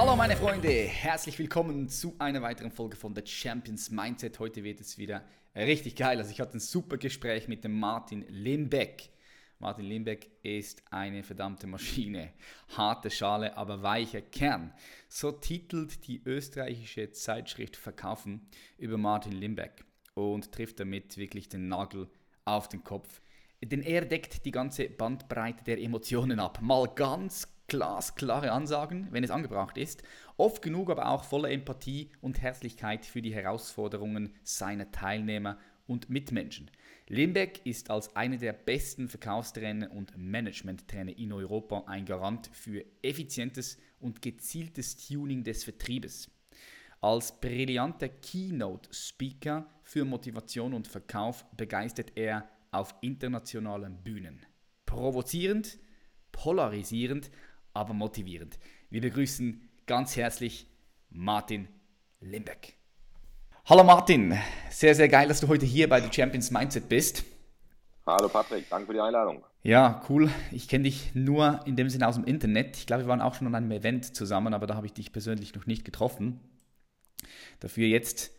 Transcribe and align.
Hallo 0.00 0.14
meine 0.14 0.36
Freunde, 0.36 0.68
herzlich 0.68 1.40
willkommen 1.40 1.88
zu 1.88 2.14
einer 2.20 2.40
weiteren 2.40 2.70
Folge 2.70 2.96
von 2.96 3.16
The 3.16 3.26
Champions 3.26 3.90
Mindset. 3.90 4.38
Heute 4.38 4.62
wird 4.62 4.80
es 4.80 4.96
wieder 4.96 5.24
richtig 5.56 5.96
geil. 5.96 6.18
Also 6.18 6.30
ich 6.30 6.40
hatte 6.40 6.56
ein 6.56 6.60
super 6.60 6.98
Gespräch 6.98 7.48
mit 7.48 7.64
dem 7.64 7.80
Martin 7.80 8.24
Limbeck. 8.28 9.10
Martin 9.58 9.86
Limbeck 9.86 10.30
ist 10.44 10.84
eine 10.92 11.24
verdammte 11.24 11.66
Maschine. 11.66 12.32
Harte 12.76 13.10
Schale, 13.10 13.56
aber 13.56 13.82
weicher 13.82 14.20
Kern. 14.20 14.72
So 15.08 15.32
titelt 15.32 16.06
die 16.06 16.22
österreichische 16.24 17.10
Zeitschrift 17.10 17.74
Verkaufen 17.74 18.46
über 18.76 18.98
Martin 18.98 19.32
Limbeck 19.32 19.84
und 20.14 20.52
trifft 20.52 20.78
damit 20.78 21.16
wirklich 21.16 21.48
den 21.48 21.66
Nagel 21.66 22.08
auf 22.44 22.68
den 22.68 22.84
Kopf. 22.84 23.20
Denn 23.60 23.82
er 23.82 24.04
deckt 24.04 24.44
die 24.44 24.52
ganze 24.52 24.88
Bandbreite 24.88 25.64
der 25.64 25.82
Emotionen 25.82 26.38
ab. 26.38 26.60
Mal 26.62 26.86
ganz 26.94 27.48
glasklare 27.68 28.50
Ansagen, 28.50 29.08
wenn 29.10 29.22
es 29.22 29.30
angebracht 29.30 29.76
ist, 29.76 30.02
oft 30.36 30.62
genug 30.62 30.90
aber 30.90 31.08
auch 31.08 31.24
voller 31.24 31.50
Empathie 31.50 32.10
und 32.20 32.40
Herzlichkeit 32.40 33.06
für 33.06 33.22
die 33.22 33.34
Herausforderungen 33.34 34.34
seiner 34.42 34.90
Teilnehmer 34.90 35.58
und 35.86 36.10
Mitmenschen. 36.10 36.70
Limbeck 37.08 37.60
ist 37.64 37.90
als 37.90 38.14
einer 38.16 38.36
der 38.36 38.52
besten 38.52 39.08
Verkaufstrainer 39.08 39.90
und 39.92 40.16
Managementtrainer 40.16 41.16
in 41.16 41.32
Europa 41.32 41.84
ein 41.86 42.04
Garant 42.04 42.50
für 42.52 42.84
effizientes 43.02 43.78
und 44.00 44.20
gezieltes 44.22 44.96
Tuning 44.96 45.44
des 45.44 45.64
Vertriebes. 45.64 46.30
Als 47.00 47.40
brillanter 47.40 48.08
Keynote-Speaker 48.08 49.66
für 49.82 50.04
Motivation 50.04 50.74
und 50.74 50.88
Verkauf 50.88 51.46
begeistert 51.56 52.12
er 52.16 52.48
auf 52.70 52.94
internationalen 53.00 54.02
Bühnen. 54.02 54.44
Provozierend, 54.84 55.78
polarisierend, 56.32 57.30
aber 57.78 57.94
motivierend. 57.94 58.58
Wir 58.90 59.00
begrüßen 59.00 59.60
ganz 59.86 60.16
herzlich 60.16 60.66
Martin 61.10 61.68
Limbeck. 62.20 62.74
Hallo 63.66 63.84
Martin, 63.84 64.36
sehr, 64.68 64.94
sehr 64.94 65.08
geil, 65.08 65.28
dass 65.28 65.40
du 65.40 65.48
heute 65.48 65.64
hier 65.64 65.88
bei 65.88 66.00
The 66.00 66.12
Champions 66.12 66.50
Mindset 66.50 66.88
bist. 66.88 67.24
Hallo 68.04 68.28
Patrick, 68.28 68.68
danke 68.68 68.86
für 68.86 68.94
die 68.94 69.00
Einladung. 69.00 69.44
Ja, 69.62 70.02
cool. 70.08 70.30
Ich 70.50 70.66
kenne 70.66 70.84
dich 70.84 71.14
nur 71.14 71.60
in 71.66 71.76
dem 71.76 71.88
Sinne 71.90 72.08
aus 72.08 72.14
dem 72.14 72.24
Internet. 72.24 72.76
Ich 72.78 72.86
glaube, 72.86 73.04
wir 73.04 73.08
waren 73.08 73.20
auch 73.20 73.34
schon 73.34 73.46
an 73.46 73.54
einem 73.54 73.70
Event 73.70 74.16
zusammen, 74.16 74.54
aber 74.54 74.66
da 74.66 74.74
habe 74.74 74.86
ich 74.86 74.94
dich 74.94 75.12
persönlich 75.12 75.54
noch 75.54 75.66
nicht 75.66 75.84
getroffen. 75.84 76.40
Dafür 77.60 77.86
jetzt. 77.86 78.32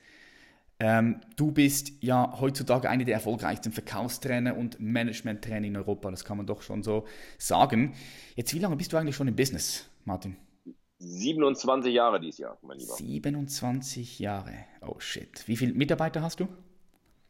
Ähm, 0.81 1.19
du 1.35 1.51
bist 1.51 1.91
ja 2.01 2.39
heutzutage 2.39 2.89
einer 2.89 3.03
der 3.03 3.15
erfolgreichsten 3.15 3.73
Verkaufstrainer 3.73 4.55
und 4.55 4.79
Managementtrainer 4.79 5.67
in 5.67 5.75
Europa. 5.75 6.09
Das 6.09 6.23
kann 6.23 6.37
man 6.37 6.45
doch 6.45 6.61
schon 6.61 6.83
so 6.83 7.05
sagen. 7.37 7.93
Jetzt, 8.35 8.53
wie 8.53 8.59
lange 8.59 8.77
bist 8.77 8.93
du 8.93 8.97
eigentlich 8.97 9.15
schon 9.15 9.27
im 9.27 9.35
Business, 9.35 9.89
Martin? 10.05 10.37
27 10.99 11.93
Jahre 11.93 12.19
dieses 12.19 12.39
Jahr, 12.39 12.57
mein 12.61 12.77
Lieber. 12.77 12.93
27 12.93 14.19
Jahre. 14.19 14.53
Oh 14.81 14.99
shit. 14.99 15.47
Wie 15.47 15.57
viele 15.57 15.73
Mitarbeiter 15.73 16.21
hast 16.21 16.39
du? 16.39 16.47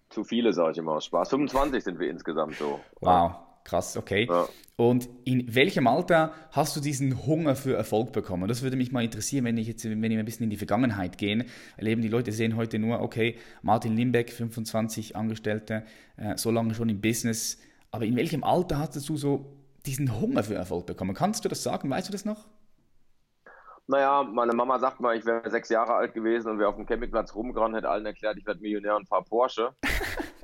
Zu 0.09 0.23
viele, 0.23 0.53
sage 0.53 0.71
ich 0.71 0.77
immer 0.77 0.93
aus 0.93 1.05
Spaß. 1.05 1.29
25 1.29 1.83
sind 1.83 1.99
wir 1.99 2.09
insgesamt 2.09 2.55
so. 2.55 2.79
Wow, 2.99 3.35
krass, 3.69 3.97
okay. 3.97 4.27
Ja. 4.29 4.47
Und 4.75 5.09
in 5.25 5.53
welchem 5.53 5.87
Alter 5.87 6.33
hast 6.51 6.75
du 6.75 6.79
diesen 6.79 7.25
Hunger 7.25 7.55
für 7.55 7.75
Erfolg 7.75 8.13
bekommen? 8.13 8.47
Das 8.47 8.61
würde 8.61 8.77
mich 8.77 8.93
mal 8.93 9.03
interessieren, 9.03 9.43
wenn 9.43 9.57
ich 9.57 9.67
jetzt, 9.67 9.83
wenn 9.83 10.01
wir 10.01 10.17
ein 10.17 10.25
bisschen 10.25 10.45
in 10.45 10.49
die 10.49 10.57
Vergangenheit 10.57 11.17
gehen. 11.17 11.43
Erleben 11.75 12.01
die 12.01 12.07
Leute 12.07 12.31
sehen 12.31 12.55
heute 12.55 12.79
nur, 12.79 13.01
okay, 13.01 13.35
Martin 13.61 13.97
Limbeck, 13.97 14.31
25 14.31 15.17
Angestellte, 15.17 15.83
äh, 16.15 16.37
so 16.37 16.49
lange 16.49 16.73
schon 16.75 16.87
im 16.87 17.01
Business. 17.01 17.59
Aber 17.91 18.05
in 18.05 18.15
welchem 18.15 18.43
Alter 18.43 18.79
hattest 18.79 19.09
du 19.09 19.17
so 19.17 19.53
diesen 19.85 20.19
Hunger 20.19 20.43
für 20.43 20.55
Erfolg 20.55 20.85
bekommen? 20.85 21.13
Kannst 21.13 21.43
du 21.43 21.49
das 21.49 21.61
sagen? 21.61 21.89
Weißt 21.89 22.07
du 22.07 22.13
das 22.13 22.23
noch? 22.23 22.47
Naja, 23.89 24.21
meine 24.21 24.53
Mama 24.53 24.77
sagt 24.77 24.99
mal, 24.99 25.17
ich 25.17 25.25
wäre 25.25 25.49
sechs 25.49 25.67
Jahre 25.69 25.95
alt 25.95 26.13
gewesen 26.13 26.51
und 26.51 26.59
wäre 26.59 26.69
auf 26.69 26.75
dem 26.75 26.85
Campingplatz 26.85 27.33
rumgerannt, 27.33 27.75
hätte 27.75 27.89
allen 27.89 28.05
erklärt, 28.05 28.37
ich 28.37 28.45
werde 28.45 28.61
Millionär 28.61 28.95
und 28.95 29.07
fahre 29.07 29.23
Porsche. 29.23 29.71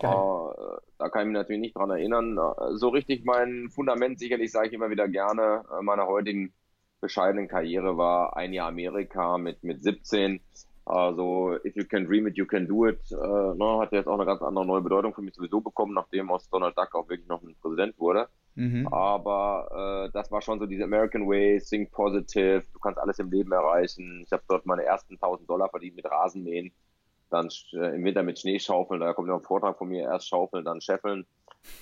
äh, 0.52 0.80
da 0.98 1.10
kann 1.10 1.22
ich 1.22 1.28
mich 1.28 1.36
natürlich 1.36 1.62
nicht 1.62 1.76
dran 1.78 1.92
erinnern. 1.92 2.40
Äh, 2.40 2.76
so 2.76 2.90
richtig 2.90 3.24
mein 3.24 3.70
Fundament, 3.70 4.18
sicherlich 4.18 4.52
sage 4.52 4.70
ich 4.70 4.74
immer 4.74 4.90
wieder 4.90 5.08
gerne, 5.08 5.64
äh, 5.72 5.84
meiner 5.84 6.08
heutigen 6.08 6.54
bescheidenen 7.02 7.48
Karriere 7.48 7.98
war 7.98 8.36
ein 8.36 8.52
Jahr 8.52 8.70
Amerika 8.70 9.38
mit, 9.38 9.64
mit 9.64 9.84
17. 9.84 10.42
Also, 10.86 11.56
if 11.64 11.76
you 11.76 11.86
can 11.86 12.08
dream 12.08 12.26
it, 12.26 12.38
you 12.38 12.48
can 12.48 12.68
do 12.68 12.88
it, 12.88 13.00
äh, 13.12 13.16
ne, 13.16 13.78
hat 13.80 13.92
jetzt 13.92 14.08
auch 14.08 14.16
eine 14.16 14.26
ganz 14.26 14.42
andere 14.42 14.66
neue 14.66 14.82
Bedeutung 14.82 15.14
für 15.14 15.22
mich 15.22 15.36
sowieso 15.36 15.62
bekommen, 15.62 15.94
nachdem 15.94 16.32
aus 16.32 16.50
Donald 16.50 16.76
Duck 16.76 16.96
auch 16.96 17.10
wirklich 17.10 17.28
noch 17.28 17.44
ein 17.44 17.56
Präsident 17.62 18.00
wurde. 18.00 18.28
Mhm. 18.56 18.88
Aber 18.88 20.08
äh, 20.08 20.12
das 20.14 20.32
war 20.32 20.42
schon 20.42 20.60
so 20.60 20.66
diese 20.66 20.86
American 20.86 21.28
Way, 21.28 21.60
think 21.60 21.92
positive, 21.92 22.64
du 22.74 22.80
kannst 22.80 23.00
alles 23.00 23.20
im 23.20 23.30
Leben 23.30 23.52
erreichen. 23.52 24.24
Ich 24.26 24.32
habe 24.32 24.44
dort 24.48 24.66
meine 24.66 24.84
ersten 24.84 25.16
1000 25.16 25.50
Dollar 25.50 25.70
verdient 25.70 25.98
mit 25.98 26.06
Rasenmähen, 26.10 26.72
dann 27.30 27.50
äh, 27.74 27.96
im 27.96 28.04
Winter 28.06 28.24
mit 28.24 28.40
Schneeschaufeln, 28.40 29.02
da 29.02 29.14
kommt 29.14 29.28
noch 29.28 29.40
ein 29.40 29.44
Vortrag 29.44 29.78
von 29.78 29.90
mir, 29.90 30.04
erst 30.04 30.30
schaufeln, 30.30 30.64
dann 30.64 30.80
scheffeln. 30.80 31.26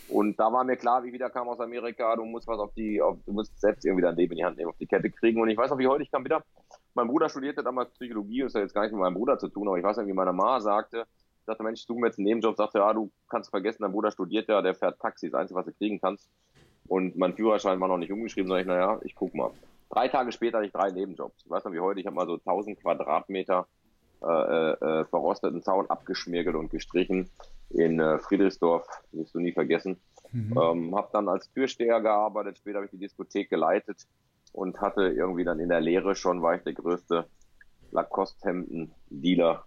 Und 0.08 0.40
da 0.40 0.52
war 0.52 0.64
mir 0.64 0.78
klar, 0.78 1.04
wie 1.04 1.08
ich 1.08 1.14
wieder 1.14 1.30
kam 1.30 1.48
aus 1.48 1.60
Amerika, 1.60 2.16
du 2.16 2.26
musst 2.26 2.48
was 2.48 2.60
auf 2.60 2.74
die, 2.74 3.02
auf, 3.02 3.18
du 3.26 3.34
musst 3.34 3.60
selbst 3.60 3.86
irgendwie 3.86 4.04
dein 4.04 4.16
Leben 4.16 4.32
in 4.32 4.38
die 4.38 4.46
Hand 4.46 4.58
nehmen, 4.58 4.70
auf 4.70 4.78
die 4.78 4.88
Kette 4.88 5.12
kriegen. 5.12 5.42
Und 5.42 5.50
ich 5.50 5.58
weiß 5.58 5.70
noch, 5.70 5.78
wie 5.78 5.88
heute, 5.88 6.04
ich 6.04 6.12
kam 6.12 6.24
wieder, 6.24 6.44
mein 6.96 7.08
Bruder 7.08 7.30
studierte 7.30 7.64
damals 7.64 7.92
Psychologie, 7.92 8.42
das 8.42 8.56
hat 8.56 8.62
jetzt 8.62 8.74
gar 8.74 8.84
nicht 8.84 8.94
mit 8.94 9.02
meinem 9.02 9.16
Bruder 9.16 9.38
zu 9.38 9.50
tun, 9.50 9.68
aber 9.68 9.78
ich 9.78 9.84
weiß 9.84 9.98
noch, 9.98 10.08
wie 10.08 10.14
meine 10.14 10.34
Mama 10.34 10.60
sagte, 10.60 11.06
ich 11.44 11.46
dachte, 11.46 11.64
Mensch, 11.64 11.86
du 11.86 11.96
mir 11.96 12.08
jetzt 12.08 12.20
einen 12.20 12.26
Nebenjob, 12.28 12.56
sagte, 12.56 12.80
ja, 12.80 12.94
du 12.94 13.12
kannst 13.28 13.50
vergessen, 13.50 13.84
dein 13.84 13.92
Bruder 13.92 14.12
studiert 14.12 14.48
ja, 14.48 14.62
der 14.62 14.74
fährt 14.76 14.98
Taxi, 15.02 15.30
das 15.30 15.42
Einzige, 15.42 15.60
was 15.60 15.66
du 15.66 15.74
kriegen 15.74 16.00
kannst. 16.00 16.30
Und 16.88 17.16
mein 17.18 17.34
Führerschein 17.34 17.80
war 17.80 17.88
noch 17.88 17.98
nicht 17.98 18.12
umgeschrieben, 18.12 18.50
sag 18.50 18.62
ich, 18.62 18.68
naja, 18.68 19.00
ich 19.04 19.16
guck 19.16 19.34
mal. 19.34 19.52
Drei 19.90 20.08
Tage 20.08 20.32
später 20.32 20.58
hatte 20.58 20.68
ich 20.68 20.74
drei 20.74 20.90
Nebenjobs. 20.90 21.44
Ich 21.46 21.50
weiß 21.50 21.64
noch 21.66 21.72
wie 21.72 21.80
heute, 21.80 22.00
ich 22.00 22.06
habe 22.06 22.16
mal 22.16 22.26
so 22.26 22.34
1000 22.34 22.80
Quadratmeter 22.82 23.68
äh, 24.24 24.72
äh, 24.72 25.06
verrosteten 25.06 25.62
Zaun 25.64 25.90
abgeschmirgelt 25.90 26.56
und 26.56 26.72
gestrichen 26.72 27.30
in 27.70 28.00
äh, 28.00 28.20
Friedrichsdorf, 28.20 28.88
wirst 29.12 29.36
du 29.36 29.40
nie 29.40 29.52
vergessen. 29.52 29.98
Mhm. 30.32 30.58
Ähm, 30.58 30.96
habe 30.96 31.10
dann 31.12 31.28
als 31.28 31.52
Türsteher 31.52 32.02
gearbeitet, 32.02 32.58
später 32.58 32.78
habe 32.78 32.86
ich 32.86 32.92
die 32.92 33.00
Diskothek 33.00 33.50
geleitet 33.50 34.08
und 34.54 34.80
hatte 34.80 35.10
irgendwie 35.10 35.44
dann 35.44 35.60
in 35.60 35.70
der 35.70 35.82
Lehre 35.82 36.16
schon, 36.16 36.42
war 36.42 36.56
ich 36.56 36.64
der 36.64 36.74
größte 36.74 37.28
Lacoste-Hemden-Dealer. 37.92 39.66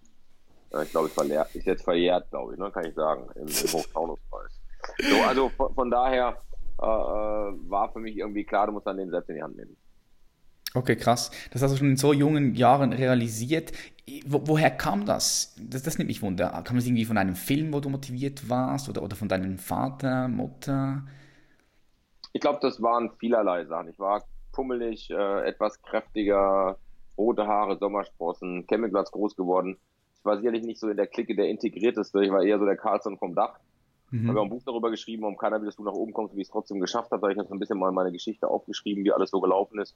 Äh, 0.73 0.83
ich 0.83 0.91
glaube, 0.91 1.07
ist, 1.07 1.55
ist 1.55 1.65
jetzt 1.65 1.83
verjährt, 1.83 2.29
glaube 2.31 2.53
ich, 2.53 2.59
ne, 2.59 2.71
kann 2.71 2.85
ich 2.85 2.95
sagen, 2.95 3.29
im, 3.35 3.47
im 3.47 3.47
Hochtaunusspreis. 3.73 4.59
So, 4.97 5.21
also 5.23 5.49
von, 5.49 5.73
von 5.73 5.91
daher 5.91 6.37
äh, 6.79 6.83
war 6.83 7.91
für 7.91 7.99
mich 7.99 8.17
irgendwie 8.17 8.43
klar, 8.43 8.67
du 8.67 8.73
musst 8.73 8.87
dann 8.87 8.97
den 8.97 9.09
selbst 9.09 9.29
in 9.29 9.35
die 9.35 9.43
Hand 9.43 9.57
nehmen. 9.57 9.75
Okay, 10.73 10.95
krass. 10.95 11.31
Das 11.51 11.61
hast 11.61 11.71
du 11.73 11.77
schon 11.77 11.91
in 11.91 11.97
so 11.97 12.13
jungen 12.13 12.53
Jahren 12.53 12.93
realisiert. 12.93 13.71
Wo, 14.25 14.41
woher 14.45 14.69
kam 14.69 15.05
das? 15.05 15.55
das? 15.59 15.83
Das 15.83 15.97
nimmt 15.97 16.09
mich 16.09 16.21
wunder. 16.21 16.49
Kam 16.63 16.75
das 16.75 16.85
irgendwie 16.85 17.05
von 17.05 17.17
einem 17.17 17.35
Film, 17.35 17.73
wo 17.73 17.79
du 17.79 17.89
motiviert 17.89 18.49
warst 18.49 18.87
oder, 18.89 19.01
oder 19.01 19.15
von 19.15 19.27
deinem 19.27 19.57
Vater, 19.57 20.27
Mutter? 20.27 21.03
Ich 22.33 22.41
glaube, 22.41 22.59
das 22.61 22.81
waren 22.81 23.11
vielerlei 23.19 23.65
Sachen. 23.65 23.89
Ich 23.89 23.97
war 23.97 24.23
pummelig, 24.51 25.09
äh, 25.09 25.47
etwas 25.47 25.81
kräftiger, 25.81 26.77
rote 27.17 27.47
Haare, 27.47 27.77
Sommersprossen, 27.77 28.67
Campingplatz 28.67 29.11
groß 29.11 29.35
geworden. 29.35 29.77
Ich 30.19 30.25
war 30.25 30.37
sicherlich 30.37 30.63
nicht 30.63 30.79
so 30.79 30.89
in 30.89 30.97
der 30.97 31.07
Clique 31.07 31.35
der 31.35 31.49
integrierteste. 31.49 32.23
Ich 32.23 32.31
war 32.31 32.43
eher 32.43 32.59
so 32.59 32.65
der 32.65 32.77
Carlson 32.77 33.17
vom 33.17 33.33
Dach. 33.33 33.59
Mhm. 34.11 34.29
Habe 34.29 34.39
auch 34.39 34.43
ein 34.43 34.49
Buch 34.49 34.63
darüber 34.65 34.89
geschrieben, 34.89 35.25
um 35.25 35.37
keiner 35.37 35.59
dass 35.59 35.75
du 35.75 35.83
nach 35.83 35.93
oben 35.93 36.13
kommst, 36.13 36.35
wie 36.35 36.41
ich 36.41 36.47
es 36.47 36.51
trotzdem 36.51 36.79
geschafft 36.79 37.11
habe. 37.11 37.21
Da 37.21 37.31
ich 37.31 37.37
habe 37.37 37.47
so 37.47 37.53
ein 37.53 37.59
bisschen 37.59 37.79
mal 37.79 37.91
meine 37.91 38.11
Geschichte 38.11 38.47
aufgeschrieben, 38.47 39.03
wie 39.03 39.11
alles 39.11 39.31
so 39.31 39.41
gelaufen 39.41 39.79
ist. 39.79 39.95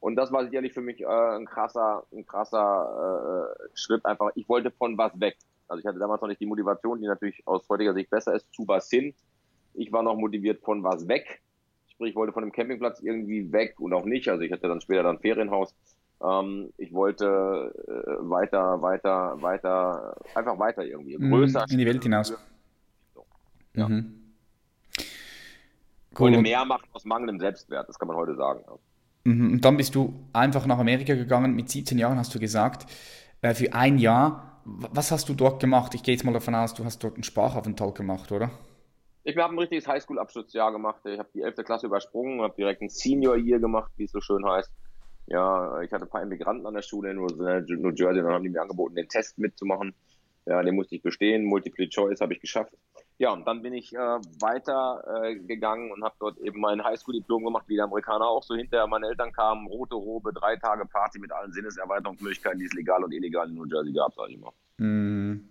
Und 0.00 0.16
das 0.16 0.30
war 0.30 0.44
sicherlich 0.44 0.72
für 0.72 0.80
mich 0.80 1.00
äh, 1.00 1.06
ein 1.06 1.46
krasser, 1.46 2.04
ein 2.12 2.26
krasser 2.26 3.54
äh, 3.56 3.68
Schritt 3.74 4.04
einfach. 4.04 4.30
Ich 4.34 4.48
wollte 4.48 4.70
von 4.70 4.96
was 4.96 5.18
weg. 5.18 5.36
Also 5.66 5.80
ich 5.80 5.86
hatte 5.86 5.98
damals 5.98 6.20
noch 6.20 6.28
nicht 6.28 6.40
die 6.40 6.46
Motivation, 6.46 7.00
die 7.00 7.06
natürlich 7.06 7.46
aus 7.46 7.68
heutiger 7.68 7.94
Sicht 7.94 8.10
besser 8.10 8.34
ist, 8.34 8.46
zu 8.54 8.66
was 8.66 8.88
hin. 8.88 9.14
Ich 9.74 9.92
war 9.92 10.02
noch 10.02 10.16
motiviert 10.16 10.60
von 10.62 10.82
was 10.82 11.08
weg. 11.08 11.42
Sprich, 11.88 12.10
ich 12.10 12.16
wollte 12.16 12.32
von 12.32 12.42
dem 12.42 12.52
Campingplatz 12.52 13.00
irgendwie 13.00 13.52
weg 13.52 13.80
und 13.80 13.92
auch 13.92 14.04
nicht. 14.04 14.28
Also 14.28 14.42
ich 14.42 14.52
hatte 14.52 14.68
dann 14.68 14.80
später 14.80 15.02
dann 15.02 15.18
Ferienhaus. 15.18 15.74
Ähm, 16.22 16.72
ich 16.78 16.92
wollte 16.92 17.72
äh, 17.86 18.28
weiter, 18.28 18.80
weiter, 18.82 19.40
weiter, 19.40 20.16
einfach 20.34 20.58
weiter 20.58 20.84
irgendwie. 20.84 21.18
Mhm. 21.18 21.30
Größer. 21.30 21.64
In 21.70 21.78
die 21.78 21.86
Welt 21.86 22.02
hinaus. 22.02 22.32
Ja. 23.78 23.88
Mhm. 23.88 24.14
Cool. 26.18 26.30
Wollte 26.32 26.42
mehr 26.42 26.64
machen 26.64 26.88
aus 26.92 27.04
mangelndem 27.04 27.38
Selbstwert, 27.38 27.88
das 27.88 27.98
kann 27.98 28.08
man 28.08 28.16
heute 28.16 28.34
sagen. 28.34 28.64
Mhm. 29.24 29.52
Und 29.52 29.64
dann 29.64 29.76
bist 29.76 29.94
du 29.94 30.14
einfach 30.32 30.66
nach 30.66 30.78
Amerika 30.78 31.14
gegangen. 31.14 31.54
Mit 31.54 31.68
17 31.68 31.98
Jahren 31.98 32.18
hast 32.18 32.34
du 32.34 32.38
gesagt, 32.38 32.90
äh, 33.42 33.54
für 33.54 33.72
ein 33.72 33.98
Jahr 33.98 34.44
Was 34.70 35.10
hast 35.10 35.30
du 35.30 35.34
dort 35.34 35.60
gemacht? 35.60 35.94
Ich 35.94 36.02
gehe 36.02 36.14
jetzt 36.14 36.24
mal 36.24 36.34
davon 36.34 36.54
aus, 36.54 36.74
du 36.74 36.84
hast 36.84 37.02
dort 37.02 37.14
einen 37.14 37.22
Sprachaufenthalt 37.22 37.94
gemacht, 37.94 38.30
oder? 38.32 38.50
Ich 39.24 39.34
habe 39.36 39.54
ein 39.54 39.58
richtiges 39.58 39.88
Highschool-Abschlussjahr 39.88 40.72
gemacht. 40.72 41.00
Ich 41.06 41.18
habe 41.18 41.28
die 41.34 41.40
11. 41.40 41.64
Klasse 41.64 41.86
übersprungen, 41.86 42.42
habe 42.42 42.54
direkt 42.54 42.82
ein 42.82 42.90
Senior-Year 42.90 43.60
gemacht, 43.60 43.90
wie 43.96 44.04
es 44.04 44.12
so 44.12 44.20
schön 44.20 44.44
heißt. 44.44 44.70
Ja, 45.26 45.80
ich 45.80 45.92
hatte 45.92 46.04
ein 46.04 46.10
paar 46.10 46.22
Immigranten 46.22 46.66
an 46.66 46.74
der 46.74 46.82
Schule 46.82 47.10
in 47.10 47.16
New 47.16 47.90
Jersey, 47.90 48.22
dann 48.22 48.32
haben 48.32 48.42
die 48.42 48.50
mir 48.50 48.60
angeboten, 48.60 48.94
den 48.94 49.08
Test 49.08 49.38
mitzumachen. 49.38 49.94
Ja, 50.46 50.62
den 50.62 50.74
musste 50.74 50.96
ich 50.96 51.02
bestehen. 51.02 51.44
Multiple 51.44 51.88
Choice 51.88 52.20
habe 52.20 52.34
ich 52.34 52.40
geschafft. 52.40 52.72
Ja, 53.18 53.32
und 53.32 53.44
dann 53.48 53.62
bin 53.62 53.74
ich 53.74 53.92
äh, 53.92 53.98
weiter 53.98 55.02
äh, 55.24 55.34
gegangen 55.34 55.90
und 55.90 56.04
habe 56.04 56.14
dort 56.20 56.38
eben 56.38 56.60
mein 56.60 56.84
Highschool-Diplom 56.84 57.44
gemacht, 57.44 57.64
wie 57.66 57.74
die 57.74 57.80
Amerikaner 57.80 58.26
auch 58.26 58.44
so 58.44 58.54
hinterher. 58.54 58.86
Meine 58.86 59.08
Eltern 59.08 59.32
kamen, 59.32 59.66
rote 59.66 59.96
Robe, 59.96 60.32
drei 60.32 60.54
Tage 60.54 60.86
Party 60.86 61.18
mit 61.18 61.32
allen 61.32 61.52
Sinneserweiterungsmöglichkeiten, 61.52 62.60
die 62.60 62.66
es 62.66 62.72
legal 62.74 63.02
und 63.02 63.12
illegal 63.12 63.48
in 63.48 63.56
New 63.56 63.66
Jersey 63.66 63.92
gab, 63.92 64.14
sage 64.14 64.32
ich 64.32 64.38
mal. 64.38 64.52
Mm. 64.78 65.48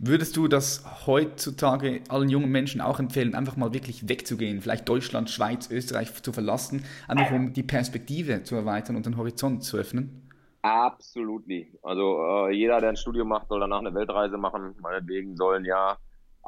Würdest 0.00 0.36
du 0.36 0.48
das 0.48 0.84
heutzutage 1.06 2.02
allen 2.08 2.28
jungen 2.28 2.50
Menschen 2.50 2.80
auch 2.80 2.98
empfehlen, 2.98 3.34
einfach 3.34 3.56
mal 3.56 3.72
wirklich 3.72 4.08
wegzugehen, 4.08 4.60
vielleicht 4.60 4.88
Deutschland, 4.88 5.30
Schweiz, 5.30 5.70
Österreich 5.70 6.22
zu 6.22 6.32
verlassen, 6.32 6.84
einfach 7.06 7.32
um 7.32 7.52
die 7.52 7.64
Perspektive 7.64 8.42
zu 8.44 8.54
erweitern 8.56 8.96
und 8.96 9.06
den 9.06 9.16
Horizont 9.16 9.62
zu 9.64 9.76
öffnen? 9.76 10.28
Absolut. 10.62 11.44
Also 11.82 12.48
äh, 12.48 12.54
jeder, 12.54 12.80
der 12.80 12.90
ein 12.90 12.96
Studium 12.96 13.28
macht, 13.28 13.48
soll 13.48 13.60
danach 13.60 13.80
eine 13.80 13.94
Weltreise 13.94 14.36
machen. 14.36 14.74
Meinetwegen 14.80 15.36
sollen 15.36 15.64
ja 15.64 15.96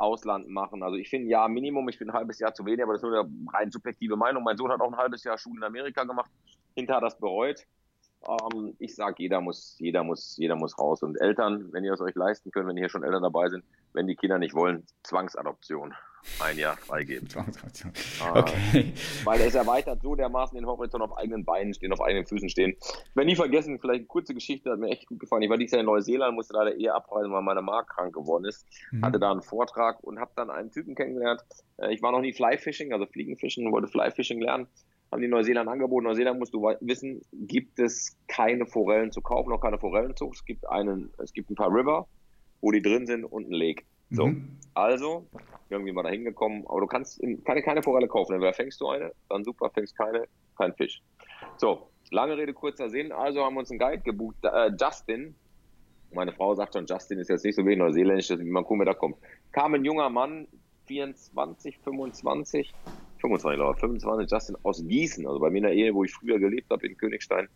Ausland 0.01 0.49
machen. 0.49 0.83
Also 0.83 0.97
ich 0.97 1.09
finde 1.09 1.29
ja 1.29 1.47
Minimum, 1.47 1.89
ich 1.89 1.99
finde 1.99 2.15
ein 2.15 2.19
halbes 2.19 2.39
Jahr 2.39 2.55
zu 2.55 2.65
wenig, 2.65 2.83
aber 2.83 2.95
das 2.95 3.03
ist 3.03 3.09
nur 3.09 3.21
eine 3.21 3.31
rein 3.53 3.71
subjektive 3.71 4.17
Meinung. 4.17 4.43
Mein 4.43 4.57
Sohn 4.57 4.71
hat 4.71 4.81
auch 4.81 4.91
ein 4.91 4.97
halbes 4.97 5.25
Jahr 5.25 5.39
Schule 5.39 5.59
in 5.59 5.65
Amerika 5.65 6.05
gemacht, 6.05 6.31
hinterher 6.75 7.01
das 7.01 7.19
bereut. 7.19 7.67
Ähm, 8.27 8.75
ich 8.79 8.95
sage, 8.95 9.17
jeder 9.19 9.41
muss, 9.41 9.77
jeder 9.79 10.03
muss, 10.03 10.37
jeder 10.37 10.57
muss 10.57 10.79
raus. 10.79 11.03
Und 11.03 11.21
Eltern, 11.21 11.73
wenn 11.73 11.85
ihr 11.85 11.93
es 11.93 12.01
euch 12.01 12.15
leisten 12.15 12.51
könnt, 12.51 12.69
wenn 12.69 12.77
hier 12.77 12.89
schon 12.89 13.05
Eltern 13.05 13.23
dabei 13.23 13.49
sind, 13.49 13.65
wenn 13.93 14.07
die 14.07 14.17
Kinder 14.17 14.39
nicht 14.39 14.55
wollen, 14.55 14.87
Zwangsadoption. 15.03 15.95
Ein 16.39 16.59
Jahr 16.59 16.77
freigeben. 16.77 17.29
Ah, 18.21 18.41
okay. 18.41 18.93
weil 19.25 19.41
es 19.41 19.55
erweitert 19.55 20.03
so 20.03 20.15
dermaßen 20.15 20.57
den 20.57 20.67
Horizont 20.67 21.03
auf 21.03 21.17
eigenen 21.17 21.45
Beinen 21.45 21.73
stehen, 21.73 21.93
auf 21.93 22.01
eigenen 22.01 22.27
Füßen 22.27 22.49
stehen. 22.49 22.77
Ich 22.79 23.17
werde 23.17 23.27
nie 23.27 23.37
vergessen, 23.37 23.79
vielleicht 23.79 24.01
eine 24.01 24.07
kurze 24.07 24.35
Geschichte, 24.35 24.71
hat 24.71 24.79
mir 24.79 24.91
echt 24.91 25.07
gut 25.07 25.21
gefallen. 25.21 25.43
Ich 25.43 25.51
war 25.51 25.57
dieses 25.57 25.73
Jahr 25.73 25.81
in 25.81 25.87
Neuseeland, 25.87 26.35
musste 26.35 26.55
leider 26.55 26.77
eher 26.77 26.95
abreisen, 26.95 27.33
weil 27.33 27.43
meine 27.43 27.63
Mark 27.63 27.89
krank 27.89 28.15
geworden 28.15 28.45
ist. 28.45 28.67
Mhm. 28.91 29.05
Hatte 29.05 29.19
da 29.19 29.31
einen 29.31 29.43
Vortrag 29.43 30.03
und 30.03 30.21
habe 30.21 30.33
dann 30.37 30.51
einen 30.51 30.71
Typen 30.71 30.95
kennengelernt. 30.95 31.43
Äh, 31.79 31.95
ich 31.95 32.03
war 32.03 32.13
noch 32.13 32.21
nie 32.21 32.33
Flyfishing, 32.33 32.93
also 32.93 33.07
Fliegenfischen, 33.07 33.71
wollte 33.73 33.89
Flyfishing 33.89 34.41
lernen 34.41 34.69
haben 35.11 35.23
die 35.23 35.29
Neuseeland 35.29 35.69
angeboten. 35.69 36.05
Neuseeland 36.05 36.39
musst 36.39 36.55
du 36.55 36.63
wissen, 36.81 37.21
gibt 37.33 37.79
es 37.79 38.17
keine 38.29 38.67
Forellen 38.67 39.11
zu 39.11 39.21
kaufen, 39.21 39.51
noch 39.51 39.61
keine 39.61 39.79
Forellenzucht. 39.79 40.37
Es 40.37 40.45
gibt 40.45 40.69
einen, 40.69 41.13
es 41.19 41.33
gibt 41.33 41.51
ein 41.51 41.57
paar 41.57 41.73
River, 41.73 42.07
wo 42.61 42.71
die 42.71 42.83
drin 42.83 43.07
sind 43.07 43.25
und 43.25 43.49
ein 43.49 43.53
Lake. 43.53 43.85
So, 44.11 44.27
mhm. 44.27 44.57
also 44.75 45.27
irgendwie 45.71 45.93
mal 45.93 46.03
da 46.03 46.11
hingekommen, 46.11 46.65
aber 46.67 46.81
du 46.81 46.87
kannst 46.87 47.21
keine, 47.45 47.63
keine 47.63 47.83
Forelle 47.83 48.09
kaufen. 48.09 48.35
Entweder 48.35 48.53
fängst 48.53 48.81
du 48.81 48.89
eine, 48.89 49.13
dann 49.29 49.45
super, 49.45 49.71
fängst 49.71 49.97
keine, 49.97 50.27
kein 50.57 50.75
Fisch. 50.75 51.03
So, 51.57 51.91
lange 52.11 52.37
Rede, 52.37 52.53
kurzer 52.53 52.89
Sinn. 52.91 53.13
Also 53.13 53.45
haben 53.45 53.55
wir 53.55 53.61
uns 53.61 53.71
einen 53.71 53.79
Guide 53.79 54.03
gebucht, 54.03 54.37
äh, 54.43 54.71
Justin. 54.79 55.35
Meine 56.13 56.33
Frau 56.33 56.55
sagt 56.55 56.75
schon, 56.75 56.87
Justin 56.87 57.19
ist 57.19 57.31
jetzt 57.31 57.45
nicht 57.45 57.55
so 57.55 57.65
wenig 57.65 57.79
neuseeländisch, 57.79 58.31
wie 58.31 58.45
man 58.45 58.65
gucken, 58.65 58.81
wer 58.81 58.87
da 58.87 58.95
kommt. 58.95 59.17
Kam 59.53 59.75
ein 59.75 59.85
junger 59.85 60.11
Mann, 60.11 60.49
24, 60.87 61.79
25, 61.79 62.75
25, 63.21 63.57
glaube 63.57 63.79
25, 63.79 64.31
Justin 64.31 64.57
aus 64.65 64.83
Gießen, 64.85 65.27
also 65.27 65.39
bei 65.39 65.51
mir 65.51 65.59
in 65.59 65.65
der 65.65 65.73
Ehe, 65.73 65.95
wo 65.95 66.03
ich 66.03 66.13
früher 66.13 66.41
gelebt 66.41 66.71
habe, 66.71 66.85
in 66.87 66.97
Königstein 66.97 67.49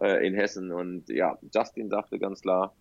äh, 0.00 0.26
in 0.26 0.34
Hessen. 0.34 0.72
Und 0.72 1.08
ja, 1.10 1.38
Justin 1.54 1.90
sagte 1.90 2.18
ganz 2.18 2.40
klar, 2.40 2.74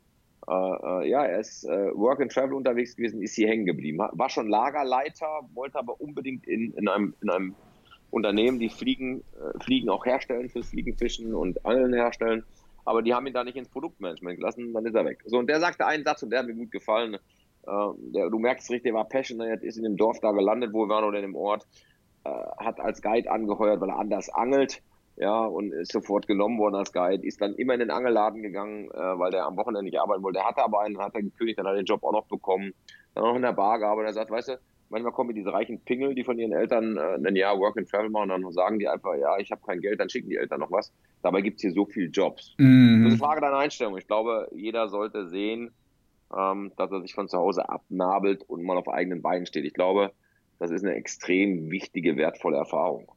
äh, 0.47 0.53
äh, 0.53 1.09
ja, 1.09 1.23
er 1.23 1.39
ist 1.39 1.63
äh, 1.65 1.91
Work 1.95 2.21
and 2.21 2.31
Travel 2.31 2.53
unterwegs 2.53 2.95
gewesen, 2.95 3.21
ist 3.21 3.35
hier 3.35 3.47
hängen 3.47 3.65
geblieben. 3.65 3.99
War 3.99 4.29
schon 4.29 4.47
Lagerleiter, 4.47 5.27
wollte 5.53 5.77
aber 5.77 5.99
unbedingt 6.01 6.47
in, 6.47 6.73
in, 6.73 6.87
einem, 6.87 7.13
in 7.21 7.29
einem 7.29 7.55
Unternehmen, 8.09 8.59
die 8.59 8.69
Fliegen, 8.69 9.21
äh, 9.39 9.63
Fliegen 9.63 9.89
auch 9.89 10.05
herstellen 10.05 10.49
fürs 10.49 10.69
Fliegenfischen 10.69 11.33
und 11.33 11.65
Angeln 11.65 11.93
herstellen. 11.93 12.43
Aber 12.85 13.01
die 13.01 13.13
haben 13.13 13.27
ihn 13.27 13.33
da 13.33 13.43
nicht 13.43 13.57
ins 13.57 13.69
Produktmanagement 13.69 14.37
gelassen, 14.37 14.73
dann 14.73 14.85
ist 14.85 14.95
er 14.95 15.05
weg. 15.05 15.23
So, 15.25 15.37
und 15.37 15.47
der 15.47 15.59
sagte 15.59 15.85
einen 15.85 16.03
Satz 16.03 16.23
und 16.23 16.31
der 16.31 16.39
hat 16.39 16.47
mir 16.47 16.55
gut 16.55 16.71
gefallen. 16.71 17.13
Äh, 17.13 17.19
der, 17.97 18.29
du 18.29 18.39
merkst 18.39 18.69
richtig, 18.71 18.85
der 18.85 18.93
war 18.95 19.07
passionate, 19.07 19.65
ist 19.65 19.77
in 19.77 19.83
dem 19.83 19.97
Dorf 19.97 20.19
da 20.19 20.31
gelandet, 20.31 20.73
wo 20.73 20.85
wir 20.85 20.89
waren 20.89 21.05
oder 21.05 21.19
in 21.19 21.25
dem 21.25 21.35
Ort 21.35 21.67
äh, 22.23 22.29
hat 22.57 22.79
als 22.79 23.01
Guide 23.01 23.29
angeheuert, 23.29 23.79
weil 23.81 23.89
er 23.89 23.99
anders 23.99 24.29
angelt. 24.29 24.81
Ja, 25.21 25.45
und 25.45 25.71
ist 25.71 25.91
sofort 25.91 26.25
genommen 26.25 26.57
worden 26.57 26.73
als 26.73 26.91
Guide, 26.91 27.23
ist 27.23 27.41
dann 27.41 27.53
immer 27.53 27.75
in 27.75 27.79
den 27.79 27.91
Angelladen 27.91 28.41
gegangen, 28.41 28.89
äh, 28.89 29.19
weil 29.19 29.29
der 29.29 29.45
am 29.45 29.55
Wochenende 29.55 29.83
nicht 29.83 29.99
arbeiten 29.99 30.23
wollte. 30.23 30.39
Er 30.39 30.47
hatte 30.47 30.63
aber 30.63 30.81
einen, 30.81 30.97
hat 30.97 31.13
er 31.13 31.21
gekündigt, 31.21 31.59
dann 31.59 31.67
hat 31.67 31.73
er 31.73 31.83
den 31.83 31.85
Job 31.85 32.03
auch 32.03 32.11
noch 32.11 32.25
bekommen. 32.25 32.73
Dann 33.13 33.25
auch 33.25 33.35
in 33.35 33.43
der 33.43 33.53
Bar 33.53 33.77
gearbeitet. 33.77 34.09
Er 34.09 34.13
sagt, 34.13 34.31
weißt 34.31 34.47
du, 34.47 34.59
manchmal 34.89 35.11
kommen 35.11 35.35
diese 35.35 35.53
reichen 35.53 35.79
Pingel, 35.81 36.15
die 36.15 36.23
von 36.23 36.39
ihren 36.39 36.53
Eltern 36.53 36.97
äh, 36.97 37.19
ein 37.23 37.35
Jahr 37.35 37.59
Work 37.59 37.77
and 37.77 37.87
Travel 37.87 38.09
machen, 38.09 38.31
und 38.31 38.41
dann 38.41 38.51
sagen 38.51 38.79
die 38.79 38.87
einfach, 38.87 39.13
ja, 39.13 39.37
ich 39.37 39.51
habe 39.51 39.61
kein 39.63 39.79
Geld, 39.79 39.99
dann 39.99 40.09
schicken 40.09 40.27
die 40.27 40.37
Eltern 40.37 40.59
noch 40.59 40.71
was. 40.71 40.91
Dabei 41.21 41.41
gibt 41.41 41.57
es 41.57 41.61
hier 41.61 41.71
so 41.71 41.85
viele 41.85 42.07
Jobs. 42.07 42.55
Mhm. 42.57 43.03
Das 43.03 43.13
ist 43.13 43.21
eine 43.21 43.29
Frage 43.29 43.41
deiner 43.41 43.57
Einstellung. 43.57 43.95
Ich 43.97 44.07
glaube, 44.07 44.49
jeder 44.55 44.89
sollte 44.89 45.27
sehen, 45.27 45.71
ähm, 46.35 46.71
dass 46.77 46.91
er 46.91 47.01
sich 47.01 47.13
von 47.13 47.27
zu 47.27 47.37
Hause 47.37 47.69
abnabelt 47.69 48.41
und 48.49 48.63
mal 48.63 48.77
auf 48.77 48.89
eigenen 48.89 49.21
Beinen 49.21 49.45
steht. 49.45 49.65
Ich 49.65 49.75
glaube, 49.75 50.13
das 50.57 50.71
ist 50.71 50.83
eine 50.83 50.95
extrem 50.95 51.69
wichtige, 51.69 52.17
wertvolle 52.17 52.57
Erfahrung. 52.57 53.07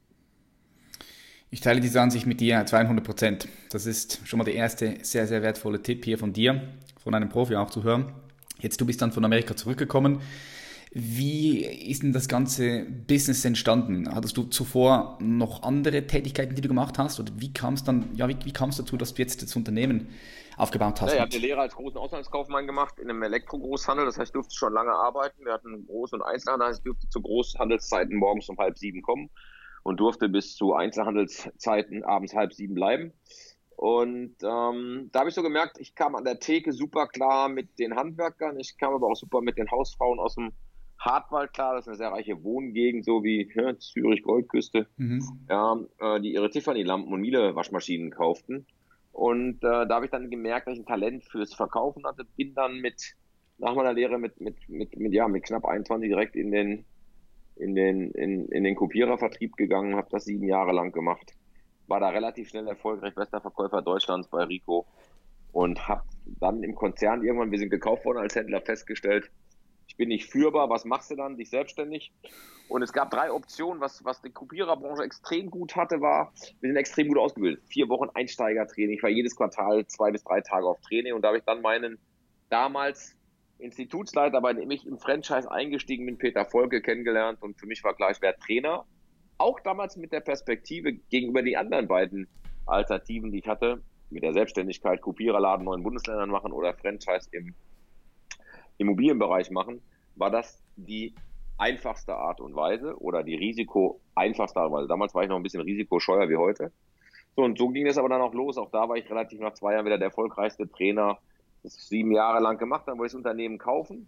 Ich 1.55 1.61
teile 1.61 1.79
diese 1.79 2.01
Ansicht 2.01 2.25
mit 2.25 2.41
dir 2.41 2.65
200 2.65 3.01
Prozent. 3.01 3.47
Das 3.69 3.85
ist 3.85 4.19
schon 4.27 4.39
mal 4.39 4.43
der 4.43 4.55
erste 4.55 4.97
sehr, 5.03 5.25
sehr 5.25 5.41
wertvolle 5.41 5.81
Tipp 5.81 6.03
hier 6.03 6.17
von 6.17 6.33
dir, 6.33 6.61
von 7.01 7.15
einem 7.15 7.29
Profi 7.29 7.55
auch 7.55 7.69
zu 7.69 7.83
hören. 7.83 8.11
Jetzt, 8.59 8.81
du 8.81 8.85
bist 8.85 9.01
dann 9.01 9.13
von 9.13 9.23
Amerika 9.23 9.55
zurückgekommen. 9.55 10.19
Wie 10.91 11.63
ist 11.63 12.03
denn 12.03 12.11
das 12.11 12.27
ganze 12.27 12.83
Business 13.07 13.45
entstanden? 13.45 14.13
Hattest 14.13 14.35
du 14.35 14.43
zuvor 14.43 15.17
noch 15.21 15.63
andere 15.63 16.05
Tätigkeiten, 16.05 16.55
die 16.55 16.61
du 16.61 16.67
gemacht 16.67 16.99
hast? 16.99 17.21
Oder 17.21 17.31
wie 17.37 17.53
kam 17.53 17.75
es 17.75 17.85
dann, 17.85 18.09
ja, 18.15 18.27
wie, 18.27 18.35
wie 18.43 18.51
kam 18.51 18.71
es 18.71 18.75
dazu, 18.75 18.97
dass 18.97 19.13
du 19.13 19.21
jetzt 19.21 19.41
das 19.41 19.55
Unternehmen 19.55 20.09
aufgebaut 20.57 20.99
hast? 20.99 21.11
Ja, 21.11 21.15
ich 21.15 21.21
habe 21.21 21.31
eine 21.31 21.39
Lehre 21.39 21.61
als 21.61 21.75
großen 21.75 21.97
Auslandskaufmann 21.97 22.67
gemacht 22.67 22.99
in 22.99 23.09
einem 23.09 23.23
Elektrogroßhandel. 23.23 24.05
Das 24.05 24.17
heißt, 24.17 24.27
ich 24.27 24.33
durfte 24.33 24.53
schon 24.53 24.73
lange 24.73 24.91
arbeiten. 24.91 25.45
Wir 25.45 25.53
hatten 25.53 25.87
Groß- 25.87 26.15
und 26.15 26.21
Einzelhandel. 26.21 26.67
Das 26.67 26.75
heißt, 26.75 26.79
ich 26.79 26.91
durfte 26.91 27.07
zu 27.07 27.21
Großhandelszeiten 27.21 28.17
morgens 28.17 28.49
um 28.49 28.57
halb 28.57 28.77
sieben 28.77 29.01
kommen 29.01 29.29
und 29.85 29.99
durfte 29.99 30.27
bis 30.29 30.55
zu 30.55 30.73
Einzelhandelszeiten 30.73 32.03
abends 32.03 32.33
halb 32.33 32.53
sieben 32.53 32.73
bleiben. 32.73 33.13
Und 33.75 34.35
ähm, 34.41 35.09
da 35.11 35.19
habe 35.19 35.29
ich 35.29 35.35
so 35.35 35.43
gemerkt, 35.43 35.77
ich 35.79 35.93
kam 35.93 36.15
an 36.15 36.23
der 36.23 36.39
Theke 36.39 36.73
super 36.73 37.07
klar 37.07 37.49
mit 37.49 37.77
den 37.77 37.95
Handwerkern. 37.95 38.59
Ich 38.59 38.77
kam 38.77 38.95
aber 38.95 39.07
auch 39.07 39.15
super 39.15 39.41
mit 39.41 39.57
den 39.57 39.69
Hausfrauen 39.69 40.19
aus 40.19 40.35
dem 40.35 40.53
Hartwald 40.97 41.53
klar. 41.53 41.75
Das 41.75 41.83
ist 41.83 41.89
eine 41.89 41.97
sehr 41.97 42.11
reiche 42.11 42.43
Wohngegend, 42.43 43.05
so 43.05 43.23
wie 43.23 43.51
ja, 43.53 43.77
Zürich, 43.77 44.23
Goldküste. 44.23 44.87
Mhm. 44.97 45.23
Ja, 45.49 45.79
äh, 45.99 46.19
die 46.19 46.33
ihre 46.33 46.49
Tiffany-Lampen 46.49 47.13
und 47.13 47.21
Miele-Waschmaschinen 47.21 48.09
kauften. 48.09 48.65
Und 49.11 49.57
äh, 49.57 49.85
da 49.85 49.89
habe 49.89 50.05
ich 50.05 50.11
dann 50.11 50.31
gemerkt, 50.31 50.65
dass 50.65 50.73
ich 50.73 50.79
ein 50.79 50.87
Talent 50.87 51.25
fürs 51.25 51.53
Verkaufen 51.53 52.07
hatte. 52.07 52.25
Bin 52.35 52.55
dann 52.55 52.79
mit, 52.79 53.13
nach 53.59 53.75
meiner 53.75 53.93
Lehre 53.93 54.17
mit, 54.17 54.41
mit, 54.41 54.67
mit, 54.67 54.97
mit, 54.97 55.13
ja, 55.13 55.27
mit 55.27 55.43
knapp 55.43 55.63
21 55.63 56.09
direkt 56.09 56.35
in 56.35 56.51
den, 56.51 56.85
in 57.55 57.75
den, 57.75 58.11
in, 58.11 58.47
in 58.49 58.63
den 58.63 58.75
Kopierervertrieb 58.75 59.55
gegangen, 59.55 59.95
habe 59.95 60.07
das 60.11 60.25
sieben 60.25 60.47
Jahre 60.47 60.73
lang 60.73 60.91
gemacht. 60.91 61.33
War 61.87 61.99
da 61.99 62.09
relativ 62.09 62.49
schnell 62.49 62.67
erfolgreich, 62.67 63.13
bester 63.13 63.41
Verkäufer 63.41 63.81
Deutschlands 63.81 64.27
bei 64.27 64.43
Rico 64.43 64.85
und 65.51 65.87
habe 65.87 66.03
dann 66.39 66.63
im 66.63 66.75
Konzern 66.75 67.23
irgendwann, 67.23 67.51
wir 67.51 67.59
sind 67.59 67.69
gekauft 67.69 68.05
worden 68.05 68.17
als 68.17 68.35
Händler, 68.35 68.61
festgestellt, 68.61 69.31
ich 69.87 69.97
bin 69.97 70.09
nicht 70.09 70.29
führbar, 70.29 70.69
was 70.69 70.83
machst 70.83 71.11
du 71.11 71.15
dann? 71.15 71.37
Dich 71.37 71.49
selbstständig? 71.49 72.11
Und 72.67 72.81
es 72.81 72.91
gab 72.91 73.11
drei 73.11 73.31
Optionen, 73.31 73.79
was, 73.79 74.03
was 74.03 74.21
die 74.21 74.31
Kopiererbranche 74.31 75.03
extrem 75.03 75.49
gut 75.49 75.75
hatte, 75.75 76.01
war, 76.01 76.33
wir 76.59 76.69
sind 76.69 76.75
extrem 76.75 77.07
gut 77.07 77.17
ausgebildet. 77.17 77.63
Vier 77.67 77.87
Wochen 77.87 78.09
Einsteigertraining. 78.13 78.97
Ich 78.97 79.03
war 79.03 79.09
jedes 79.09 79.35
Quartal 79.35 79.85
zwei 79.87 80.11
bis 80.11 80.23
drei 80.23 80.41
Tage 80.41 80.65
auf 80.65 80.81
Training 80.81 81.13
und 81.13 81.21
da 81.21 81.29
habe 81.29 81.37
ich 81.37 81.43
dann 81.45 81.61
meinen 81.61 81.99
damals 82.49 83.14
Institutsleiter, 83.57 84.41
bei 84.41 84.53
dem 84.53 84.69
ich 84.71 84.85
im 84.85 84.97
Franchise 84.97 85.49
eingestiegen 85.49 86.05
bin, 86.05 86.17
Peter 86.17 86.45
Volke, 86.45 86.81
kennengelernt 86.81 87.41
und 87.41 87.59
für 87.59 87.67
mich 87.67 87.83
war 87.83 87.95
klar, 87.95 88.11
ich 88.11 88.21
werde 88.21 88.39
Trainer. 88.39 88.85
Auch 89.37 89.59
damals 89.59 89.97
mit 89.97 90.11
der 90.11 90.21
Perspektive 90.21 90.93
gegenüber 90.93 91.41
die 91.41 91.57
anderen 91.57 91.87
beiden 91.87 92.27
Alternativen, 92.65 93.31
die 93.31 93.39
ich 93.39 93.47
hatte, 93.47 93.81
mit 94.09 94.23
der 94.23 94.33
Selbstständigkeit, 94.33 95.01
Kopiererladen 95.01 95.65
neuen 95.65 95.83
Bundesländern 95.83 96.29
machen 96.29 96.51
oder 96.51 96.73
Franchise 96.73 97.29
im 97.31 97.53
Immobilienbereich 98.77 99.51
machen, 99.51 99.81
war 100.15 100.31
das 100.31 100.61
die 100.75 101.15
einfachste 101.57 102.15
Art 102.15 102.41
und 102.41 102.55
Weise 102.55 102.97
oder 102.99 103.23
die 103.23 103.35
Risiko 103.35 104.01
einfachste 104.13 104.59
Art 104.59 104.71
und 104.71 104.77
Weise. 104.77 104.87
Damals 104.87 105.13
war 105.15 105.23
ich 105.23 105.29
noch 105.29 105.37
ein 105.37 105.43
bisschen 105.43 105.61
risikoscheuer 105.61 106.29
wie 106.29 106.37
heute. 106.37 106.71
So, 107.35 107.43
und 107.43 107.57
so 107.57 107.69
ging 107.69 107.87
es 107.87 107.97
aber 107.97 108.09
dann 108.09 108.21
auch 108.21 108.33
los. 108.33 108.57
Auch 108.57 108.71
da 108.71 108.87
war 108.87 108.95
ich 108.95 109.09
relativ 109.09 109.39
nach 109.39 109.53
zwei 109.53 109.73
Jahren 109.73 109.85
wieder 109.85 109.97
der 109.97 110.07
erfolgreichste 110.07 110.69
Trainer. 110.69 111.17
Das 111.65 111.87
sieben 111.87 112.11
Jahre 112.11 112.41
lang 112.41 112.57
gemacht. 112.57 112.83
Dann 112.87 112.97
wollte 112.97 113.07
ich 113.07 113.11
das 113.13 113.17
Unternehmen 113.17 113.57
kaufen. 113.57 114.07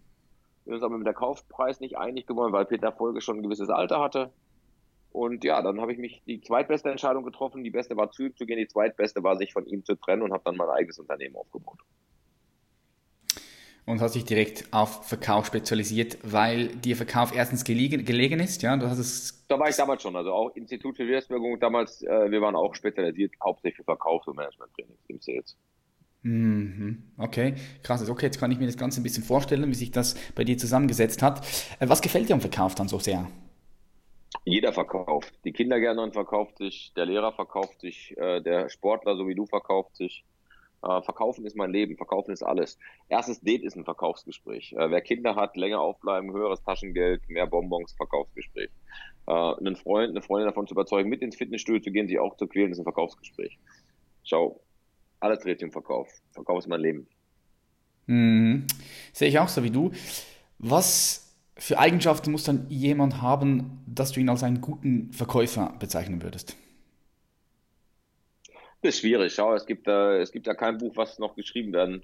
Wir 0.63 0.73
sind 0.73 0.75
uns 0.75 0.83
aber 0.83 0.97
mit 0.97 1.07
der 1.07 1.13
Kaufpreis 1.13 1.79
nicht 1.79 1.97
einig 1.97 2.27
geworden, 2.27 2.53
weil 2.53 2.65
Peter 2.65 2.91
Folge 2.91 3.21
schon 3.21 3.37
ein 3.37 3.43
gewisses 3.43 3.69
Alter 3.69 3.99
hatte. 3.99 4.31
Und 5.11 5.43
ja, 5.43 5.61
dann 5.61 5.81
habe 5.81 5.91
ich 5.91 5.97
mich 5.97 6.21
die 6.27 6.41
zweitbeste 6.41 6.89
Entscheidung 6.89 7.23
getroffen. 7.23 7.63
Die 7.63 7.71
beste 7.71 7.97
war 7.97 8.11
zu 8.11 8.25
ihm 8.25 8.35
zu 8.35 8.45
gehen, 8.45 8.57
die 8.57 8.67
zweitbeste 8.67 9.23
war, 9.23 9.37
sich 9.37 9.53
von 9.53 9.65
ihm 9.65 9.83
zu 9.83 9.95
trennen 9.95 10.21
und 10.21 10.33
habe 10.33 10.43
dann 10.45 10.55
mein 10.55 10.69
eigenes 10.69 10.99
Unternehmen 10.99 11.35
aufgebaut. 11.35 11.79
und 13.87 14.01
hast 14.01 14.15
dich 14.15 14.25
direkt 14.25 14.65
auf 14.71 15.07
Verkauf 15.07 15.47
spezialisiert, 15.47 16.17
weil 16.21 16.67
dir 16.67 16.97
Verkauf 16.97 17.33
erstens 17.33 17.63
gelegen, 17.63 18.03
gelegen 18.03 18.39
ist, 18.41 18.61
ja? 18.61 18.75
Du 18.75 18.87
hast 18.87 18.99
es 18.99 19.45
da 19.47 19.57
war 19.57 19.69
ich 19.69 19.77
damals 19.77 20.01
schon, 20.01 20.15
also 20.15 20.33
auch 20.33 20.53
Institut 20.55 20.97
für 20.97 21.07
Wirtschaftswirkung 21.07 21.57
damals, 21.59 22.03
äh, 22.03 22.29
wir 22.29 22.41
waren 22.41 22.55
auch 22.55 22.75
spezialisiert 22.75 23.33
hauptsächlich 23.41 23.77
für 23.77 23.85
Verkaufs- 23.85 24.27
und 24.27 24.35
Management-Trainings 24.35 24.99
im 25.07 25.19
Sales. 25.21 25.57
Mhm. 26.23 27.03
Okay, 27.17 27.55
krass. 27.83 28.07
Okay, 28.09 28.25
jetzt 28.25 28.39
kann 28.39 28.51
ich 28.51 28.59
mir 28.59 28.65
das 28.65 28.77
Ganze 28.77 28.99
ein 28.99 29.03
bisschen 29.03 29.23
vorstellen, 29.23 29.69
wie 29.69 29.75
sich 29.75 29.91
das 29.91 30.15
bei 30.35 30.43
dir 30.43 30.57
zusammengesetzt 30.57 31.21
hat. 31.21 31.45
Äh, 31.79 31.87
was 31.87 32.01
gefällt 32.01 32.27
dir 32.27 32.33
am 32.33 32.41
Verkauf 32.41 32.75
dann 32.75 32.87
so 32.87 32.99
sehr? 32.99 33.27
Jeder 34.43 34.73
verkauft. 34.73 35.33
Die 35.45 35.53
Kindergärtnerin 35.53 36.11
verkauft 36.11 36.57
sich, 36.57 36.91
der 36.95 37.05
Lehrer 37.05 37.31
verkauft 37.31 37.81
sich, 37.81 38.17
äh, 38.17 38.41
der 38.41 38.69
Sportler, 38.69 39.15
so 39.15 39.27
wie 39.27 39.35
du, 39.35 39.45
verkauft 39.45 39.95
sich. 39.95 40.25
Äh, 40.83 41.01
verkaufen 41.01 41.45
ist 41.45 41.55
mein 41.55 41.71
Leben, 41.71 41.97
verkaufen 41.97 42.31
ist 42.31 42.43
alles. 42.43 42.77
Erstes 43.09 43.39
Date 43.41 43.63
ist 43.63 43.75
ein 43.75 43.85
Verkaufsgespräch. 43.85 44.75
Wer 44.77 45.01
Kinder 45.01 45.35
hat, 45.35 45.55
länger 45.55 45.79
aufbleiben, 45.81 46.33
höheres 46.33 46.61
Taschengeld, 46.63 47.27
mehr 47.29 47.47
Bonbons, 47.47 47.93
Verkaufsgespräch. 47.93 48.69
Einen 49.25 49.75
Freund, 49.75 50.11
eine 50.11 50.21
Freundin 50.21 50.47
davon 50.47 50.67
zu 50.67 50.73
überzeugen, 50.73 51.09
mit 51.09 51.21
ins 51.21 51.35
Fitnessstudio 51.35 51.81
zu 51.81 51.91
gehen, 51.91 52.07
sich 52.07 52.19
auch 52.19 52.37
zu 52.37 52.47
quälen, 52.47 52.71
ist 52.71 52.77
ein 52.79 52.83
Verkaufsgespräch. 52.83 53.57
Schau, 54.23 54.61
alles 55.19 55.39
dreht 55.39 55.59
sich 55.59 55.65
um 55.65 55.71
Verkauf. 55.71 56.09
Verkauf 56.31 56.59
ist 56.59 56.67
mein 56.67 56.81
Leben. 56.81 57.07
Mhm. 58.07 58.67
Sehe 59.13 59.29
ich 59.29 59.39
auch 59.39 59.49
so 59.49 59.63
wie 59.63 59.71
du. 59.71 59.91
Was 60.59 61.35
für 61.57 61.79
Eigenschaften 61.79 62.31
muss 62.31 62.43
dann 62.43 62.67
jemand 62.69 63.21
haben, 63.21 63.83
dass 63.87 64.11
du 64.11 64.19
ihn 64.19 64.29
als 64.29 64.43
einen 64.43 64.61
guten 64.61 65.11
Verkäufer 65.11 65.75
bezeichnen 65.79 66.21
würdest? 66.21 66.55
Das 68.81 68.93
ist 68.95 68.99
schwierig. 68.99 69.33
Schau, 69.33 69.53
es 69.55 69.65
gibt, 69.65 69.87
äh, 69.87 70.21
es 70.21 70.31
gibt 70.31 70.47
ja 70.47 70.53
kein 70.53 70.77
Buch, 70.77 70.95
was 70.95 71.19
noch 71.19 71.35
geschrieben 71.35 71.73
werden 71.73 72.03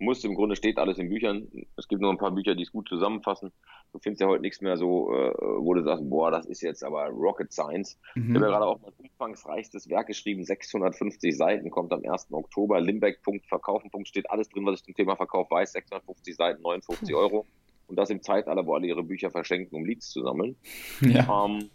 muss. 0.00 0.24
Im 0.24 0.34
Grunde 0.34 0.56
steht 0.56 0.78
alles 0.78 0.98
in 0.98 1.08
Büchern. 1.08 1.48
Es 1.76 1.88
gibt 1.88 2.00
nur 2.00 2.10
ein 2.10 2.18
paar 2.18 2.30
Bücher, 2.30 2.54
die 2.54 2.62
es 2.62 2.72
gut 2.72 2.88
zusammenfassen. 2.88 3.52
Du 3.92 3.98
findest 3.98 4.20
ja 4.20 4.26
heute 4.28 4.42
nichts 4.42 4.60
mehr 4.60 4.76
so, 4.76 5.12
äh, 5.12 5.32
wo 5.58 5.74
du 5.74 5.82
sagst, 5.82 6.08
boah, 6.08 6.30
das 6.30 6.46
ist 6.46 6.62
jetzt 6.62 6.84
aber 6.84 7.06
Rocket 7.08 7.52
Science. 7.52 7.98
Mhm. 8.14 8.22
Ich 8.22 8.34
habe 8.36 8.44
ja 8.46 8.50
gerade 8.50 8.66
auch 8.66 8.80
mein 8.80 8.92
umfangreichstes 8.98 9.88
Werk 9.88 10.08
geschrieben, 10.08 10.44
650 10.44 11.36
Seiten, 11.36 11.70
kommt 11.70 11.92
am 11.92 12.02
1. 12.04 12.28
Oktober. 12.32 12.80
Limbeck.verkaufen. 12.80 13.90
steht 14.04 14.30
alles 14.30 14.48
drin, 14.48 14.66
was 14.66 14.80
ich 14.80 14.84
zum 14.84 14.94
Thema 14.94 15.16
Verkauf 15.16 15.50
weiß. 15.50 15.72
650 15.72 16.36
Seiten, 16.36 16.62
59 16.62 17.14
Euro. 17.14 17.46
Und 17.88 17.96
das 17.96 18.10
im 18.10 18.22
Zeitalter, 18.22 18.66
wo 18.66 18.74
alle 18.74 18.86
ihre 18.86 19.04
Bücher 19.04 19.30
verschenken, 19.30 19.76
um 19.76 19.84
Leads 19.84 20.10
zu 20.10 20.22
sammeln. 20.22 20.56
Ja. 21.00 21.46
Ähm, 21.46 21.70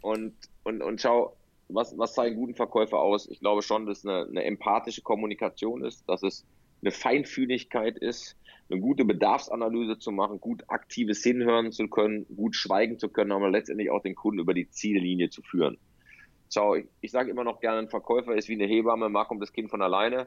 und, 0.00 0.34
und, 0.64 0.82
und 0.82 1.00
schau, 1.00 1.36
was, 1.68 1.96
was 1.96 2.14
zeigen 2.14 2.36
guten 2.36 2.54
Verkäufer 2.54 2.98
aus? 2.98 3.28
Ich 3.28 3.40
glaube 3.40 3.62
schon, 3.62 3.86
dass 3.86 3.98
es 3.98 4.06
eine, 4.06 4.26
eine 4.26 4.44
empathische 4.44 5.02
Kommunikation 5.02 5.84
ist, 5.84 6.08
dass 6.08 6.22
es 6.22 6.44
eine 6.82 6.90
Feinfühligkeit 6.90 7.96
ist, 7.98 8.36
eine 8.70 8.80
gute 8.80 9.04
Bedarfsanalyse 9.04 9.98
zu 9.98 10.10
machen, 10.10 10.40
gut 10.40 10.64
aktives 10.68 11.22
Hinhören 11.22 11.72
zu 11.72 11.88
können, 11.88 12.26
gut 12.34 12.56
schweigen 12.56 12.98
zu 12.98 13.08
können, 13.08 13.32
aber 13.32 13.50
letztendlich 13.50 13.90
auch 13.90 14.02
den 14.02 14.14
Kunden 14.14 14.40
über 14.40 14.54
die 14.54 14.68
Ziellinie 14.68 15.30
zu 15.30 15.42
führen. 15.42 15.78
Schau, 16.52 16.74
ich, 16.74 16.86
ich 17.00 17.10
sage 17.10 17.30
immer 17.30 17.44
noch 17.44 17.60
gerne, 17.60 17.78
ein 17.78 17.88
Verkäufer 17.88 18.34
ist 18.34 18.48
wie 18.48 18.54
eine 18.54 18.66
Hebamme, 18.66 19.08
mal 19.08 19.24
kommt 19.24 19.42
das 19.42 19.52
Kind 19.52 19.70
von 19.70 19.82
alleine, 19.82 20.26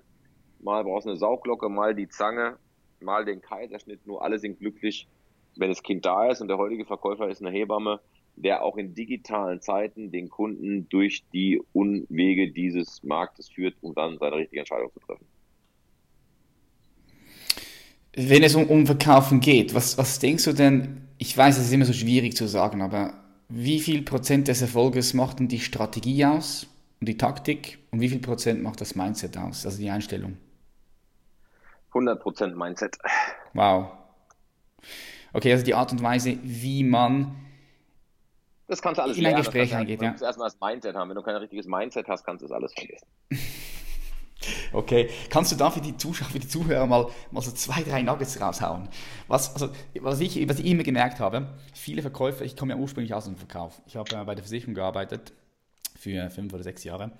mal 0.60 0.84
brauchst 0.84 1.06
du 1.06 1.12
eine 1.12 1.20
Sauglocke, 1.20 1.70
mal 1.70 1.96
die 1.96 2.08
Zange, 2.08 2.58
mal 3.00 3.26
den 3.26 3.42
Kaiserschnitt, 3.42 4.06
nur 4.08 4.24
alle 4.24 4.40
sind 4.40 4.60
glücklich, 4.60 5.08
wenn 5.58 5.70
das 5.70 5.84
Kind 5.84 6.06
da 6.06 6.30
ist 6.30 6.42
und 6.42 6.48
der 6.48 6.58
heutige 6.58 6.86
Verkäufer 6.86 7.30
ist 7.30 7.42
eine 7.42 7.52
Hebamme, 7.52 8.00
der 8.36 8.64
auch 8.64 8.78
in 8.78 8.94
digitalen 8.94 9.62
Zeiten 9.62 10.12
den 10.12 10.30
Kunden 10.30 10.90
durch 10.90 11.24
die 11.34 11.62
Unwege 11.74 12.52
dieses 12.52 13.02
Marktes 13.04 13.50
führt, 13.50 13.76
um 13.82 13.94
dann 13.96 14.18
seine 14.18 14.36
richtige 14.36 14.60
Entscheidung 14.60 14.92
zu 14.92 15.00
treffen. 15.00 15.26
Wenn 18.16 18.44
es 18.44 18.56
um, 18.56 18.68
um 18.68 18.86
Verkaufen 18.86 19.42
geht, 19.42 19.74
was, 19.74 19.98
was 19.98 20.20
denkst 20.20 20.46
du 20.46 20.54
denn, 20.54 21.08
ich 21.18 21.38
weiß, 21.38 21.58
es 21.58 21.66
ist 21.66 21.74
immer 21.74 21.86
so 21.86 21.94
schwierig 21.94 22.36
zu 22.36 22.48
sagen, 22.48 22.82
aber 22.82 23.14
wie 23.50 23.80
viel 23.80 24.02
Prozent 24.04 24.48
des 24.48 24.62
Erfolges 24.62 25.14
macht 25.14 25.40
denn 25.40 25.48
die 25.48 25.60
Strategie 25.60 26.26
aus 26.26 26.68
und 27.00 27.08
die 27.08 27.18
Taktik 27.18 27.80
und 27.92 28.00
wie 28.00 28.10
viel 28.10 28.20
Prozent 28.20 28.64
macht 28.64 28.82
das 28.82 28.96
Mindset 28.96 29.38
aus, 29.38 29.66
also 29.66 29.78
die 29.78 29.90
Einstellung? 29.90 30.38
100 31.90 32.22
Prozent 32.22 32.58
Mindset. 32.58 32.98
Wow. 33.54 33.92
Okay, 35.34 35.52
also 35.52 35.66
die 35.66 35.74
Art 35.74 35.92
und 35.92 36.02
Weise, 36.02 36.38
wie 36.44 36.84
man 36.84 37.36
das 38.68 38.82
kannst 38.82 38.98
du 38.98 39.04
alles 39.04 39.18
in 39.18 39.26
ein 39.26 39.36
Gespräch 39.36 39.76
eingeht. 39.76 40.02
Du 40.02 40.06
musst 40.08 40.24
erstmal 40.24 40.48
das 40.48 40.60
Mindset 40.60 40.96
haben. 40.96 41.10
Wenn 41.10 41.16
du 41.16 41.22
kein 41.22 41.36
richtiges 41.36 41.68
Mindset 41.68 42.08
hast, 42.08 42.24
kannst 42.24 42.42
du 42.42 42.48
das 42.48 42.56
alles 42.56 42.74
vergessen. 42.74 43.08
Okay, 44.74 45.10
kannst 45.30 45.52
du 45.52 45.56
da 45.56 45.72
für 45.72 45.82
die 45.82 45.98
Zuschauer, 45.98 46.30
für 46.30 46.40
die 46.40 46.48
Zuhörer 46.48 46.86
mal, 46.86 47.08
mal 47.32 47.42
so 47.42 47.52
zwei, 47.52 47.84
drei 47.84 48.02
Nuggets 48.02 48.40
raushauen? 48.40 48.90
Was, 49.28 49.54
also, 49.54 49.70
was, 50.02 50.20
ich, 50.20 50.48
was 50.48 50.60
ich 50.60 50.66
immer 50.66 50.84
gemerkt 50.84 51.20
habe, 51.20 51.48
viele 51.74 52.02
Verkäufer, 52.02 52.46
ich 52.46 52.56
komme 52.56 52.74
ja 52.74 52.80
ursprünglich 52.80 53.14
aus 53.14 53.26
dem 53.26 53.38
Verkauf. 53.38 53.82
Ich 53.86 53.96
habe 53.96 54.16
äh, 54.16 54.24
bei 54.24 54.36
der 54.36 54.44
Versicherung 54.44 54.76
gearbeitet 54.76 55.34
für 55.98 56.30
fünf 56.30 56.54
oder 56.54 56.64
sechs 56.64 56.84
Jahre. 56.84 57.12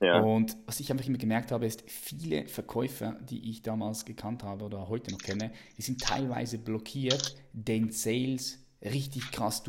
Ja. 0.00 0.20
Und 0.20 0.56
was 0.66 0.78
ich 0.80 0.90
einfach 0.90 1.06
immer 1.06 1.18
gemerkt 1.18 1.50
habe, 1.50 1.66
ist, 1.66 1.82
viele 1.90 2.46
Verkäufer, 2.46 3.16
die 3.28 3.50
ich 3.50 3.62
damals 3.62 4.04
gekannt 4.04 4.44
habe 4.44 4.64
oder 4.64 4.88
heute 4.88 5.10
noch 5.10 5.18
kenne, 5.18 5.50
die 5.76 5.82
sind 5.82 6.00
teilweise 6.00 6.58
blockiert, 6.58 7.36
den 7.52 7.90
Sales 7.90 8.58
richtig 8.82 9.32
krass 9.32 9.64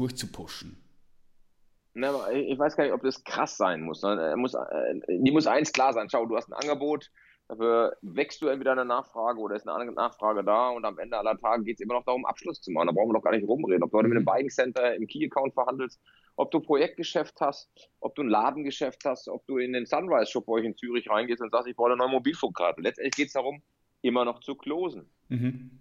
durchzupushen. 1.93 2.35
ich 2.47 2.59
weiß 2.59 2.75
gar 2.75 2.83
nicht, 2.83 2.93
ob 2.93 3.03
das 3.03 3.23
krass 3.23 3.57
sein 3.57 3.81
muss. 3.81 4.01
Ne? 4.01 4.33
muss 4.37 4.53
äh, 4.53 4.99
die 5.07 5.31
muss 5.31 5.47
eins 5.47 5.71
klar 5.71 5.93
sein. 5.93 6.09
Schau, 6.09 6.25
du 6.25 6.35
hast 6.35 6.49
ein 6.49 6.53
Angebot, 6.53 7.11
dafür 7.47 7.97
wächst 8.01 8.41
du 8.41 8.47
entweder 8.47 8.73
eine 8.73 8.85
Nachfrage 8.85 9.39
oder 9.39 9.55
ist 9.55 9.67
eine 9.67 9.91
Nachfrage 9.91 10.43
da 10.43 10.69
und 10.69 10.85
am 10.85 10.99
Ende 10.99 11.17
aller 11.17 11.37
Tage 11.37 11.63
geht 11.63 11.75
es 11.75 11.81
immer 11.81 11.95
noch 11.95 12.05
darum, 12.05 12.25
Abschluss 12.25 12.61
zu 12.61 12.71
machen. 12.71 12.87
Da 12.87 12.93
brauchen 12.93 13.09
wir 13.09 13.13
doch 13.13 13.23
gar 13.23 13.31
nicht 13.31 13.47
rumreden. 13.47 13.83
Ob 13.83 13.91
du 13.91 13.97
heute 13.97 14.07
mit 14.07 14.17
einem 14.17 14.23
mhm. 14.23 14.25
Buying 14.25 14.49
Center 14.49 14.95
im 14.95 15.07
Key-Account 15.07 15.53
verhandelst, 15.53 15.99
ob 16.35 16.51
du 16.51 16.61
Projektgeschäft 16.61 17.41
hast, 17.41 17.69
ob 17.99 18.15
du 18.15 18.21
ein 18.21 18.29
Ladengeschäft 18.29 19.03
hast, 19.05 19.27
ob 19.27 19.45
du 19.47 19.57
in 19.57 19.73
den 19.73 19.85
Sunrise 19.85 20.31
Shop 20.31 20.45
bei 20.45 20.53
euch 20.53 20.65
in 20.65 20.77
Zürich 20.77 21.09
reingehst 21.09 21.41
und 21.41 21.51
sagst, 21.51 21.67
ich 21.67 21.75
brauche 21.75 21.89
eine 21.89 21.97
neue 21.97 22.09
Mobilfunkkarte. 22.09 22.81
Letztendlich 22.81 23.15
geht 23.15 23.27
es 23.27 23.33
darum, 23.33 23.61
immer 24.01 24.25
noch 24.25 24.39
zu 24.39 24.55
closen. 24.55 25.09
Mhm. 25.27 25.71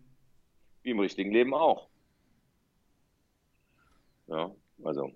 Wie 0.83 0.91
im 0.91 1.00
richtigen 1.00 1.33
Leben 1.33 1.55
auch. 1.55 1.88
Ja, 4.27 4.50
also 4.83 5.12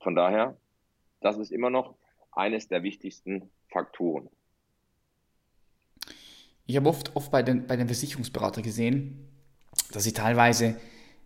von 0.00 0.14
daher, 0.14 0.56
das 1.20 1.38
ist 1.38 1.50
immer 1.50 1.70
noch 1.70 1.94
eines 2.32 2.68
der 2.68 2.82
wichtigsten 2.82 3.50
Faktoren. 3.68 4.28
Ich 6.66 6.76
habe 6.76 6.88
oft, 6.88 7.16
oft 7.16 7.30
bei 7.30 7.42
den, 7.42 7.66
bei 7.66 7.76
den 7.76 7.86
Versicherungsberatern 7.86 8.62
gesehen, 8.62 9.26
dass 9.92 10.04
sie 10.04 10.12
teilweise 10.12 10.76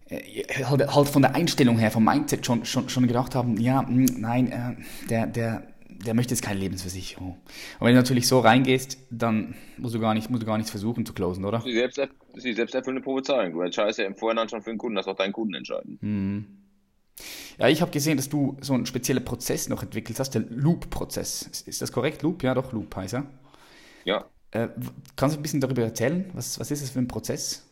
äh, 0.09 0.45
halt, 0.65 0.95
halt, 0.95 1.09
von 1.09 1.23
der 1.23 1.35
Einstellung 1.35 1.79
her, 1.79 1.91
vom 1.91 2.05
Mindset 2.05 2.47
schon, 2.47 2.65
schon, 2.65 2.89
schon 2.89 3.07
gedacht 3.07 3.35
haben, 3.35 3.57
ja, 3.59 3.87
hm, 3.87 4.05
nein, 4.19 4.53
äh, 4.53 5.09
der, 5.09 5.27
der, 5.27 5.67
der 5.89 6.15
möchte 6.15 6.33
jetzt 6.33 6.43
keine 6.43 6.61
Lebensversicherung. 6.61 7.41
Und 7.81 7.87
wenn 7.87 7.95
du 7.95 8.01
natürlich 8.01 8.29
so 8.29 8.39
reingehst, 8.39 8.99
dann 9.11 9.55
musst 9.79 9.95
du 9.95 10.01
gar, 10.01 10.15
nicht, 10.15 10.31
musst 10.31 10.43
du 10.43 10.47
gar 10.47 10.57
nichts 10.57 10.71
versuchen 10.71 11.05
zu 11.05 11.13
closen, 11.13 11.45
oder? 11.45 11.59
Das 11.59 11.67
ist 11.67 12.45
die 12.45 12.53
selbsterfüllende 12.53 13.03
Prophezeiung. 13.03 13.53
Du 13.53 13.61
entscheidest 13.63 13.99
ja 13.99 14.07
im 14.07 14.15
Vorhinein 14.15 14.49
schon 14.49 14.63
für 14.63 14.71
den 14.71 14.79
Kunden, 14.79 14.95
dass 14.97 15.09
auch 15.09 15.17
dein 15.17 15.33
Kunden 15.33 15.55
entscheiden. 15.55 15.99
Mhm. 16.01 16.62
Ja, 17.59 17.69
ich 17.69 17.81
habe 17.81 17.91
gesehen, 17.91 18.17
dass 18.17 18.29
du 18.29 18.57
so 18.61 18.75
einen 18.75 18.87
speziellen 18.87 19.25
Prozess 19.25 19.69
noch 19.69 19.83
entwickelt 19.83 20.19
hast, 20.19 20.31
der 20.31 20.43
Loop-Prozess. 20.49 21.63
Ist 21.67 21.83
das 21.83 21.93
korrekt? 21.93 22.23
Loop? 22.23 22.43
Ja, 22.43 22.55
doch, 22.55 22.73
Loop 22.73 22.95
heißt 22.95 23.15
er. 23.15 23.27
Ja. 24.05 24.27
Äh, 24.51 24.69
kannst 25.17 25.37
du 25.37 25.41
ein 25.41 25.43
bisschen 25.43 25.61
darüber 25.61 25.83
erzählen? 25.83 26.31
Was, 26.35 26.59
was 26.59 26.71
ist 26.71 26.83
das 26.83 26.91
für 26.91 26.99
ein 26.99 27.09
Prozess? 27.09 27.69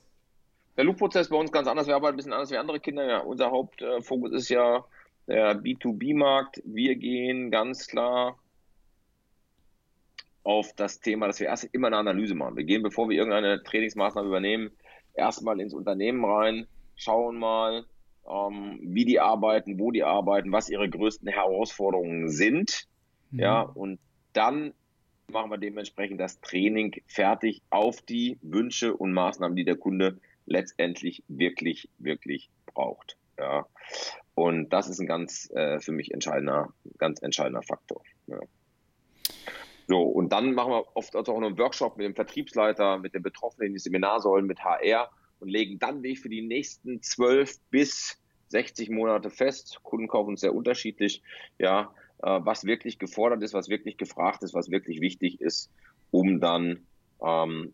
Der 0.76 0.84
Loop-Prozess 0.84 1.28
bei 1.28 1.36
uns 1.36 1.52
ganz 1.52 1.68
anders. 1.68 1.86
Wir 1.86 1.94
arbeiten 1.94 2.14
ein 2.14 2.16
bisschen 2.16 2.32
anders 2.32 2.50
wie 2.50 2.56
andere 2.56 2.80
Kinder. 2.80 3.06
Ja, 3.06 3.18
unser 3.18 3.50
Hauptfokus 3.50 4.32
ist 4.32 4.48
ja 4.48 4.84
der 5.26 5.60
B2B-Markt. 5.60 6.62
Wir 6.64 6.96
gehen 6.96 7.50
ganz 7.50 7.86
klar 7.86 8.38
auf 10.42 10.72
das 10.74 11.00
Thema, 11.00 11.26
dass 11.26 11.40
wir 11.40 11.48
erst 11.48 11.64
immer 11.72 11.88
eine 11.88 11.98
Analyse 11.98 12.34
machen. 12.34 12.56
Wir 12.56 12.64
gehen, 12.64 12.82
bevor 12.82 13.08
wir 13.08 13.16
irgendeine 13.16 13.62
Trainingsmaßnahme 13.62 14.28
übernehmen, 14.28 14.70
erstmal 15.14 15.60
ins 15.60 15.74
Unternehmen 15.74 16.24
rein, 16.24 16.66
schauen 16.96 17.38
mal, 17.38 17.84
wie 18.80 19.04
die 19.04 19.20
arbeiten, 19.20 19.78
wo 19.78 19.90
die 19.90 20.04
arbeiten, 20.04 20.52
was 20.52 20.68
ihre 20.68 20.88
größten 20.88 21.28
Herausforderungen 21.28 22.28
sind. 22.28 22.86
Mhm. 23.30 23.38
Ja, 23.38 23.62
und 23.62 23.98
dann 24.32 24.72
machen 25.30 25.50
wir 25.50 25.58
dementsprechend 25.58 26.20
das 26.20 26.40
Training 26.40 27.02
fertig 27.06 27.62
auf 27.70 28.02
die 28.02 28.38
Wünsche 28.42 28.96
und 28.96 29.12
Maßnahmen, 29.12 29.56
die 29.56 29.64
der 29.64 29.76
Kunde 29.76 30.18
letztendlich 30.46 31.22
wirklich, 31.28 31.88
wirklich 31.98 32.50
braucht. 32.66 33.16
Ja. 33.38 33.66
Und 34.34 34.70
das 34.70 34.88
ist 34.88 35.00
ein 35.00 35.06
ganz 35.06 35.50
äh, 35.50 35.80
für 35.80 35.92
mich 35.92 36.12
entscheidender, 36.12 36.72
ganz 36.98 37.22
entscheidender 37.22 37.62
Faktor. 37.62 38.02
Ja. 38.26 38.40
So, 39.86 40.02
und 40.02 40.30
dann 40.32 40.54
machen 40.54 40.72
wir 40.72 40.96
oft 40.96 41.16
auch 41.16 41.26
noch 41.26 41.36
einen 41.42 41.58
Workshop 41.58 41.96
mit 41.96 42.06
dem 42.06 42.14
Vertriebsleiter, 42.14 42.98
mit 42.98 43.14
den 43.14 43.22
Betroffenen 43.22 43.68
in 43.68 43.72
die 43.72 43.80
Seminarsäulen, 43.80 44.46
mit 44.46 44.60
HR 44.60 45.10
und 45.40 45.48
legen 45.48 45.78
dann 45.78 46.02
Weg 46.02 46.20
für 46.20 46.28
die 46.28 46.42
nächsten 46.42 47.02
zwölf 47.02 47.58
bis 47.70 48.19
60 48.50 48.90
Monate 48.90 49.30
fest. 49.30 49.80
Kunden 49.82 50.08
kaufen 50.08 50.36
sehr 50.36 50.54
unterschiedlich, 50.54 51.22
ja, 51.58 51.92
äh, 52.22 52.40
was 52.42 52.64
wirklich 52.64 52.98
gefordert 52.98 53.42
ist, 53.42 53.54
was 53.54 53.68
wirklich 53.68 53.96
gefragt 53.96 54.42
ist, 54.42 54.54
was 54.54 54.70
wirklich 54.70 55.00
wichtig 55.00 55.40
ist, 55.40 55.70
um 56.10 56.40
dann 56.40 56.80
ähm, 57.24 57.72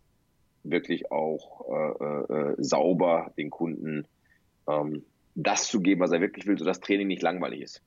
wirklich 0.63 1.11
auch 1.11 1.65
äh, 1.69 2.33
äh, 2.33 2.55
sauber 2.57 3.31
den 3.37 3.49
Kunden 3.49 4.07
ähm, 4.67 5.03
das 5.35 5.67
zu 5.67 5.81
geben, 5.81 6.01
was 6.01 6.11
er 6.11 6.21
wirklich 6.21 6.47
will, 6.47 6.57
sodass 6.57 6.79
Training 6.79 7.07
nicht 7.07 7.21
langweilig 7.21 7.61
ist. 7.61 7.81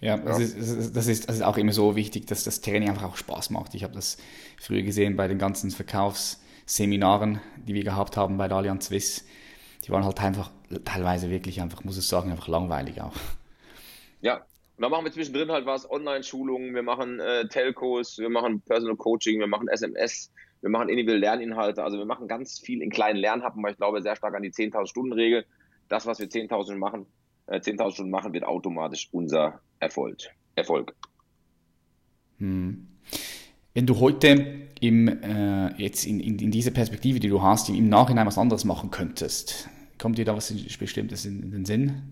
Ja, 0.00 0.16
das, 0.16 0.38
ja. 0.38 0.44
Ist, 0.44 0.96
das, 0.96 1.06
ist, 1.06 1.28
das 1.28 1.36
ist 1.36 1.42
auch 1.42 1.56
immer 1.56 1.72
so 1.72 1.96
wichtig, 1.96 2.26
dass 2.26 2.44
das 2.44 2.60
Training 2.60 2.88
einfach 2.88 3.04
auch 3.04 3.16
Spaß 3.16 3.50
macht. 3.50 3.74
Ich 3.74 3.84
habe 3.84 3.94
das 3.94 4.16
früher 4.58 4.82
gesehen 4.82 5.16
bei 5.16 5.28
den 5.28 5.38
ganzen 5.38 5.70
Verkaufsseminaren, 5.70 7.40
die 7.66 7.74
wir 7.74 7.84
gehabt 7.84 8.16
haben 8.16 8.38
bei 8.38 8.48
der 8.48 8.58
Allianz 8.58 8.86
Swiss. 8.86 9.26
Die 9.84 9.90
waren 9.90 10.04
halt 10.04 10.20
einfach 10.20 10.50
teilweise 10.84 11.30
wirklich 11.30 11.60
einfach, 11.60 11.84
muss 11.84 11.98
ich 11.98 12.06
sagen, 12.06 12.30
einfach 12.30 12.48
langweilig 12.48 13.00
auch. 13.00 13.14
Ja, 14.20 14.36
und 14.80 14.82
dann 14.84 14.90
machen 14.90 15.04
wir 15.04 15.12
zwischendrin 15.12 15.50
halt 15.50 15.66
was, 15.66 15.90
Online-Schulungen, 15.90 16.74
wir 16.74 16.82
machen 16.82 17.20
äh, 17.20 17.46
Telcos, 17.48 18.18
wir 18.18 18.30
machen 18.30 18.62
Personal 18.62 18.96
Coaching, 18.96 19.38
wir 19.38 19.46
machen 19.46 19.68
SMS, 19.68 20.32
wir 20.60 20.70
machen 20.70 20.88
individuelle 20.88 21.20
Lerninhalte, 21.20 21.82
also 21.82 21.98
wir 21.98 22.04
machen 22.04 22.28
ganz 22.28 22.58
viel 22.58 22.82
in 22.82 22.90
kleinen 22.90 23.18
Lernhappen, 23.18 23.62
weil 23.62 23.72
ich 23.72 23.76
glaube 23.78 24.02
sehr 24.02 24.16
stark 24.16 24.34
an 24.34 24.42
die 24.42 24.50
10.000 24.50 24.86
Stunden 24.86 25.12
Regel. 25.12 25.44
Das, 25.88 26.06
was 26.06 26.18
wir 26.18 26.28
10.000 26.28 26.76
machen, 26.76 27.06
äh, 27.46 27.60
10.000 27.60 27.92
Stunden 27.92 28.10
machen, 28.10 28.32
wird 28.32 28.44
automatisch 28.44 29.08
unser 29.12 29.60
Erfolg. 29.80 30.18
Erfolg. 30.54 30.94
Hm. 32.38 32.88
Wenn 33.74 33.86
du 33.86 34.00
heute 34.00 34.68
im, 34.80 35.08
äh, 35.08 35.74
jetzt 35.76 36.06
in, 36.06 36.20
in, 36.20 36.38
in 36.38 36.50
dieser 36.50 36.70
Perspektive, 36.70 37.20
die 37.20 37.28
du 37.28 37.42
hast, 37.42 37.68
im 37.68 37.88
Nachhinein 37.88 38.26
was 38.26 38.38
anderes 38.38 38.64
machen 38.64 38.90
könntest, 38.90 39.68
kommt 39.98 40.18
dir 40.18 40.24
da 40.24 40.34
was 40.34 40.52
Bestimmtes 40.78 41.26
in 41.26 41.50
den 41.50 41.64
Sinn? 41.64 42.02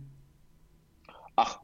Ach, 1.36 1.60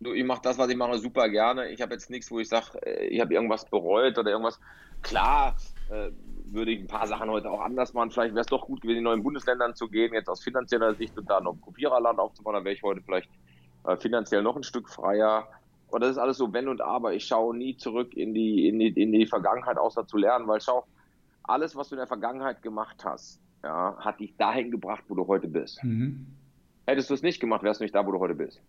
du, 0.00 0.12
ich 0.12 0.24
mache 0.24 0.42
das, 0.42 0.58
was 0.58 0.68
ich 0.68 0.76
mache, 0.76 0.98
super 0.98 1.28
gerne. 1.28 1.70
Ich 1.70 1.80
habe 1.80 1.94
jetzt 1.94 2.10
nichts, 2.10 2.30
wo 2.30 2.38
ich 2.38 2.48
sage, 2.48 2.78
äh, 2.86 3.06
ich 3.06 3.20
habe 3.20 3.32
irgendwas 3.32 3.64
bereut 3.64 4.18
oder 4.18 4.30
irgendwas. 4.30 4.60
Klar, 5.02 5.56
äh, 5.90 6.10
würde 6.46 6.72
ich 6.72 6.80
ein 6.80 6.86
paar 6.86 7.06
Sachen 7.06 7.30
heute 7.30 7.50
auch 7.50 7.60
anders 7.60 7.94
machen. 7.94 8.10
Vielleicht 8.10 8.34
wäre 8.34 8.42
es 8.42 8.46
doch 8.46 8.66
gut 8.66 8.82
gewesen, 8.82 8.98
in 8.98 9.04
neuen 9.04 9.22
Bundesländern 9.22 9.74
zu 9.74 9.88
gehen, 9.88 10.12
jetzt 10.12 10.28
aus 10.28 10.42
finanzieller 10.42 10.94
Sicht 10.94 11.16
und 11.18 11.28
da 11.28 11.40
noch 11.40 11.54
ein 11.54 11.60
Kopiererland 11.60 12.18
aufzubauen. 12.18 12.54
Dann 12.54 12.64
wäre 12.64 12.74
ich 12.74 12.82
heute 12.82 13.00
vielleicht 13.02 13.30
äh, 13.86 13.96
finanziell 13.96 14.42
noch 14.42 14.56
ein 14.56 14.62
Stück 14.62 14.88
freier. 14.90 15.48
Und 15.94 16.00
das 16.00 16.10
ist 16.10 16.18
alles 16.18 16.38
so 16.38 16.52
wenn 16.52 16.66
und 16.66 16.80
aber. 16.80 17.14
Ich 17.14 17.24
schaue 17.24 17.56
nie 17.56 17.76
zurück 17.76 18.16
in 18.16 18.34
die, 18.34 18.66
in 18.66 18.80
die, 18.80 18.88
in 18.88 19.12
die 19.12 19.26
Vergangenheit, 19.26 19.78
außer 19.78 20.08
zu 20.08 20.16
lernen, 20.16 20.48
weil 20.48 20.60
schau, 20.60 20.84
alles, 21.44 21.76
was 21.76 21.88
du 21.88 21.94
in 21.94 21.98
der 21.98 22.08
Vergangenheit 22.08 22.62
gemacht 22.62 23.04
hast, 23.04 23.40
ja, 23.62 23.96
hat 24.00 24.18
dich 24.18 24.36
dahin 24.36 24.72
gebracht, 24.72 25.04
wo 25.06 25.14
du 25.14 25.24
heute 25.28 25.46
bist. 25.46 25.78
Mhm. 25.84 26.26
Hättest 26.84 27.10
du 27.10 27.14
es 27.14 27.22
nicht 27.22 27.38
gemacht, 27.38 27.62
wärst 27.62 27.78
du 27.78 27.84
nicht 27.84 27.94
da, 27.94 28.04
wo 28.04 28.10
du 28.10 28.18
heute 28.18 28.34
bist. 28.34 28.60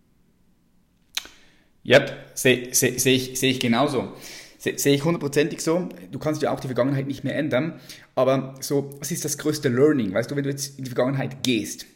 Yep, 1.83 2.15
sehe 2.35 2.71
seh, 2.75 2.95
seh 2.99 3.15
ich, 3.15 3.39
seh 3.39 3.49
ich 3.49 3.59
genauso. 3.59 4.13
Sehe 4.59 4.93
ich 4.93 5.03
hundertprozentig 5.03 5.61
so. 5.61 5.89
Du 6.11 6.19
kannst 6.19 6.43
ja 6.43 6.51
auch 6.51 6.59
die 6.59 6.67
Vergangenheit 6.67 7.07
nicht 7.07 7.23
mehr 7.23 7.35
ändern. 7.35 7.79
Aber 8.13 8.53
so, 8.59 8.91
was 8.99 9.09
ist 9.09 9.25
das 9.25 9.39
größte 9.39 9.69
Learning? 9.69 10.13
Weißt 10.13 10.29
du, 10.29 10.35
wenn 10.35 10.43
du 10.43 10.51
jetzt 10.51 10.77
in 10.77 10.83
die 10.83 10.91
Vergangenheit 10.91 11.41
gehst 11.41 11.87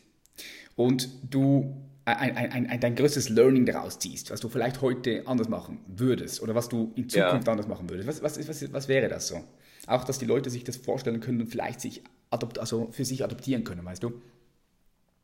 und 0.75 1.07
du 1.31 1.87
ein, 2.17 2.35
ein, 2.35 2.67
ein, 2.67 2.79
dein 2.79 2.95
größtes 2.95 3.29
Learning 3.29 3.65
daraus 3.65 3.99
ziehst, 3.99 4.31
was 4.31 4.39
du 4.39 4.49
vielleicht 4.49 4.81
heute 4.81 5.23
anders 5.25 5.49
machen 5.49 5.83
würdest 5.87 6.41
oder 6.41 6.55
was 6.55 6.69
du 6.69 6.91
in 6.95 7.09
Zukunft 7.09 7.47
ja. 7.47 7.51
anders 7.51 7.67
machen 7.67 7.89
würdest, 7.89 8.07
was, 8.07 8.23
was, 8.23 8.47
was, 8.47 8.73
was 8.73 8.87
wäre 8.87 9.07
das 9.07 9.27
so? 9.27 9.43
Auch, 9.87 10.03
dass 10.03 10.19
die 10.19 10.25
Leute 10.25 10.49
sich 10.49 10.63
das 10.63 10.77
vorstellen 10.77 11.19
können 11.19 11.41
und 11.41 11.47
vielleicht 11.47 11.81
sich 11.81 12.03
adopt, 12.29 12.59
also 12.59 12.89
für 12.91 13.05
sich 13.05 13.23
adoptieren 13.23 13.63
können, 13.63 13.85
weißt 13.85 14.03
du? 14.03 14.21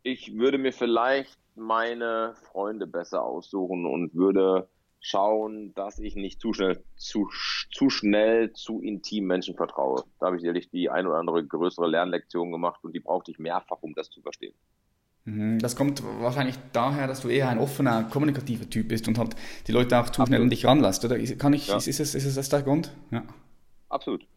Ich 0.03 0.37
würde 0.37 0.57
mir 0.57 0.73
vielleicht 0.73 1.37
meine 1.55 2.35
Freunde 2.51 2.87
besser 2.87 3.23
aussuchen 3.23 3.85
und 3.85 4.13
würde 4.13 4.67
schauen, 4.99 5.73
dass 5.75 5.99
ich 5.99 6.15
nicht 6.15 6.41
zu 6.41 6.53
schnell, 6.53 6.83
zu, 6.95 7.29
zu 7.71 7.89
schnell, 7.89 8.53
zu 8.53 8.81
intim 8.81 9.27
Menschen 9.27 9.55
vertraue. 9.55 10.03
Da 10.19 10.27
habe 10.27 10.37
ich 10.37 10.41
sicherlich 10.41 10.69
die 10.69 10.89
ein 10.89 11.05
oder 11.05 11.17
andere 11.17 11.45
größere 11.45 11.87
Lernlektion 11.87 12.51
gemacht 12.51 12.83
und 12.83 12.93
die 12.93 12.99
brauchte 12.99 13.31
ich 13.31 13.37
mehrfach, 13.37 13.77
um 13.81 13.93
das 13.93 14.09
zu 14.09 14.21
verstehen. 14.21 14.55
Mhm, 15.25 15.59
das 15.59 15.75
kommt 15.75 16.03
wahrscheinlich 16.21 16.55
daher, 16.71 17.07
dass 17.07 17.21
du 17.21 17.29
eher 17.29 17.49
ein 17.49 17.57
offener, 17.57 18.03
kommunikativer 18.03 18.69
Typ 18.69 18.89
bist 18.89 19.07
und 19.07 19.17
halt 19.17 19.35
die 19.67 19.71
Leute 19.71 19.97
auch 19.97 20.03
zu 20.03 20.09
Absolut. 20.09 20.27
schnell 20.27 20.41
an 20.41 20.49
dich 20.49 20.65
ranlässt, 20.65 21.03
oder? 21.03 21.17
Kann 21.19 21.53
ich, 21.53 21.67
ja. 21.67 21.77
ist, 21.77 21.87
ist, 21.87 21.99
es, 21.99 22.15
ist 22.15 22.25
es 22.25 22.35
das 22.35 22.49
der 22.49 22.61
Grund? 22.61 22.91
Ja. 23.11 23.23
Absolut. 23.89 24.27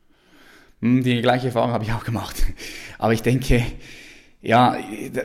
Hm, 0.80 1.02
die 1.02 1.20
gleiche 1.20 1.48
Erfahrung 1.48 1.72
habe 1.72 1.84
ich 1.84 1.92
auch 1.92 2.04
gemacht. 2.04 2.42
Aber 2.98 3.12
ich 3.12 3.22
denke, 3.22 3.62
ja, 4.40 4.78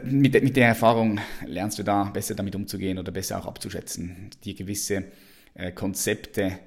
mit, 0.04 0.42
mit 0.44 0.56
der 0.58 0.68
Erfahrung 0.68 1.20
lernst 1.46 1.80
du 1.80 1.84
da 1.84 2.06
besser 2.06 2.36
damit 2.36 2.56
umzugehen 2.56 2.98
oder 2.98 3.12
besser 3.12 3.40
auch 3.40 3.46
abzuschätzen, 3.46 4.32
dir 4.44 4.56
gewisse 4.56 5.06
äh, 5.54 5.72
Konzepte 5.72 6.60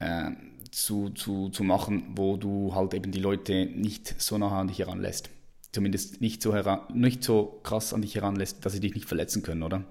äh, 0.00 0.32
zu, 0.70 1.10
zu, 1.10 1.48
zu 1.48 1.64
machen, 1.64 2.12
wo 2.16 2.36
du 2.36 2.74
halt 2.74 2.92
eben 2.92 3.10
die 3.12 3.20
Leute 3.20 3.66
nicht 3.66 4.20
so 4.20 4.36
nah 4.36 4.60
an 4.60 4.68
dich 4.68 4.80
heranlässt. 4.80 5.30
Zumindest 5.74 6.20
nicht 6.20 6.40
so, 6.40 6.54
heran, 6.54 6.82
nicht 6.92 7.24
so 7.24 7.58
krass 7.64 7.92
an 7.92 8.02
dich 8.02 8.14
heranlässt, 8.14 8.64
dass 8.64 8.74
sie 8.74 8.78
dich 8.78 8.94
nicht 8.94 9.08
verletzen 9.08 9.42
können, 9.42 9.64
oder? 9.64 9.82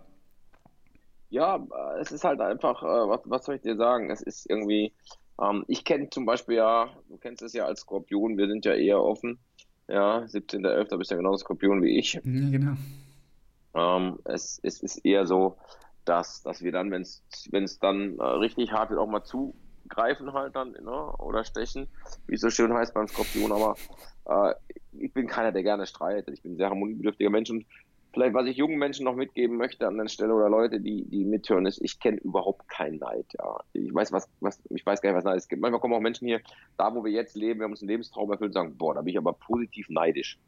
Ja, 1.30 1.62
es 2.00 2.14
ist 2.14 2.24
halt 2.24 2.40
einfach, 2.40 2.82
äh, 2.84 2.86
was, 2.86 3.20
was 3.26 3.44
soll 3.44 3.56
ich 3.56 3.64
dir 3.64 3.76
sagen? 3.76 4.10
Es 4.10 4.22
ist 4.22 4.50
irgendwie, 4.50 4.94
ähm, 5.42 5.66
ich 5.68 5.84
kenne 5.84 6.10
zum 6.10 6.26
Beispiel 6.26 6.56
ja, 6.56 6.90
du 7.10 7.18
kennst 7.18 7.42
es 7.42 7.52
ja 7.52 7.66
als 7.66 7.82
Skorpion, 7.82 8.38
wir 8.38 8.48
sind 8.48 8.64
ja 8.64 8.76
eher 8.76 9.04
offen. 9.04 9.40
Ja, 9.90 10.20
17.11. 10.20 10.96
bist 10.96 11.12
du 11.12 11.16
ja 11.16 11.18
genauso 11.18 11.40
Skorpion 11.40 11.84
wie 11.84 12.00
ich. 12.00 12.14
Ja, 12.14 12.22
genau. 12.24 12.78
Ähm, 13.74 14.20
es, 14.24 14.62
es 14.64 14.82
ist 14.82 15.04
eher 15.04 15.26
so, 15.26 15.58
dass, 16.06 16.44
dass 16.44 16.62
wir 16.62 16.72
dann, 16.72 16.92
wenn 16.92 17.02
es 17.02 17.80
dann 17.80 18.18
äh, 18.20 18.24
richtig 18.24 18.72
hart 18.72 18.90
wird, 18.90 19.02
auch 19.02 19.10
mal 19.10 19.26
zugreifen 19.26 20.32
halt 20.32 20.56
dann, 20.56 20.72
ne? 20.72 21.14
oder 21.18 21.44
stechen, 21.44 21.90
wie 22.28 22.36
es 22.36 22.42
so 22.42 22.50
schön 22.50 22.72
heißt 22.72 22.94
beim 22.94 23.10
Skorpion, 23.10 23.52
aber 23.52 23.76
äh, 24.26 24.54
ich 24.94 25.14
bin 25.14 25.28
keiner, 25.28 25.52
der 25.52 25.64
gerne 25.64 25.86
streitet. 25.86 26.34
Ich 26.34 26.42
bin 26.42 26.54
ein 26.54 26.58
sehr 26.58 26.70
harmoniebedürftiger 26.70 27.30
Mensch 27.30 27.50
und 27.50 27.66
vielleicht, 28.14 28.34
was 28.34 28.46
ich 28.46 28.58
jungen 28.58 28.78
Menschen 28.78 29.06
noch 29.06 29.16
mitgeben 29.16 29.58
möchte 29.58 29.88
an 29.88 29.98
der 29.98 30.08
Stelle 30.08 30.34
oder 30.34 30.50
Leute, 30.50 30.80
die, 30.80 31.06
die 31.06 31.26
mithören, 31.26 31.66
ist, 31.66 31.82
ich 31.82 32.00
kenne 32.00 32.18
überhaupt 32.18 32.70
keinen 32.70 33.00
Neid. 33.00 33.26
Ja. 33.38 33.60
Ich 33.74 33.94
weiß, 33.94 34.12
was, 34.12 34.30
was, 34.40 34.62
ich 34.70 34.86
weiß 34.86 35.02
gar 35.02 35.10
nicht, 35.10 35.18
was 35.18 35.24
Neid 35.24 35.38
ist. 35.38 35.52
Manchmal 35.52 35.82
kommen 35.82 35.94
auch 35.94 36.00
Menschen 36.00 36.28
hier, 36.28 36.42
da 36.78 36.94
wo 36.94 37.04
wir 37.04 37.12
jetzt 37.12 37.36
leben, 37.36 37.60
wir 37.60 37.66
haben 37.66 37.72
uns 37.72 37.82
einen 37.82 37.90
Lebenstraum 37.90 38.32
erfüllt 38.32 38.50
und 38.50 38.54
sagen, 38.54 38.78
boah, 38.78 38.94
da 38.94 39.02
bin 39.02 39.10
ich 39.10 39.18
aber 39.18 39.34
positiv 39.34 39.90
neidisch. 39.90 40.40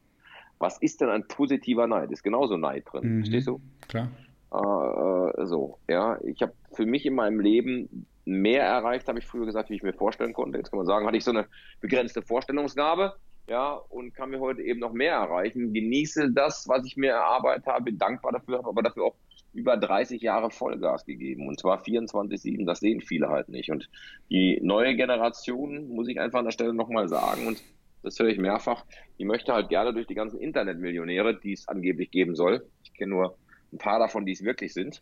Was 0.59 0.77
ist 0.77 1.01
denn 1.01 1.09
ein 1.09 1.27
positiver 1.27 1.87
Neid? 1.87 2.11
Ist 2.11 2.23
genauso 2.23 2.55
Neid 2.55 2.85
drin. 2.89 3.15
Mhm. 3.15 3.19
Verstehst 3.19 3.47
du? 3.47 3.59
Klar. 3.87 4.09
Äh, 4.51 5.45
so, 5.45 5.79
ja. 5.89 6.17
Ich 6.23 6.41
habe 6.41 6.53
für 6.71 6.85
mich 6.85 7.05
in 7.05 7.15
meinem 7.15 7.39
Leben 7.39 8.05
mehr 8.25 8.63
erreicht, 8.63 9.07
habe 9.07 9.19
ich 9.19 9.25
früher 9.25 9.45
gesagt, 9.45 9.69
wie 9.69 9.75
ich 9.75 9.83
mir 9.83 9.93
vorstellen 9.93 10.33
konnte. 10.33 10.57
Jetzt 10.57 10.71
kann 10.71 10.77
man 10.77 10.85
sagen, 10.85 11.05
hatte 11.05 11.17
ich 11.17 11.23
so 11.23 11.31
eine 11.31 11.45
begrenzte 11.81 12.21
Vorstellungsgabe, 12.21 13.15
ja, 13.47 13.73
und 13.73 14.13
kann 14.13 14.31
mir 14.31 14.39
heute 14.39 14.61
eben 14.61 14.79
noch 14.79 14.93
mehr 14.93 15.13
erreichen. 15.13 15.73
Genieße 15.73 16.31
das, 16.31 16.67
was 16.67 16.85
ich 16.85 16.97
mir 16.97 17.11
erarbeitet 17.11 17.67
habe, 17.67 17.85
bin 17.85 17.97
dankbar 17.97 18.31
dafür, 18.31 18.57
habe 18.59 18.69
aber 18.69 18.83
dafür 18.83 19.05
auch 19.05 19.15
über 19.53 19.77
30 19.77 20.21
Jahre 20.21 20.51
Vollgas 20.51 21.05
gegeben 21.05 21.47
und 21.47 21.59
zwar 21.59 21.81
24-7, 21.81 22.65
das 22.65 22.79
sehen 22.79 23.01
viele 23.01 23.29
halt 23.29 23.49
nicht. 23.49 23.71
Und 23.71 23.89
die 24.29 24.59
neue 24.61 24.95
Generation, 24.95 25.87
muss 25.87 26.09
ich 26.09 26.19
einfach 26.19 26.39
an 26.39 26.45
der 26.45 26.51
Stelle 26.51 26.73
nochmal 26.73 27.07
sagen, 27.07 27.47
und 27.47 27.63
das 28.03 28.19
höre 28.19 28.27
ich 28.27 28.37
mehrfach, 28.37 28.85
die 29.17 29.25
möchte 29.25 29.53
halt 29.53 29.69
gerne 29.69 29.93
durch 29.93 30.07
die 30.07 30.15
ganzen 30.15 30.39
Internetmillionäre, 30.39 31.39
die 31.39 31.53
es 31.53 31.67
angeblich 31.67 32.11
geben 32.11 32.35
soll, 32.35 32.67
ich 32.83 32.93
kenne 32.93 33.11
nur 33.11 33.37
ein 33.71 33.77
paar 33.77 33.99
davon, 33.99 34.25
die 34.25 34.33
es 34.33 34.43
wirklich 34.43 34.73
sind, 34.73 35.01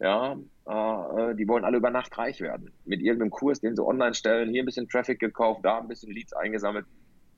ja, 0.00 0.32
äh, 0.66 1.34
die 1.36 1.46
wollen 1.46 1.64
alle 1.64 1.76
über 1.76 1.90
Nacht 1.90 2.18
reich 2.18 2.40
werden. 2.40 2.72
Mit 2.84 3.00
irgendeinem 3.00 3.30
Kurs, 3.30 3.60
den 3.60 3.76
sie 3.76 3.84
online 3.84 4.14
stellen, 4.14 4.50
hier 4.50 4.64
ein 4.64 4.66
bisschen 4.66 4.88
Traffic 4.88 5.20
gekauft, 5.20 5.60
da 5.64 5.78
ein 5.78 5.86
bisschen 5.86 6.12
Leads 6.12 6.32
eingesammelt. 6.32 6.86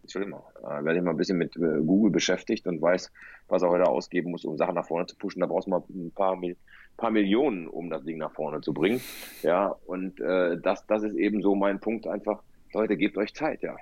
Entschuldigung, 0.05 0.43
äh, 0.63 0.85
werde 0.85 0.99
ich 0.99 1.03
mal 1.03 1.13
ein 1.13 1.17
bisschen 1.17 1.39
mit 1.39 1.57
äh, 1.57 1.81
Google 1.81 2.11
beschäftigt 2.11 2.67
und 2.67 2.81
weiß, 2.81 3.11
was 3.49 3.63
er 3.63 3.71
heute 3.71 3.87
ausgeben 3.87 4.31
muss, 4.31 4.45
um 4.45 4.59
Sachen 4.59 4.75
nach 4.75 4.87
vorne 4.87 5.07
zu 5.07 5.17
pushen. 5.17 5.41
Da 5.41 5.47
brauchst 5.47 5.67
du 5.67 5.71
mal 5.71 5.83
ein 5.89 6.13
paar, 6.15 6.39
paar 6.99 7.11
Millionen, 7.11 7.67
um 7.67 7.89
das 7.89 8.05
Ding 8.05 8.19
nach 8.19 8.33
vorne 8.33 8.61
zu 8.61 8.75
bringen. 8.75 9.01
Ja, 9.43 9.75
und 9.87 10.21
äh, 10.21 10.61
das, 10.61 10.87
das 10.87 11.05
ist 11.05 11.17
eben 11.17 11.41
so 11.41 11.55
mein 11.55 11.81
Punkt 11.81 12.07
einfach. 12.07 12.43
Leute, 12.75 12.99
gebt 12.99 13.17
euch 13.17 13.35
Zeit, 13.35 13.63
ja. 13.63 13.77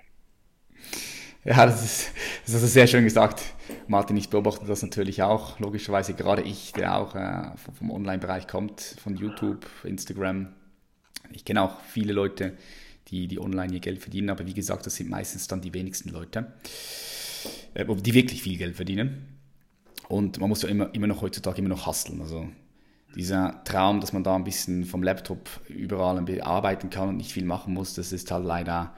Ja, 1.44 1.66
das 1.66 1.82
ist, 1.82 2.12
das 2.46 2.62
ist 2.62 2.72
sehr 2.72 2.86
schön 2.86 3.02
gesagt, 3.02 3.42
Martin. 3.88 4.16
Ich 4.16 4.30
beobachte 4.30 4.64
das 4.64 4.80
natürlich 4.82 5.24
auch. 5.24 5.58
Logischerweise 5.58 6.14
gerade 6.14 6.42
ich, 6.42 6.72
der 6.72 6.96
auch 6.96 7.16
äh, 7.16 7.50
vom 7.76 7.90
Online-Bereich 7.90 8.46
kommt, 8.46 8.80
von 9.02 9.16
YouTube, 9.16 9.66
Instagram. 9.82 10.54
Ich 11.32 11.44
kenne 11.44 11.62
auch 11.62 11.80
viele 11.80 12.12
Leute, 12.12 12.56
die, 13.12 13.28
die 13.28 13.38
online 13.38 13.74
ihr 13.74 13.80
Geld 13.80 14.00
verdienen, 14.00 14.30
aber 14.30 14.46
wie 14.46 14.54
gesagt, 14.54 14.86
das 14.86 14.96
sind 14.96 15.10
meistens 15.10 15.46
dann 15.46 15.60
die 15.60 15.72
wenigsten 15.72 16.08
Leute, 16.08 16.52
äh, 17.74 17.84
die 17.84 18.14
wirklich 18.14 18.42
viel 18.42 18.58
Geld 18.58 18.74
verdienen. 18.74 19.38
Und 20.08 20.40
man 20.40 20.48
muss 20.48 20.62
ja 20.62 20.68
immer, 20.68 20.92
immer 20.94 21.06
noch 21.06 21.22
heutzutage 21.22 21.58
immer 21.58 21.68
noch 21.68 21.86
hustlen. 21.86 22.20
Also 22.20 22.48
dieser 23.14 23.62
Traum, 23.64 24.00
dass 24.00 24.12
man 24.12 24.24
da 24.24 24.34
ein 24.34 24.44
bisschen 24.44 24.84
vom 24.84 25.02
Laptop 25.02 25.48
überall 25.68 26.24
arbeiten 26.40 26.90
kann 26.90 27.10
und 27.10 27.18
nicht 27.18 27.32
viel 27.32 27.44
machen 27.44 27.74
muss, 27.74 27.94
das 27.94 28.12
ist 28.12 28.30
halt 28.30 28.44
leider, 28.44 28.94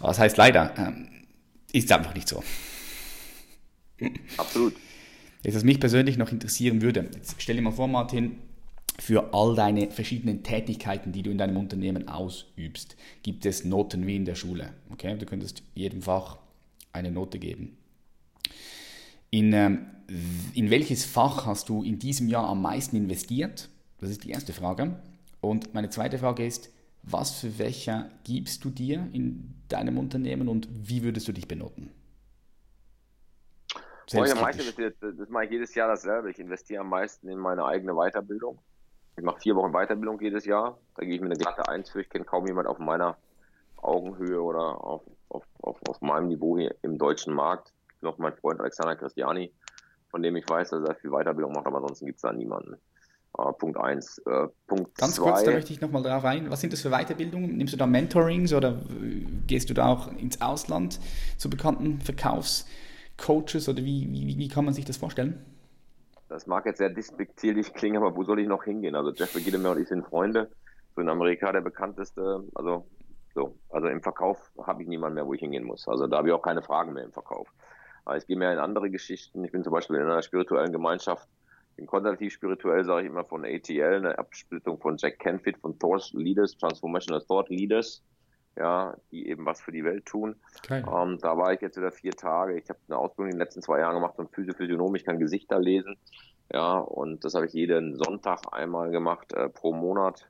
was 0.00 0.18
heißt 0.18 0.36
leider, 0.36 0.74
ähm, 0.78 1.08
ist 1.72 1.92
einfach 1.92 2.14
nicht 2.14 2.28
so. 2.28 2.42
Absolut. 4.38 4.74
Jetzt, 5.42 5.54
was 5.54 5.64
mich 5.64 5.80
persönlich 5.80 6.16
noch 6.18 6.32
interessieren 6.32 6.82
würde, 6.82 7.08
jetzt 7.14 7.36
stell 7.38 7.56
dir 7.56 7.62
mal 7.62 7.72
vor, 7.72 7.88
Martin, 7.88 8.38
für 9.00 9.32
all 9.32 9.54
deine 9.54 9.90
verschiedenen 9.90 10.42
Tätigkeiten, 10.42 11.12
die 11.12 11.22
du 11.22 11.30
in 11.30 11.38
deinem 11.38 11.56
Unternehmen 11.56 12.08
ausübst, 12.08 12.96
gibt 13.22 13.46
es 13.46 13.64
Noten 13.64 14.06
wie 14.06 14.16
in 14.16 14.24
der 14.24 14.34
Schule. 14.34 14.74
Okay? 14.92 15.16
Du 15.16 15.26
könntest 15.26 15.62
jedem 15.74 16.02
Fach 16.02 16.38
eine 16.92 17.10
Note 17.10 17.38
geben. 17.38 17.76
In, 19.30 19.52
ähm, 19.52 19.86
in 20.54 20.70
welches 20.70 21.04
Fach 21.04 21.46
hast 21.46 21.68
du 21.68 21.82
in 21.82 21.98
diesem 21.98 22.28
Jahr 22.28 22.46
am 22.48 22.62
meisten 22.62 22.96
investiert? 22.96 23.68
Das 23.98 24.10
ist 24.10 24.24
die 24.24 24.30
erste 24.30 24.52
Frage. 24.52 24.96
Und 25.40 25.72
meine 25.72 25.88
zweite 25.88 26.18
Frage 26.18 26.44
ist, 26.44 26.70
was 27.02 27.40
für 27.40 27.50
Fächer 27.50 28.10
gibst 28.24 28.64
du 28.64 28.70
dir 28.70 29.08
in 29.12 29.54
deinem 29.68 29.96
Unternehmen 29.98 30.48
und 30.48 30.68
wie 30.70 31.02
würdest 31.02 31.26
du 31.28 31.32
dich 31.32 31.48
benoten? 31.48 31.90
Oh, 34.12 34.24
ich 34.24 34.34
meisten, 34.34 34.64
das 35.00 35.28
mache 35.28 35.44
ich 35.44 35.50
jedes 35.52 35.74
Jahr 35.74 35.88
dasselbe. 35.88 36.30
Ich 36.32 36.38
investiere 36.40 36.80
am 36.80 36.88
meisten 36.88 37.28
in 37.28 37.38
meine 37.38 37.64
eigene 37.64 37.94
Weiterbildung. 37.94 38.58
Ich 39.20 39.26
mache 39.26 39.40
vier 39.40 39.54
Wochen 39.54 39.72
Weiterbildung 39.72 40.18
jedes 40.22 40.46
Jahr. 40.46 40.78
Da 40.96 41.04
gehe 41.04 41.14
ich 41.14 41.20
mit 41.20 41.30
einer 41.30 41.38
glatte 41.38 41.68
Eins 41.68 41.90
für. 41.90 42.00
Ich 42.00 42.08
kenne 42.08 42.24
kaum 42.24 42.46
jemand 42.46 42.66
auf 42.66 42.78
meiner 42.78 43.18
Augenhöhe 43.76 44.40
oder 44.40 44.82
auf, 44.82 45.02
auf, 45.28 45.44
auf, 45.60 45.76
auf 45.86 46.00
meinem 46.00 46.28
Niveau 46.28 46.56
hier 46.56 46.74
im 46.80 46.96
deutschen 46.96 47.34
Markt. 47.34 47.70
Noch 48.00 48.16
mein 48.16 48.32
Freund 48.32 48.60
Alexander 48.60 48.96
Christiani, 48.96 49.52
von 50.10 50.22
dem 50.22 50.36
ich 50.36 50.48
weiß, 50.48 50.70
dass 50.70 50.88
er 50.88 50.94
viel 50.94 51.10
Weiterbildung 51.10 51.52
macht, 51.52 51.66
aber 51.66 51.76
ansonsten 51.76 52.06
gibt 52.06 52.16
es 52.16 52.22
da 52.22 52.32
niemanden. 52.32 52.78
Uh, 53.36 53.52
Punkt 53.52 53.76
1. 53.76 54.22
Uh, 54.24 54.30
äh, 54.30 54.48
Punkt 54.66 54.94
Ganz 54.96 55.16
zwei. 55.16 55.30
kurz, 55.30 55.44
da 55.44 55.50
möchte 55.50 55.74
ich 55.74 55.82
nochmal 55.82 56.02
drauf 56.02 56.24
ein. 56.24 56.50
Was 56.50 56.62
sind 56.62 56.72
das 56.72 56.80
für 56.80 56.88
Weiterbildungen? 56.88 57.58
Nimmst 57.58 57.74
du 57.74 57.76
da 57.76 57.86
Mentorings 57.86 58.54
oder 58.54 58.80
gehst 59.46 59.68
du 59.68 59.74
da 59.74 59.88
auch 59.88 60.10
ins 60.16 60.40
Ausland 60.40 60.98
zu 61.36 61.50
bekannten 61.50 62.00
Verkaufscoaches 62.00 63.68
oder 63.68 63.84
wie, 63.84 64.10
wie, 64.10 64.38
wie 64.38 64.48
kann 64.48 64.64
man 64.64 64.72
sich 64.72 64.86
das 64.86 64.96
vorstellen? 64.96 65.44
Das 66.30 66.46
mag 66.46 66.64
jetzt 66.64 66.78
sehr 66.78 66.88
despektierlich 66.88 67.74
klingen, 67.74 67.98
aber 67.98 68.16
wo 68.16 68.24
soll 68.24 68.40
ich 68.40 68.48
noch 68.48 68.64
hingehen? 68.64 68.94
Also 68.94 69.12
Jeffrey 69.12 69.42
Giedemer 69.42 69.72
und 69.72 69.80
ich 69.80 69.88
sind 69.88 70.06
Freunde. 70.06 70.50
So 70.94 71.02
in 71.02 71.08
Amerika 71.08 71.52
der 71.52 71.60
bekannteste, 71.60 72.42
also 72.54 72.86
so, 73.34 73.54
also 73.68 73.88
im 73.88 74.02
Verkauf 74.02 74.50
habe 74.66 74.82
ich 74.82 74.88
niemanden 74.88 75.16
mehr, 75.16 75.26
wo 75.26 75.34
ich 75.34 75.40
hingehen 75.40 75.64
muss. 75.64 75.86
Also 75.86 76.06
da 76.06 76.16
habe 76.18 76.28
ich 76.28 76.34
auch 76.34 76.42
keine 76.42 76.62
Fragen 76.62 76.94
mehr 76.94 77.04
im 77.04 77.12
Verkauf. 77.12 77.48
Aber 78.04 78.16
ich 78.16 78.26
gehe 78.26 78.36
mehr 78.36 78.52
in 78.52 78.58
andere 78.58 78.90
Geschichten. 78.90 79.44
Ich 79.44 79.52
bin 79.52 79.62
zum 79.62 79.72
Beispiel 79.72 79.96
in 79.96 80.02
einer 80.02 80.22
spirituellen 80.22 80.72
Gemeinschaft 80.72 81.28
bin 81.80 81.86
konservativ 81.86 82.34
spirituell, 82.34 82.84
sage 82.84 83.06
ich 83.06 83.10
immer, 83.10 83.24
von 83.24 83.44
ATL, 83.44 83.96
eine 83.96 84.18
Absplittung 84.18 84.78
von 84.78 84.98
Jack 84.98 85.18
Canfield, 85.18 85.58
von 85.58 85.78
Thought 85.78 86.12
Leaders, 86.12 86.56
Transformational 86.58 87.22
Thought 87.22 87.48
Leaders, 87.48 88.02
ja, 88.56 88.96
die 89.10 89.28
eben 89.28 89.46
was 89.46 89.60
für 89.60 89.72
die 89.72 89.84
Welt 89.84 90.06
tun. 90.06 90.36
Okay. 90.58 90.82
Ähm, 90.86 91.18
da 91.20 91.36
war 91.36 91.52
ich 91.52 91.60
jetzt 91.60 91.76
wieder 91.76 91.92
vier 91.92 92.12
Tage. 92.12 92.58
Ich 92.58 92.68
habe 92.68 92.78
eine 92.88 92.98
Ausbildung 92.98 93.30
in 93.30 93.36
den 93.36 93.44
letzten 93.44 93.62
zwei 93.62 93.80
Jahren 93.80 93.94
gemacht 93.94 94.16
zum 94.16 94.28
Physiophysiognom. 94.28 94.94
Ich 94.94 95.04
kann 95.04 95.18
Gesichter 95.18 95.58
lesen. 95.58 95.96
Ja, 96.52 96.78
und 96.78 97.24
das 97.24 97.34
habe 97.34 97.46
ich 97.46 97.52
jeden 97.52 97.96
Sonntag 97.96 98.40
einmal 98.52 98.90
gemacht 98.90 99.32
äh, 99.32 99.48
pro 99.48 99.72
Monat. 99.72 100.26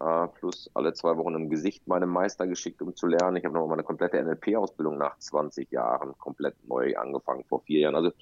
Äh, 0.00 0.28
plus 0.28 0.70
alle 0.74 0.92
zwei 0.94 1.16
Wochen 1.16 1.34
im 1.34 1.50
Gesicht 1.50 1.86
meinem 1.86 2.08
Meister 2.08 2.46
geschickt, 2.46 2.82
um 2.82 2.94
zu 2.94 3.06
lernen. 3.06 3.36
Ich 3.36 3.44
habe 3.44 3.54
nochmal 3.54 3.76
meine 3.76 3.84
komplette 3.84 4.22
NLP-Ausbildung 4.22 4.98
nach 4.98 5.18
20 5.18 5.70
Jahren 5.70 6.16
komplett 6.18 6.54
neu 6.66 6.96
angefangen, 6.96 7.44
vor 7.44 7.60
vier 7.62 7.80
Jahren. 7.80 7.94
Also 7.94 8.12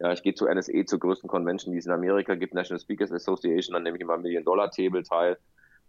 ja, 0.00 0.12
ich 0.12 0.22
gehe 0.22 0.34
zu 0.34 0.46
NSE, 0.46 0.84
zur 0.84 0.98
größten 1.00 1.28
Convention, 1.28 1.72
die 1.72 1.78
es 1.78 1.86
in 1.86 1.92
Amerika 1.92 2.34
gibt, 2.34 2.54
National 2.54 2.80
Speakers 2.80 3.12
Association, 3.12 3.74
dann 3.74 3.82
nehme 3.82 3.96
ich 3.96 4.02
immer 4.02 4.16
Million-Dollar-Table 4.16 5.02
teil. 5.02 5.38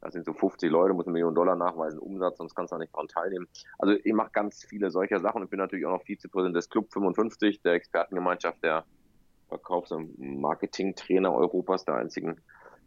Das 0.01 0.13
sind 0.13 0.25
so 0.25 0.33
50 0.33 0.71
Leute, 0.71 0.93
muss 0.93 1.07
ein 1.07 1.13
Million 1.13 1.35
Dollar 1.35 1.55
nachweisen, 1.55 1.99
Umsatz, 1.99 2.37
sonst 2.37 2.55
kannst 2.55 2.71
du 2.71 2.75
da 2.75 2.79
nicht 2.79 2.95
dran 2.95 3.07
teilnehmen. 3.07 3.47
Also 3.77 3.95
ich 4.01 4.13
mache 4.13 4.29
ganz 4.31 4.63
viele 4.63 4.91
solcher 4.91 5.19
Sachen 5.19 5.41
und 5.41 5.49
bin 5.49 5.59
natürlich 5.59 5.85
auch 5.85 5.91
noch 5.91 6.03
Vizepräsident 6.03 6.55
des 6.55 6.69
Club 6.69 6.91
55, 6.91 7.61
der 7.61 7.73
Expertengemeinschaft 7.73 8.63
der 8.63 8.85
Verkaufs- 9.49 9.91
und 9.91 10.17
Marketing-Trainer 10.19 11.33
Europas, 11.33 11.83
der 11.83 11.95
einzigen 11.95 12.39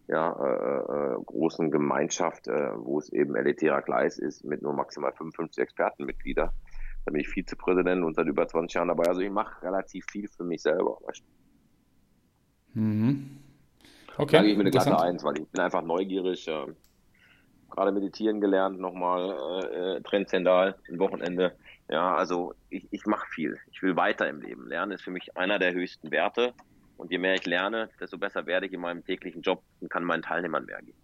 ja, 0.08 0.32
äh, 0.32 1.14
äh, 1.14 1.24
großen 1.24 1.70
Gemeinschaft, 1.70 2.48
äh, 2.48 2.70
wo 2.76 2.98
es 2.98 3.12
eben 3.12 3.36
elitärer 3.36 3.82
Gleis 3.82 4.18
ist, 4.18 4.44
mit 4.44 4.62
nur 4.62 4.72
maximal 4.72 5.12
55 5.12 5.62
Expertenmitglieder. 5.62 6.52
Da 7.04 7.10
bin 7.10 7.20
ich 7.20 7.28
Vizepräsident 7.28 8.04
und 8.04 8.14
seit 8.14 8.26
über 8.26 8.46
20 8.46 8.74
Jahren 8.74 8.88
dabei. 8.88 9.04
Also 9.04 9.20
ich 9.20 9.30
mache 9.30 9.62
relativ 9.62 10.04
viel 10.10 10.28
für 10.28 10.44
mich 10.44 10.62
selber. 10.62 10.98
Mhm. 12.74 13.38
Okay. 14.16 14.36
Da 14.36 14.42
gehe 14.42 14.52
ich 14.52 14.56
mit 14.56 14.66
der 14.66 14.82
Klasse 14.82 15.00
1, 15.00 15.24
weil 15.24 15.38
ich 15.38 15.48
bin 15.48 15.60
einfach 15.60 15.82
neugierig. 15.82 16.46
Äh, 16.48 16.66
gerade 17.72 17.92
meditieren 17.92 18.40
gelernt, 18.40 18.78
nochmal 18.78 19.98
äh, 19.98 20.00
transzendal, 20.02 20.76
ein 20.88 20.98
Wochenende. 20.98 21.56
Ja, 21.88 22.14
also 22.14 22.54
ich, 22.70 22.86
ich 22.90 23.04
mache 23.06 23.26
viel. 23.28 23.58
Ich 23.70 23.82
will 23.82 23.96
weiter 23.96 24.28
im 24.28 24.40
Leben. 24.40 24.66
Lernen 24.68 24.92
ist 24.92 25.02
für 25.02 25.10
mich 25.10 25.36
einer 25.36 25.58
der 25.58 25.72
höchsten 25.72 26.10
Werte. 26.10 26.54
Und 26.96 27.10
je 27.10 27.18
mehr 27.18 27.34
ich 27.34 27.44
lerne, 27.46 27.90
desto 27.98 28.16
besser 28.16 28.46
werde 28.46 28.66
ich 28.66 28.72
in 28.72 28.80
meinem 28.80 29.04
täglichen 29.04 29.42
Job 29.42 29.62
und 29.80 29.90
kann 29.90 30.04
meinen 30.04 30.22
Teilnehmern 30.22 30.64
mehr 30.64 30.80
geben. 30.80 30.98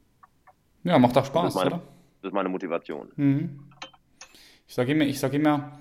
Ja, 0.85 0.99
macht 0.99 1.17
auch 1.17 1.25
Spaß, 1.25 1.45
das 1.47 1.55
meine, 1.57 1.75
oder? 1.75 1.83
Das 2.23 2.31
ist 2.31 2.35
meine 2.35 2.49
Motivation. 2.49 3.11
Mhm. 3.17 3.71
Ich 4.67 4.75
sage 4.75 4.93
immer, 4.93 5.05
ich 5.05 5.19
sage 5.19 5.37
immer, 5.37 5.81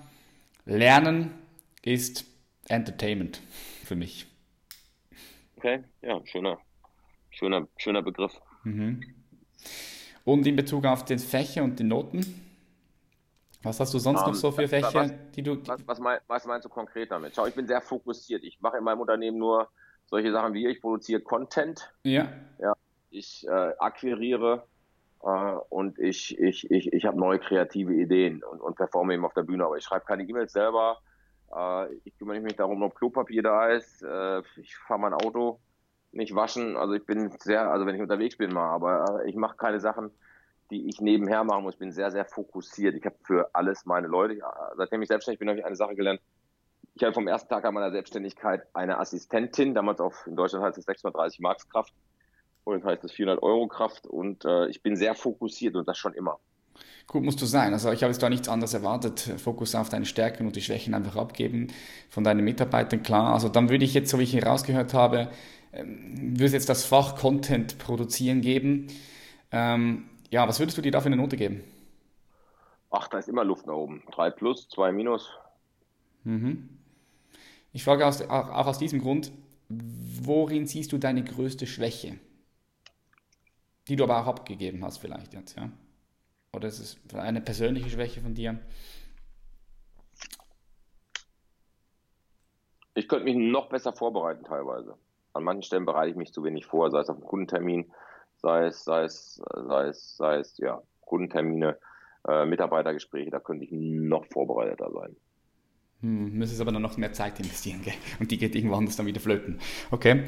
Lernen 0.64 1.34
ist 1.82 2.24
Entertainment 2.68 3.40
für 3.84 3.96
mich. 3.96 4.26
Okay, 5.56 5.84
ja, 6.02 6.20
schöner, 6.26 6.58
schöner, 7.30 7.66
schöner 7.76 8.02
Begriff. 8.02 8.32
Mhm. 8.64 9.02
Und 10.28 10.46
in 10.46 10.56
Bezug 10.56 10.84
auf 10.84 11.06
den 11.06 11.18
Fächer 11.18 11.64
und 11.64 11.78
die 11.78 11.84
Noten, 11.84 12.20
was 13.62 13.80
hast 13.80 13.94
du 13.94 13.98
sonst 13.98 14.20
um, 14.20 14.26
noch 14.26 14.34
ähm, 14.34 14.40
so 14.40 14.52
für 14.52 14.68
Fächer, 14.68 14.92
was, 14.92 15.12
die 15.34 15.42
du. 15.42 15.56
Was, 15.66 15.80
was, 15.86 16.00
mein, 16.00 16.18
was, 16.26 16.44
meinst 16.44 16.66
du 16.66 16.68
konkret 16.68 17.10
damit? 17.10 17.34
Schau, 17.34 17.46
ich 17.46 17.54
bin 17.54 17.66
sehr 17.66 17.80
fokussiert. 17.80 18.44
Ich 18.44 18.60
mache 18.60 18.76
in 18.76 18.84
meinem 18.84 19.00
Unternehmen 19.00 19.38
nur 19.38 19.70
solche 20.04 20.30
Sachen 20.30 20.52
wie 20.52 20.66
ich 20.66 20.82
produziere 20.82 21.22
Content. 21.22 21.94
Ja. 22.02 22.30
ja 22.58 22.74
ich 23.08 23.46
äh, 23.48 23.72
akquiriere 23.78 24.66
äh, 25.22 25.28
und 25.70 25.98
ich, 25.98 26.38
ich, 26.38 26.70
ich, 26.70 26.92
ich 26.92 27.06
habe 27.06 27.18
neue 27.18 27.38
kreative 27.38 27.94
Ideen 27.94 28.44
und, 28.44 28.60
und 28.60 28.76
performe 28.76 29.14
eben 29.14 29.24
auf 29.24 29.32
der 29.32 29.44
Bühne. 29.44 29.64
Aber 29.64 29.78
ich 29.78 29.84
schreibe 29.84 30.04
keine 30.04 30.24
E-Mails 30.24 30.52
selber. 30.52 30.98
Äh, 31.56 31.94
ich 32.04 32.18
kümmere 32.18 32.38
mich 32.40 32.56
darum, 32.56 32.82
ob 32.82 32.94
Klopapier 32.96 33.42
da 33.42 33.68
ist. 33.68 34.02
Äh, 34.02 34.42
ich 34.56 34.76
fahre 34.76 35.00
mein 35.00 35.14
Auto 35.14 35.58
nicht 36.12 36.34
waschen. 36.34 36.76
Also 36.76 36.94
ich 36.94 37.04
bin 37.04 37.30
sehr, 37.38 37.70
also 37.70 37.86
wenn 37.86 37.94
ich 37.94 38.00
unterwegs 38.00 38.36
bin 38.36 38.52
mal, 38.52 38.70
aber 38.70 39.24
ich 39.26 39.36
mache 39.36 39.56
keine 39.56 39.80
Sachen, 39.80 40.10
die 40.70 40.88
ich 40.88 41.00
nebenher 41.00 41.44
machen 41.44 41.62
muss. 41.62 41.74
Ich 41.74 41.80
bin 41.80 41.92
sehr, 41.92 42.10
sehr 42.10 42.24
fokussiert. 42.24 42.94
Ich 42.94 43.04
habe 43.04 43.16
für 43.22 43.50
alles 43.54 43.86
meine 43.86 44.06
Leute. 44.06 44.40
Seitdem 44.76 45.02
ich 45.02 45.08
selbstständig 45.08 45.38
bin, 45.38 45.48
habe 45.48 45.58
ich 45.58 45.64
eine 45.64 45.76
Sache 45.76 45.94
gelernt. 45.94 46.20
Ich 46.94 47.02
hatte 47.02 47.14
vom 47.14 47.28
ersten 47.28 47.48
Tag 47.48 47.64
an 47.64 47.74
meiner 47.74 47.92
Selbstständigkeit 47.92 48.66
eine 48.74 48.98
Assistentin, 48.98 49.74
damals 49.74 50.00
auf, 50.00 50.26
in 50.26 50.34
Deutschland 50.34 50.64
heißt 50.64 50.78
es 50.78 50.84
630 50.84 51.40
Markskraft 51.40 51.94
und 52.64 52.84
heißt 52.84 53.04
es 53.04 53.12
400 53.12 53.42
Euro 53.42 53.68
Kraft 53.68 54.06
und 54.06 54.44
äh, 54.44 54.66
ich 54.68 54.82
bin 54.82 54.96
sehr 54.96 55.14
fokussiert 55.14 55.76
und 55.76 55.86
das 55.86 55.96
schon 55.96 56.12
immer. 56.14 56.38
Gut 57.06 57.22
musst 57.22 57.40
du 57.40 57.46
sein. 57.46 57.72
Also 57.72 57.90
ich 57.92 58.02
habe 58.02 58.12
jetzt 58.12 58.22
da 58.22 58.28
nichts 58.28 58.48
anderes 58.48 58.74
erwartet. 58.74 59.20
Fokus 59.38 59.74
auf 59.74 59.88
deine 59.88 60.04
Stärken 60.04 60.46
und 60.46 60.56
die 60.56 60.60
Schwächen 60.60 60.94
einfach 60.94 61.16
abgeben 61.16 61.68
von 62.10 62.24
deinen 62.24 62.44
Mitarbeitern, 62.44 63.02
klar. 63.02 63.32
Also 63.32 63.48
dann 63.48 63.70
würde 63.70 63.84
ich 63.84 63.94
jetzt, 63.94 64.10
so 64.10 64.18
wie 64.18 64.24
ich 64.24 64.34
herausgehört 64.34 64.92
habe, 64.92 65.30
ähm, 65.72 66.32
würde 66.32 66.46
es 66.46 66.52
jetzt 66.52 66.68
das 66.68 66.84
Fach 66.84 67.16
Content 67.16 67.78
produzieren 67.78 68.40
geben. 68.40 68.88
Ähm, 69.50 70.08
ja, 70.30 70.46
was 70.46 70.58
würdest 70.58 70.76
du 70.78 70.82
dir 70.82 70.92
da 70.92 71.00
für 71.00 71.06
eine 71.06 71.16
Note 71.16 71.36
geben? 71.36 71.64
Ach, 72.90 73.08
da 73.08 73.18
ist 73.18 73.28
immer 73.28 73.44
Luft 73.44 73.66
nach 73.66 73.74
oben. 73.74 74.02
3 74.12 74.30
plus, 74.30 74.68
2 74.68 74.92
minus. 74.92 75.30
Mhm. 76.24 76.68
Ich 77.72 77.84
frage 77.84 78.06
aus, 78.06 78.22
auch 78.22 78.66
aus 78.66 78.78
diesem 78.78 79.00
Grund, 79.00 79.30
worin 79.68 80.66
siehst 80.66 80.92
du 80.92 80.98
deine 80.98 81.22
größte 81.22 81.66
Schwäche? 81.66 82.18
Die 83.88 83.96
du 83.96 84.04
aber 84.04 84.22
auch 84.22 84.26
abgegeben 84.26 84.84
hast 84.84 84.98
vielleicht 84.98 85.34
jetzt, 85.34 85.56
ja? 85.56 85.70
Oder 86.52 86.68
ist 86.68 86.80
es 86.80 86.98
eine 87.14 87.40
persönliche 87.40 87.90
Schwäche 87.90 88.20
von 88.20 88.34
dir? 88.34 88.58
Ich 92.94 93.06
könnte 93.06 93.24
mich 93.24 93.36
noch 93.36 93.68
besser 93.68 93.92
vorbereiten 93.92 94.44
teilweise. 94.44 94.96
An 95.32 95.44
manchen 95.44 95.62
Stellen 95.62 95.86
bereite 95.86 96.10
ich 96.10 96.16
mich 96.16 96.32
zu 96.32 96.44
wenig 96.44 96.66
vor, 96.66 96.90
sei 96.90 97.00
es 97.00 97.08
auf 97.08 97.16
einem 97.16 97.26
Kundentermin, 97.26 97.90
sei 98.36 98.66
es, 98.66 98.84
sei 98.84 99.04
es, 99.04 99.40
sei 99.54 99.88
es, 99.88 100.16
sei 100.16 100.36
es, 100.38 100.56
ja, 100.58 100.82
Kundentermine, 101.00 101.78
äh, 102.26 102.44
Mitarbeitergespräche, 102.44 103.30
da 103.30 103.40
könnte 103.40 103.64
ich 103.64 103.72
noch 103.72 104.26
vorbereiteter 104.26 104.90
sein. 104.92 105.16
Hm, 106.00 106.38
müsstest 106.38 106.60
aber 106.60 106.72
dann 106.72 106.82
noch 106.82 106.96
mehr 106.96 107.12
Zeit 107.12 107.38
investieren, 107.40 107.82
gell? 107.82 107.94
Und 108.20 108.30
die 108.30 108.38
geht 108.38 108.54
irgendwo 108.54 108.76
anders 108.76 108.96
dann 108.96 109.06
wieder 109.06 109.20
flöten. 109.20 109.58
Okay. 109.90 110.24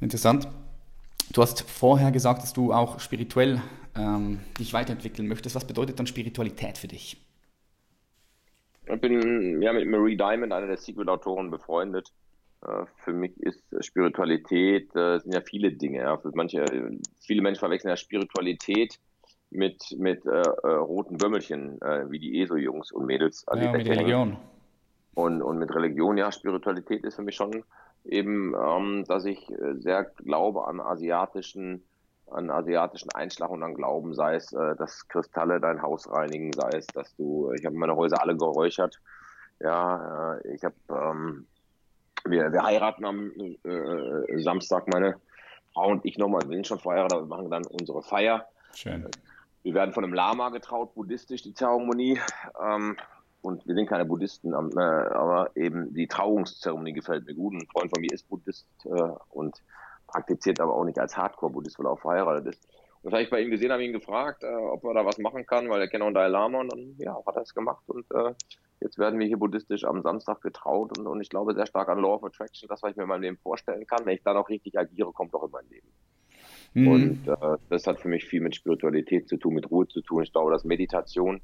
Interessant. 0.00 0.48
Du 1.32 1.42
hast 1.42 1.68
vorher 1.70 2.10
gesagt, 2.10 2.42
dass 2.42 2.52
du 2.52 2.72
auch 2.72 2.98
spirituell 2.98 3.62
ähm, 3.96 4.40
dich 4.58 4.72
weiterentwickeln 4.72 5.28
möchtest. 5.28 5.54
Was 5.54 5.66
bedeutet 5.66 5.98
dann 5.98 6.06
Spiritualität 6.06 6.78
für 6.78 6.88
dich? 6.88 7.16
Ich 8.86 9.00
bin 9.00 9.62
ja 9.62 9.72
mit 9.72 9.86
Marie 9.86 10.16
Diamond, 10.16 10.52
einer 10.52 10.66
der 10.66 10.76
Secret-Autoren, 10.76 11.50
befreundet. 11.50 12.12
Äh, 12.66 12.84
für 13.04 13.12
mich 13.12 13.38
ist 13.40 13.62
Spiritualität, 13.80 14.94
äh, 14.94 15.18
sind 15.18 15.34
ja 15.34 15.40
viele 15.40 15.72
Dinge. 15.72 16.00
Ja. 16.02 16.16
Für 16.18 16.30
manche, 16.34 16.64
viele 17.20 17.42
Menschen 17.42 17.60
verwechseln 17.60 17.90
ja 17.90 17.96
Spiritualität 17.96 18.98
mit, 19.50 19.96
mit 19.98 20.24
äh, 20.26 20.42
äh 20.42 20.68
roten 20.68 21.20
Würmelchen, 21.20 21.80
äh, 21.82 22.10
wie 22.10 22.18
die 22.18 22.40
ESO-Jungs 22.42 22.92
und 22.92 23.06
Mädels. 23.06 23.46
Also 23.48 23.64
ja, 23.64 23.72
mit 23.72 23.88
Religion. 23.88 24.36
Und, 25.14 25.42
und 25.42 25.58
mit 25.58 25.74
Religion, 25.74 26.16
ja, 26.16 26.30
Spiritualität 26.30 27.04
ist 27.04 27.16
für 27.16 27.22
mich 27.22 27.34
schon 27.34 27.64
eben, 28.04 28.54
ähm, 28.54 29.04
dass 29.06 29.24
ich 29.24 29.50
äh, 29.50 29.74
sehr 29.74 30.04
glaube 30.04 30.66
an 30.66 30.80
asiatischen, 30.80 31.84
an 32.30 32.50
asiatischen 32.50 33.10
Einschlag 33.12 33.50
und 33.50 33.62
an 33.62 33.74
Glauben, 33.74 34.14
sei 34.14 34.36
es, 34.36 34.52
äh, 34.52 34.76
dass 34.76 35.08
Kristalle 35.08 35.60
dein 35.60 35.82
Haus 35.82 36.10
reinigen, 36.10 36.52
sei 36.52 36.70
es, 36.78 36.86
dass 36.88 37.14
du, 37.16 37.52
ich 37.52 37.64
habe 37.66 37.76
meine 37.76 37.96
Häuser 37.96 38.22
alle 38.22 38.36
geräuchert. 38.36 39.00
Ja, 39.58 40.36
äh, 40.36 40.54
ich 40.54 40.64
habe, 40.64 40.76
ähm, 40.90 41.46
wir, 42.24 42.52
wir 42.52 42.62
heiraten 42.62 43.04
am 43.04 43.32
äh, 43.64 44.38
Samstag, 44.40 44.88
meine 44.88 45.16
Frau 45.72 45.88
und 45.88 46.04
ich 46.04 46.18
nochmal, 46.18 46.42
wir 46.42 46.54
sind 46.54 46.66
schon 46.66 46.78
verheiratet, 46.78 47.12
aber 47.14 47.22
wir 47.22 47.28
machen 47.28 47.50
dann 47.50 47.66
unsere 47.66 48.02
Feier. 48.02 48.46
Schön. 48.74 49.08
Wir 49.62 49.74
werden 49.74 49.92
von 49.92 50.04
einem 50.04 50.14
Lama 50.14 50.48
getraut, 50.50 50.94
buddhistisch 50.94 51.42
die 51.42 51.54
Zeremonie. 51.54 52.18
Ähm, 52.62 52.96
und 53.42 53.66
wir 53.66 53.74
sind 53.74 53.86
keine 53.86 54.04
Buddhisten, 54.04 54.52
äh, 54.52 54.80
aber 54.80 55.50
eben 55.56 55.94
die 55.94 56.06
Trauungszeremonie 56.06 56.92
gefällt 56.92 57.26
mir 57.26 57.34
gut. 57.34 57.54
Ein 57.54 57.66
Freund 57.72 57.90
von 57.90 58.00
mir 58.00 58.12
ist 58.12 58.28
Buddhist 58.28 58.66
äh, 58.84 59.12
und 59.30 59.62
praktiziert 60.06 60.60
aber 60.60 60.74
auch 60.74 60.84
nicht 60.84 60.98
als 60.98 61.16
Hardcore-Buddhist, 61.16 61.78
weil 61.78 61.86
er 61.86 61.92
auch 61.92 62.00
verheiratet 62.00 62.54
ist. 62.54 62.68
Und 63.02 63.10
das 63.10 63.12
habe 63.14 63.22
ich 63.22 63.30
bei 63.30 63.40
ihm 63.40 63.50
gesehen, 63.50 63.72
habe 63.72 63.84
ihn 63.84 63.92
gefragt, 63.92 64.42
äh, 64.42 64.46
ob 64.46 64.84
er 64.84 64.94
da 64.94 65.06
was 65.06 65.18
machen 65.18 65.46
kann, 65.46 65.68
weil 65.70 65.80
er 65.80 65.88
kennt 65.88 66.02
auch 66.02 66.12
Dalai 66.12 66.28
Lama 66.28 66.60
und 66.60 66.72
dann 66.72 66.94
ja, 66.98 67.16
hat 67.26 67.36
er 67.36 67.42
es 67.42 67.54
gemacht 67.54 67.88
und 67.88 68.04
äh, 68.12 68.34
jetzt 68.80 68.98
werden 68.98 69.18
wir 69.18 69.26
hier 69.26 69.38
buddhistisch 69.38 69.84
am 69.84 70.02
Samstag 70.02 70.40
getraut 70.42 70.98
und, 70.98 71.06
und 71.06 71.20
ich 71.20 71.30
glaube 71.30 71.54
sehr 71.54 71.66
stark 71.66 71.88
an 71.88 71.98
Law 71.98 72.14
of 72.14 72.24
Attraction, 72.24 72.68
das, 72.68 72.82
was 72.82 72.90
ich 72.90 72.96
mir 72.96 73.04
in 73.04 73.08
meinem 73.08 73.22
Leben 73.22 73.38
vorstellen 73.38 73.86
kann. 73.86 74.04
Wenn 74.04 74.16
ich 74.16 74.22
dann 74.22 74.36
auch 74.36 74.48
richtig 74.48 74.78
agiere, 74.78 75.12
kommt 75.12 75.34
auch 75.34 75.44
in 75.44 75.50
mein 75.50 75.68
Leben. 75.68 75.88
Mhm. 76.74 76.88
Und 76.88 77.28
äh, 77.28 77.56
das 77.68 77.86
hat 77.86 78.00
für 78.00 78.08
mich 78.08 78.26
viel 78.26 78.40
mit 78.40 78.54
Spiritualität 78.54 79.28
zu 79.28 79.36
tun, 79.36 79.54
mit 79.54 79.70
Ruhe 79.70 79.88
zu 79.88 80.02
tun. 80.02 80.22
Ich 80.22 80.32
glaube, 80.32 80.52
dass 80.52 80.64
Meditation 80.64 81.40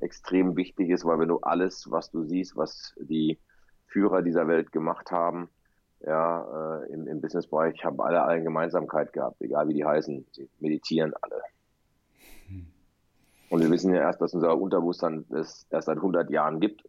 extrem 0.00 0.56
wichtig 0.56 0.90
ist, 0.90 1.04
weil 1.04 1.18
wenn 1.18 1.28
du 1.28 1.38
alles, 1.40 1.90
was 1.90 2.10
du 2.10 2.24
siehst, 2.24 2.56
was 2.56 2.94
die 2.98 3.38
Führer 3.86 4.22
dieser 4.22 4.48
Welt 4.48 4.72
gemacht 4.72 5.10
haben, 5.10 5.48
ja, 6.06 6.80
äh, 6.82 6.92
im, 6.92 7.06
im 7.06 7.20
Businessbereich 7.20 7.84
haben 7.84 8.00
alle 8.00 8.24
eine 8.24 8.42
Gemeinsamkeit 8.42 9.12
gehabt, 9.12 9.40
egal 9.40 9.68
wie 9.68 9.74
die 9.74 9.84
heißen. 9.84 10.26
Sie 10.32 10.48
meditieren 10.60 11.12
alle. 11.20 11.42
Und 13.52 13.60
wir 13.60 13.70
wissen 13.70 13.92
ja 13.94 14.00
erst, 14.00 14.18
dass 14.22 14.32
unser 14.32 14.56
Unterbewusstsein 14.56 15.26
es 15.28 15.66
erst 15.68 15.84
seit 15.84 15.98
100 15.98 16.30
Jahren 16.30 16.58
gibt. 16.58 16.88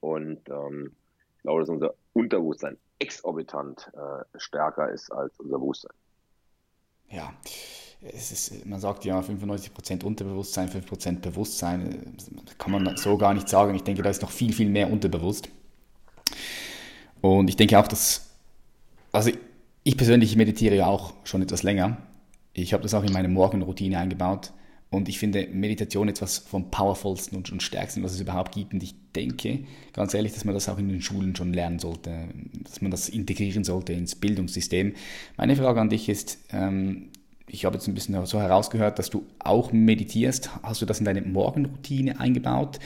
Und 0.00 0.46
ähm, 0.50 0.92
ich 1.38 1.42
glaube, 1.42 1.60
dass 1.60 1.70
unser 1.70 1.94
Unterbewusstsein 2.12 2.76
exorbitant 2.98 3.90
äh, 3.94 4.38
stärker 4.38 4.90
ist 4.90 5.10
als 5.10 5.40
unser 5.40 5.58
Bewusstsein. 5.58 5.96
Ja, 7.08 7.32
es 8.02 8.30
ist, 8.30 8.66
man 8.66 8.78
sagt 8.78 9.06
ja 9.06 9.18
95% 9.18 10.04
Unterbewusstsein, 10.04 10.68
5% 10.68 11.20
Bewusstsein. 11.20 12.14
Das 12.44 12.58
kann 12.58 12.72
man 12.72 12.94
so 12.98 13.16
gar 13.16 13.32
nicht 13.32 13.48
sagen. 13.48 13.74
Ich 13.74 13.84
denke, 13.84 14.02
da 14.02 14.10
ist 14.10 14.20
noch 14.20 14.30
viel, 14.30 14.52
viel 14.52 14.68
mehr 14.68 14.92
unterbewusst. 14.92 15.48
Und 17.24 17.48
ich 17.48 17.56
denke 17.56 17.78
auch, 17.78 17.88
dass, 17.88 18.26
also 19.10 19.30
ich 19.82 19.96
persönlich 19.96 20.36
meditiere 20.36 20.76
ja 20.76 20.88
auch 20.88 21.14
schon 21.24 21.40
etwas 21.40 21.62
länger. 21.62 21.96
Ich 22.52 22.74
habe 22.74 22.82
das 22.82 22.92
auch 22.92 23.02
in 23.02 23.14
meine 23.14 23.28
Morgenroutine 23.28 23.96
eingebaut. 23.96 24.52
Und 24.90 25.08
ich 25.08 25.18
finde 25.18 25.48
Meditation 25.50 26.10
etwas 26.10 26.36
vom 26.36 26.70
powervollsten 26.70 27.38
und, 27.38 27.62
stärksten, 27.62 28.02
was 28.02 28.12
es 28.12 28.20
überhaupt 28.20 28.54
gibt. 28.54 28.74
Und 28.74 28.82
ich 28.82 28.94
denke, 29.16 29.60
ganz 29.94 30.12
ehrlich, 30.12 30.34
dass 30.34 30.44
man 30.44 30.52
das 30.52 30.68
auch 30.68 30.76
in 30.76 30.90
den 30.90 31.00
Schulen 31.00 31.34
schon 31.34 31.54
lernen 31.54 31.78
sollte, 31.78 32.28
dass 32.62 32.82
man 32.82 32.90
das 32.90 33.08
integrieren 33.08 33.64
sollte 33.64 33.94
ins 33.94 34.16
Bildungssystem. 34.16 34.92
Meine 35.38 35.56
Frage 35.56 35.80
an 35.80 35.88
dich 35.88 36.10
ist, 36.10 36.36
ähm, 36.52 37.08
ich 37.46 37.64
habe 37.64 37.76
jetzt 37.76 37.88
ein 37.88 37.94
bisschen 37.94 38.26
so 38.26 38.38
herausgehört, 38.38 38.98
dass 38.98 39.08
du 39.08 39.24
auch 39.38 39.72
meditierst. 39.72 40.50
Hast 40.62 40.82
du 40.82 40.86
das 40.86 40.98
in 40.98 41.06
deine 41.06 41.22
Morgenroutine 41.22 42.20
eingebaut? 42.20 42.80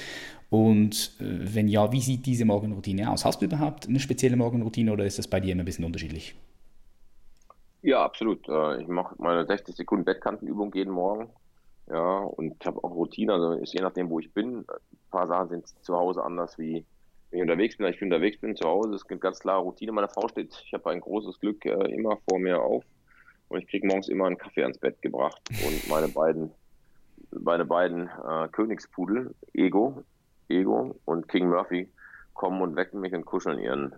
Und 0.50 1.12
äh, 1.20 1.54
wenn 1.54 1.68
ja, 1.68 1.92
wie 1.92 2.00
sieht 2.00 2.24
diese 2.26 2.44
Morgenroutine 2.44 3.10
aus? 3.10 3.24
Hast 3.24 3.42
du 3.42 3.46
überhaupt 3.46 3.88
eine 3.88 4.00
spezielle 4.00 4.36
Morgenroutine 4.36 4.92
oder 4.92 5.04
ist 5.04 5.18
das 5.18 5.28
bei 5.28 5.40
dir 5.40 5.52
immer 5.52 5.62
ein 5.62 5.66
bisschen 5.66 5.84
unterschiedlich? 5.84 6.34
Ja, 7.82 8.04
absolut. 8.04 8.48
Äh, 8.48 8.80
ich 8.82 8.88
mache 8.88 9.14
meine 9.18 9.46
60 9.46 9.76
Sekunden 9.76 10.04
Bettkantenübung 10.04 10.72
jeden 10.74 10.92
Morgen. 10.92 11.28
Ja, 11.90 12.18
und 12.18 12.54
ich 12.60 12.66
habe 12.66 12.82
auch 12.84 12.90
Routine, 12.90 13.32
also 13.32 13.52
ist 13.52 13.72
je 13.72 13.80
nachdem, 13.80 14.10
wo 14.10 14.20
ich 14.20 14.32
bin. 14.32 14.58
Ein 14.58 15.10
paar 15.10 15.26
Sachen 15.26 15.48
sind 15.48 15.68
zu 15.82 15.94
Hause 15.94 16.22
anders, 16.22 16.58
wie 16.58 16.84
wenn 17.30 17.38
ich 17.38 17.42
unterwegs 17.42 17.76
bin. 17.76 17.86
Ich 17.86 17.98
bin 17.98 18.08
unterwegs 18.08 18.40
bin 18.40 18.56
zu 18.56 18.68
Hause, 18.68 18.94
es 18.94 19.06
gibt 19.06 19.20
ganz 19.20 19.38
klare 19.38 19.62
Routine. 19.62 19.92
Meine 19.92 20.08
Frau 20.08 20.28
steht, 20.28 20.62
ich 20.66 20.72
habe 20.72 20.90
ein 20.90 21.00
großes 21.00 21.40
Glück, 21.40 21.64
äh, 21.64 21.92
immer 21.92 22.18
vor 22.28 22.38
mir 22.38 22.60
auf. 22.60 22.84
Und 23.48 23.60
ich 23.60 23.68
kriege 23.68 23.86
morgens 23.86 24.08
immer 24.08 24.26
einen 24.26 24.36
Kaffee 24.36 24.62
ans 24.62 24.78
Bett 24.78 25.00
gebracht. 25.00 25.40
Und 25.66 25.88
meine 25.88 26.08
beiden, 26.08 26.50
meine 27.30 27.64
beiden 27.64 28.08
äh, 28.08 28.48
Königspudel, 28.48 29.34
Ego, 29.54 30.04
Ego 30.48 30.98
und 31.04 31.28
King 31.28 31.48
Murphy 31.48 31.88
kommen 32.34 32.62
und 32.62 32.76
wecken 32.76 33.00
mich 33.00 33.14
und 33.14 33.24
kuscheln 33.24 33.58
ihren 33.58 33.94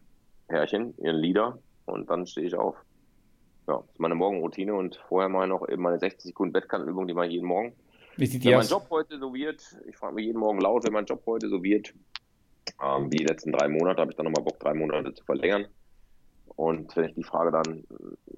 Herrchen, 0.48 0.94
ihren 0.98 1.16
Lieder 1.16 1.58
und 1.86 2.10
dann 2.10 2.26
stehe 2.26 2.46
ich 2.46 2.54
auf. 2.54 2.76
Ja, 3.68 3.78
das 3.78 3.90
ist 3.90 4.00
meine 4.00 4.14
Morgenroutine 4.14 4.74
und 4.74 4.96
vorher 5.08 5.28
ich 5.28 5.48
noch 5.48 5.68
eben 5.68 5.82
meine 5.82 5.98
60 5.98 6.22
Sekunden 6.22 6.52
Bettkantenübung, 6.52 7.06
die 7.06 7.14
mache 7.14 7.26
ich 7.26 7.34
jeden 7.34 7.46
Morgen. 7.46 7.72
Wie 8.16 8.26
sieht 8.26 8.44
wenn 8.44 8.56
mein 8.56 8.66
Job 8.66 8.86
heute 8.90 9.18
so 9.18 9.32
wird, 9.32 9.62
ich 9.86 9.96
frage 9.96 10.14
mich 10.14 10.26
jeden 10.26 10.40
Morgen 10.40 10.60
laut, 10.60 10.84
wenn 10.84 10.92
mein 10.92 11.04
Job 11.04 11.22
heute 11.26 11.48
so 11.48 11.62
wird, 11.62 11.94
ähm, 12.82 13.12
wie 13.12 13.18
die 13.18 13.24
letzten 13.24 13.52
drei 13.52 13.68
Monate, 13.68 14.00
habe 14.00 14.10
ich 14.10 14.16
dann 14.16 14.24
nochmal 14.24 14.44
Bock, 14.44 14.58
drei 14.58 14.74
Monate 14.74 15.14
zu 15.14 15.24
verlängern. 15.24 15.66
Und 16.56 16.94
wenn 16.96 17.06
ich 17.06 17.14
die 17.14 17.22
Frage 17.22 17.52
dann 17.52 17.84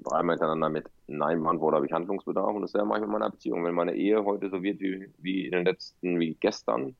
dreimal 0.02 0.36
hintereinander 0.36 0.68
mit 0.68 0.86
Nein 1.06 1.42
beantworte, 1.42 1.76
habe 1.76 1.86
ich 1.86 1.92
Handlungsbedarf. 1.92 2.54
Und 2.54 2.62
das 2.62 2.72
mache 2.74 2.98
ich 2.98 3.00
mit 3.00 3.10
meiner 3.10 3.30
Beziehung. 3.30 3.64
Wenn 3.64 3.74
meine 3.74 3.94
Ehe 3.94 4.24
heute 4.24 4.50
so 4.50 4.62
wird 4.62 4.80
wie, 4.80 5.10
wie 5.18 5.46
in 5.46 5.52
den 5.52 5.64
letzten, 5.64 6.20
wie 6.20 6.34
gestern, 6.34 6.94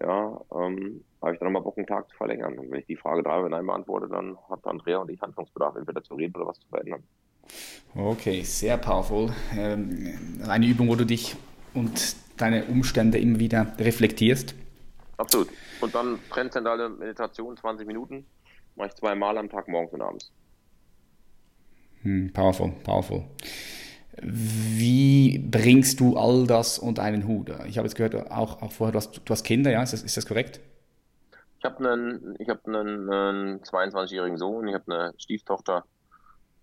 ja, 0.00 0.40
ähm, 0.54 1.04
habe 1.22 1.34
ich 1.34 1.38
dann 1.38 1.46
nochmal 1.46 1.62
Bock, 1.62 1.76
einen 1.76 1.86
Tag 1.86 2.08
zu 2.08 2.16
verlängern. 2.16 2.58
Und 2.58 2.70
wenn 2.70 2.80
ich 2.80 2.86
die 2.86 2.96
Frage 2.96 3.22
dreimal 3.22 3.50
Nein 3.50 3.66
beantworte, 3.66 4.08
dann 4.08 4.36
hat 4.48 4.66
Andrea 4.66 4.98
und 4.98 5.10
ich 5.10 5.20
Handlungsbedarf, 5.20 5.76
entweder 5.76 6.02
zu 6.02 6.14
reden 6.14 6.34
oder 6.36 6.46
was 6.46 6.60
zu 6.60 6.68
verändern. 6.68 7.02
Okay, 7.94 8.42
sehr 8.42 8.76
powerful. 8.76 9.30
Ähm, 9.56 10.40
eine 10.46 10.66
Übung, 10.66 10.88
wo 10.88 10.94
du 10.94 11.04
dich 11.04 11.36
und 11.74 12.16
deine 12.36 12.66
Umstände 12.66 13.18
immer 13.18 13.38
wieder 13.38 13.72
reflektierst. 13.78 14.54
Absolut. 15.16 15.48
Und 15.80 15.94
dann 15.94 16.18
transzentrale 16.30 16.88
Meditation, 16.88 17.56
20 17.56 17.86
Minuten, 17.86 18.24
mache 18.76 18.88
ich 18.88 18.94
zweimal 18.94 19.36
am 19.38 19.48
Tag, 19.48 19.68
morgens 19.68 19.92
und 19.92 20.02
abends. 20.02 20.32
Hm, 22.02 22.32
powerful, 22.32 22.72
powerful. 22.84 23.24
Wie 24.22 25.38
bringst 25.38 26.00
du 26.00 26.16
all 26.16 26.46
das 26.46 26.78
unter 26.78 27.02
einen 27.02 27.26
Hut? 27.26 27.50
Ich 27.66 27.78
habe 27.78 27.86
jetzt 27.86 27.94
gehört, 27.94 28.30
auch, 28.30 28.62
auch 28.62 28.72
vorher, 28.72 28.92
du 28.92 28.98
hast, 28.98 29.20
du 29.24 29.30
hast 29.30 29.44
Kinder, 29.44 29.70
ja? 29.70 29.82
Ist 29.82 29.92
das, 29.92 30.02
ist 30.02 30.16
das 30.16 30.26
korrekt? 30.26 30.60
Ich 31.58 31.64
habe 31.64 31.90
einen, 31.90 32.36
ich 32.38 32.48
hab 32.48 32.66
einen, 32.66 33.10
einen 33.10 33.60
22-jährigen 33.60 34.38
Sohn, 34.38 34.68
ich 34.68 34.74
habe 34.74 34.92
eine 34.92 35.14
Stieftochter 35.18 35.84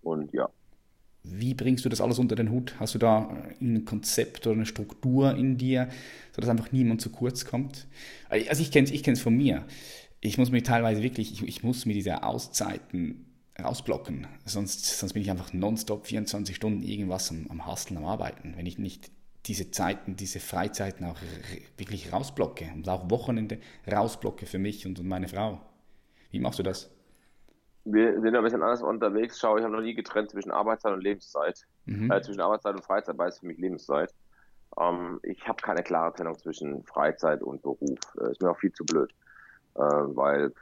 und 0.02 0.32
ja. 0.32 0.48
Wie 1.22 1.54
bringst 1.54 1.84
du 1.84 1.88
das 1.88 2.00
alles 2.00 2.18
unter 2.18 2.36
den 2.36 2.50
Hut? 2.50 2.74
Hast 2.78 2.94
du 2.94 2.98
da 2.98 3.28
ein 3.60 3.84
Konzept 3.84 4.46
oder 4.46 4.54
eine 4.54 4.66
Struktur 4.66 5.34
in 5.34 5.58
dir, 5.58 5.88
sodass 6.32 6.48
einfach 6.48 6.70
niemand 6.70 7.00
zu 7.00 7.10
kurz 7.10 7.44
kommt? 7.44 7.86
Also 8.28 8.62
ich 8.62 8.70
kenne 8.70 8.86
es 8.86 8.92
ich 8.92 9.20
von 9.20 9.36
mir. 9.36 9.64
Ich 10.20 10.38
muss 10.38 10.50
mich 10.50 10.62
teilweise 10.62 11.02
wirklich, 11.02 11.32
ich, 11.32 11.42
ich 11.46 11.62
muss 11.64 11.84
mir 11.84 11.94
diese 11.94 12.22
Auszeiten 12.22 13.25
rausblocken. 13.62 14.26
Sonst, 14.44 14.98
sonst 14.98 15.14
bin 15.14 15.22
ich 15.22 15.30
einfach 15.30 15.52
nonstop 15.52 16.06
24 16.06 16.54
Stunden 16.54 16.82
irgendwas 16.82 17.30
am, 17.30 17.46
am 17.50 17.66
Hasteln, 17.66 17.98
am 17.98 18.04
Arbeiten. 18.04 18.54
Wenn 18.56 18.66
ich 18.66 18.78
nicht 18.78 19.10
diese 19.46 19.70
Zeiten, 19.70 20.16
diese 20.16 20.40
Freizeiten 20.40 21.06
auch 21.06 21.16
wirklich 21.76 22.12
rausblocke 22.12 22.66
und 22.74 22.88
auch 22.88 23.10
Wochenende 23.10 23.58
rausblocke 23.90 24.46
für 24.46 24.58
mich 24.58 24.86
und, 24.86 24.98
und 24.98 25.06
meine 25.06 25.28
Frau. 25.28 25.60
Wie 26.30 26.40
machst 26.40 26.58
du 26.58 26.62
das? 26.62 26.90
Wir 27.84 28.20
sind 28.20 28.34
ein 28.34 28.42
bisschen 28.42 28.62
anders 28.62 28.82
unterwegs. 28.82 29.38
Schau, 29.38 29.56
ich 29.56 29.62
habe 29.62 29.72
noch 29.72 29.80
nie 29.80 29.94
getrennt 29.94 30.30
zwischen 30.30 30.50
Arbeitszeit 30.50 30.92
und 30.92 31.02
Lebenszeit. 31.02 31.64
Mhm. 31.84 32.10
Äh, 32.10 32.20
zwischen 32.20 32.40
Arbeitszeit 32.40 32.74
und 32.74 32.84
Freizeit, 32.84 33.16
weil 33.16 33.28
es 33.28 33.38
für 33.38 33.46
mich 33.46 33.58
Lebenszeit. 33.58 34.12
Ähm, 34.78 35.20
ich 35.22 35.46
habe 35.46 35.62
keine 35.62 35.84
klare 35.84 36.12
Trennung 36.12 36.36
zwischen 36.36 36.82
Freizeit 36.82 37.42
und 37.42 37.62
Beruf. 37.62 37.98
Äh, 38.20 38.32
ist 38.32 38.42
mir 38.42 38.50
auch 38.50 38.58
viel 38.58 38.72
zu 38.72 38.84
blöd. 38.84 39.14
Äh, 39.76 40.16
weil 40.16 40.52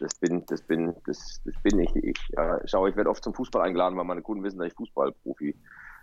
das 0.00 0.14
bin, 0.16 0.44
das 0.46 0.62
bin, 0.62 0.94
das, 1.06 1.40
das 1.44 1.54
bin 1.62 1.78
ich. 1.80 1.94
Ich 1.96 2.18
äh, 2.36 2.58
schau, 2.64 2.86
ich 2.86 2.96
werde 2.96 3.10
oft 3.10 3.22
zum 3.22 3.34
Fußball 3.34 3.62
eingeladen, 3.62 3.96
weil 3.96 4.04
meine 4.04 4.22
Kunden 4.22 4.44
wissen, 4.44 4.58
dass 4.58 4.68
ich 4.68 4.74
Fußballprofi 4.74 5.54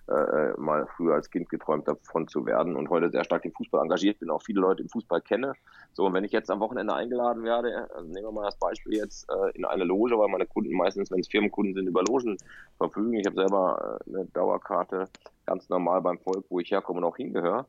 äh, 0.08 0.54
mal 0.58 0.88
früher 0.96 1.16
als 1.16 1.30
Kind 1.30 1.50
geträumt 1.50 1.88
habe, 1.88 2.00
von 2.04 2.28
zu 2.28 2.46
werden 2.46 2.76
und 2.76 2.90
heute 2.90 3.10
sehr 3.10 3.24
stark 3.24 3.44
im 3.46 3.52
Fußball 3.52 3.82
engagiert 3.82 4.20
bin, 4.20 4.30
auch 4.30 4.42
viele 4.42 4.62
Leute 4.62 4.84
im 4.84 4.90
Fußball 4.90 5.22
kenne. 5.22 5.54
So, 5.94 6.06
und 6.06 6.14
wenn 6.14 6.24
ich 6.24 6.32
jetzt 6.32 6.50
am 6.50 6.60
Wochenende 6.60 6.94
eingeladen 6.94 7.44
werde, 7.44 7.90
also 7.94 8.08
nehmen 8.08 8.28
wir 8.28 8.32
mal 8.32 8.46
das 8.46 8.58
Beispiel 8.58 8.96
jetzt 8.96 9.30
äh, 9.30 9.52
in 9.58 9.66
eine 9.66 9.84
Loge, 9.84 10.18
weil 10.18 10.30
meine 10.30 10.46
Kunden 10.46 10.74
meistens, 10.74 11.12
wenn 11.12 11.20
es 11.20 11.28
Firmenkunden 11.28 11.74
sind, 11.74 11.88
über 11.88 12.04
Logen 12.04 12.38
verfügen. 12.78 13.14
Ich 13.16 13.26
habe 13.26 13.36
selber 13.36 14.00
äh, 14.06 14.10
eine 14.10 14.26
Dauerkarte 14.28 15.06
ganz 15.46 15.68
normal 15.70 16.02
beim 16.02 16.20
Volk, 16.20 16.46
wo 16.50 16.60
ich 16.60 16.72
herkomme 16.72 17.00
und 17.00 17.06
auch 17.06 17.18
hingehöre 17.18 17.66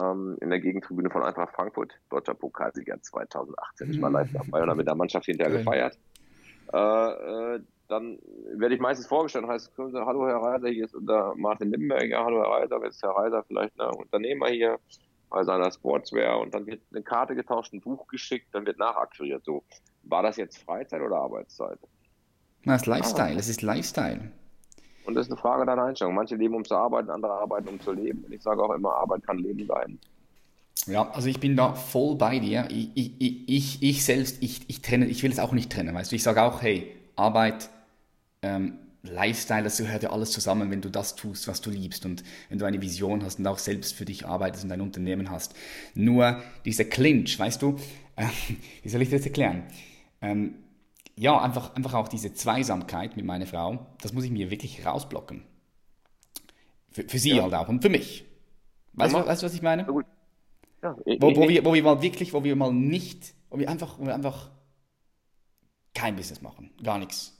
ähm, 0.00 0.36
in 0.40 0.50
der 0.50 0.60
Gegentribüne 0.60 1.10
von 1.10 1.22
Eintracht 1.22 1.54
Frankfurt, 1.54 1.92
deutscher 2.10 2.34
Pokalsieger 2.34 3.00
2018. 3.00 3.90
Ich 3.90 4.02
war 4.02 4.10
live 4.10 4.32
dabei 4.32 4.62
und 4.62 4.68
habe 4.68 4.78
mit 4.78 4.86
der 4.86 4.94
Mannschaft 4.94 5.26
hinterher 5.26 5.58
gefeiert. 5.58 5.98
Äh, 6.72 6.76
äh, 6.76 7.60
dann 7.88 8.18
werde 8.54 8.74
ich 8.74 8.80
meistens 8.80 9.06
vorgestellt, 9.06 9.46
heißt, 9.46 9.72
hallo 9.76 10.26
Herr 10.26 10.36
Reiser, 10.36 10.68
hier 10.68 10.86
ist 10.86 10.94
unser 10.94 11.34
Martin 11.36 11.70
Limberger, 11.70 12.24
hallo 12.24 12.42
Herr 12.42 12.50
Reiser, 12.50 12.82
jetzt 12.84 12.96
ist 12.96 13.02
Herr 13.02 13.10
Reiser 13.10 13.44
vielleicht 13.46 13.78
ein 13.78 13.94
Unternehmer 13.94 14.48
hier 14.48 14.78
bei 15.28 15.44
seiner 15.44 15.70
Sportswear 15.70 16.40
und 16.40 16.54
dann 16.54 16.66
wird 16.66 16.80
eine 16.90 17.02
Karte 17.02 17.34
getauscht, 17.34 17.72
ein 17.72 17.80
Buch 17.80 18.06
geschickt, 18.06 18.48
dann 18.52 18.64
wird 18.64 18.78
nachakquiriert. 18.78 19.44
So, 19.44 19.62
war 20.04 20.22
das 20.22 20.36
jetzt 20.36 20.58
Freizeit 20.58 21.02
oder 21.02 21.16
Arbeitszeit? 21.16 21.78
Das 22.64 22.82
ist 22.82 22.86
Lifestyle, 22.86 23.38
es 23.38 23.48
ist 23.48 23.62
Lifestyle. 23.62 24.30
Und 25.04 25.14
das 25.14 25.26
ist 25.26 25.32
eine 25.32 25.40
Frage 25.40 25.66
deiner 25.66 25.84
Einstellung. 25.84 26.14
Manche 26.14 26.36
leben, 26.36 26.54
um 26.54 26.64
zu 26.64 26.74
arbeiten, 26.74 27.10
andere 27.10 27.32
arbeiten, 27.32 27.68
um 27.68 27.80
zu 27.80 27.92
leben. 27.92 28.24
Und 28.24 28.32
ich 28.32 28.42
sage 28.42 28.62
auch 28.62 28.72
immer, 28.74 28.94
Arbeit 28.94 29.24
kann 29.24 29.38
Leben 29.38 29.66
sein. 29.66 29.98
Ja, 30.86 31.10
also 31.10 31.28
ich 31.28 31.38
bin 31.38 31.56
da 31.56 31.74
voll 31.74 32.16
bei 32.16 32.38
dir. 32.38 32.66
Ich, 32.70 32.90
ich, 32.94 33.48
ich, 33.48 33.82
ich 33.82 34.04
selbst, 34.04 34.42
ich, 34.42 34.68
ich 34.68 34.82
trenne, 34.82 35.06
ich 35.06 35.22
will 35.22 35.30
es 35.30 35.38
auch 35.38 35.52
nicht 35.52 35.70
trennen, 35.70 35.94
weißt 35.94 36.10
du. 36.10 36.16
Ich 36.16 36.22
sage 36.22 36.42
auch, 36.42 36.62
hey, 36.62 36.92
Arbeit, 37.16 37.68
ähm, 38.42 38.78
Lifestyle, 39.02 39.64
das 39.64 39.78
gehört 39.78 40.04
ja 40.04 40.10
alles 40.10 40.30
zusammen, 40.30 40.70
wenn 40.70 40.80
du 40.80 40.88
das 40.88 41.16
tust, 41.16 41.48
was 41.48 41.60
du 41.60 41.70
liebst 41.70 42.06
und 42.06 42.22
wenn 42.48 42.58
du 42.58 42.64
eine 42.64 42.80
Vision 42.80 43.24
hast 43.24 43.40
und 43.40 43.46
auch 43.46 43.58
selbst 43.58 43.94
für 43.94 44.04
dich 44.04 44.26
arbeitest 44.26 44.64
und 44.64 44.72
ein 44.72 44.80
Unternehmen 44.80 45.30
hast. 45.30 45.54
Nur 45.94 46.40
dieser 46.64 46.84
Clinch, 46.84 47.38
weißt 47.38 47.60
du, 47.62 47.76
äh, 48.16 48.26
wie 48.82 48.88
soll 48.88 49.02
ich 49.02 49.10
das 49.10 49.24
erklären? 49.24 49.64
Ähm, 50.20 50.54
ja, 51.16 51.40
einfach, 51.40 51.74
einfach 51.74 51.94
auch 51.94 52.08
diese 52.08 52.32
Zweisamkeit 52.32 53.16
mit 53.16 53.24
meiner 53.24 53.46
Frau, 53.46 53.86
das 54.00 54.12
muss 54.12 54.24
ich 54.24 54.30
mir 54.30 54.50
wirklich 54.50 54.84
rausblocken. 54.84 55.44
Für, 56.90 57.04
für 57.04 57.18
sie 57.18 57.36
ja. 57.36 57.42
halt 57.42 57.54
auch 57.54 57.68
und 57.68 57.82
für 57.82 57.88
mich. 57.88 58.26
Weißt, 58.94 59.14
du, 59.14 59.26
weißt 59.26 59.42
du, 59.42 59.46
was 59.46 59.54
ich 59.54 59.62
meine? 59.62 59.86
Ja, 60.82 60.96
ich, 61.06 61.20
wo, 61.22 61.34
wo, 61.34 61.48
wir, 61.48 61.64
wo 61.64 61.72
wir 61.72 61.82
mal 61.82 62.02
wirklich, 62.02 62.32
wo 62.32 62.44
wir 62.44 62.56
mal 62.56 62.72
nicht, 62.72 63.34
wo 63.50 63.58
wir 63.58 63.70
einfach, 63.70 63.98
wo 63.98 64.06
wir 64.06 64.14
einfach 64.14 64.50
kein 65.94 66.16
Business 66.16 66.42
machen, 66.42 66.70
gar 66.82 66.98
nichts. 66.98 67.38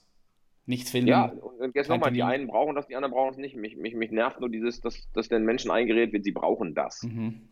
Nichts 0.64 0.92
finden. 0.92 1.08
Ja, 1.08 1.24
und 1.26 1.74
jetzt 1.74 1.88
nochmal, 1.88 2.12
die 2.12 2.22
einen 2.22 2.46
brauchen 2.46 2.76
das, 2.76 2.86
die 2.86 2.94
anderen 2.94 3.12
brauchen 3.12 3.30
es 3.30 3.36
nicht. 3.36 3.56
Mich, 3.56 3.76
mich, 3.76 3.94
mich 3.96 4.12
nervt 4.12 4.38
nur 4.38 4.48
dieses, 4.48 4.80
dass, 4.80 5.10
dass 5.12 5.28
den 5.28 5.44
Menschen 5.44 5.72
eingeredet 5.72 6.12
wird, 6.12 6.24
sie 6.24 6.30
brauchen 6.30 6.74
das. 6.74 7.02
Mhm. 7.02 7.48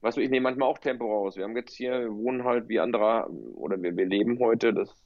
Weißt 0.00 0.16
du, 0.16 0.20
ich 0.20 0.30
nehme 0.30 0.44
manchmal 0.44 0.68
auch 0.68 0.78
Tempo 0.78 1.06
raus. 1.06 1.36
Wir 1.36 1.44
haben 1.44 1.56
jetzt 1.56 1.74
hier, 1.74 2.00
wir 2.00 2.14
wohnen 2.14 2.42
halt 2.42 2.68
wie 2.68 2.80
andere, 2.80 3.30
oder 3.54 3.80
wir, 3.80 3.96
wir 3.96 4.06
leben 4.06 4.40
heute, 4.40 4.74
dass 4.74 5.05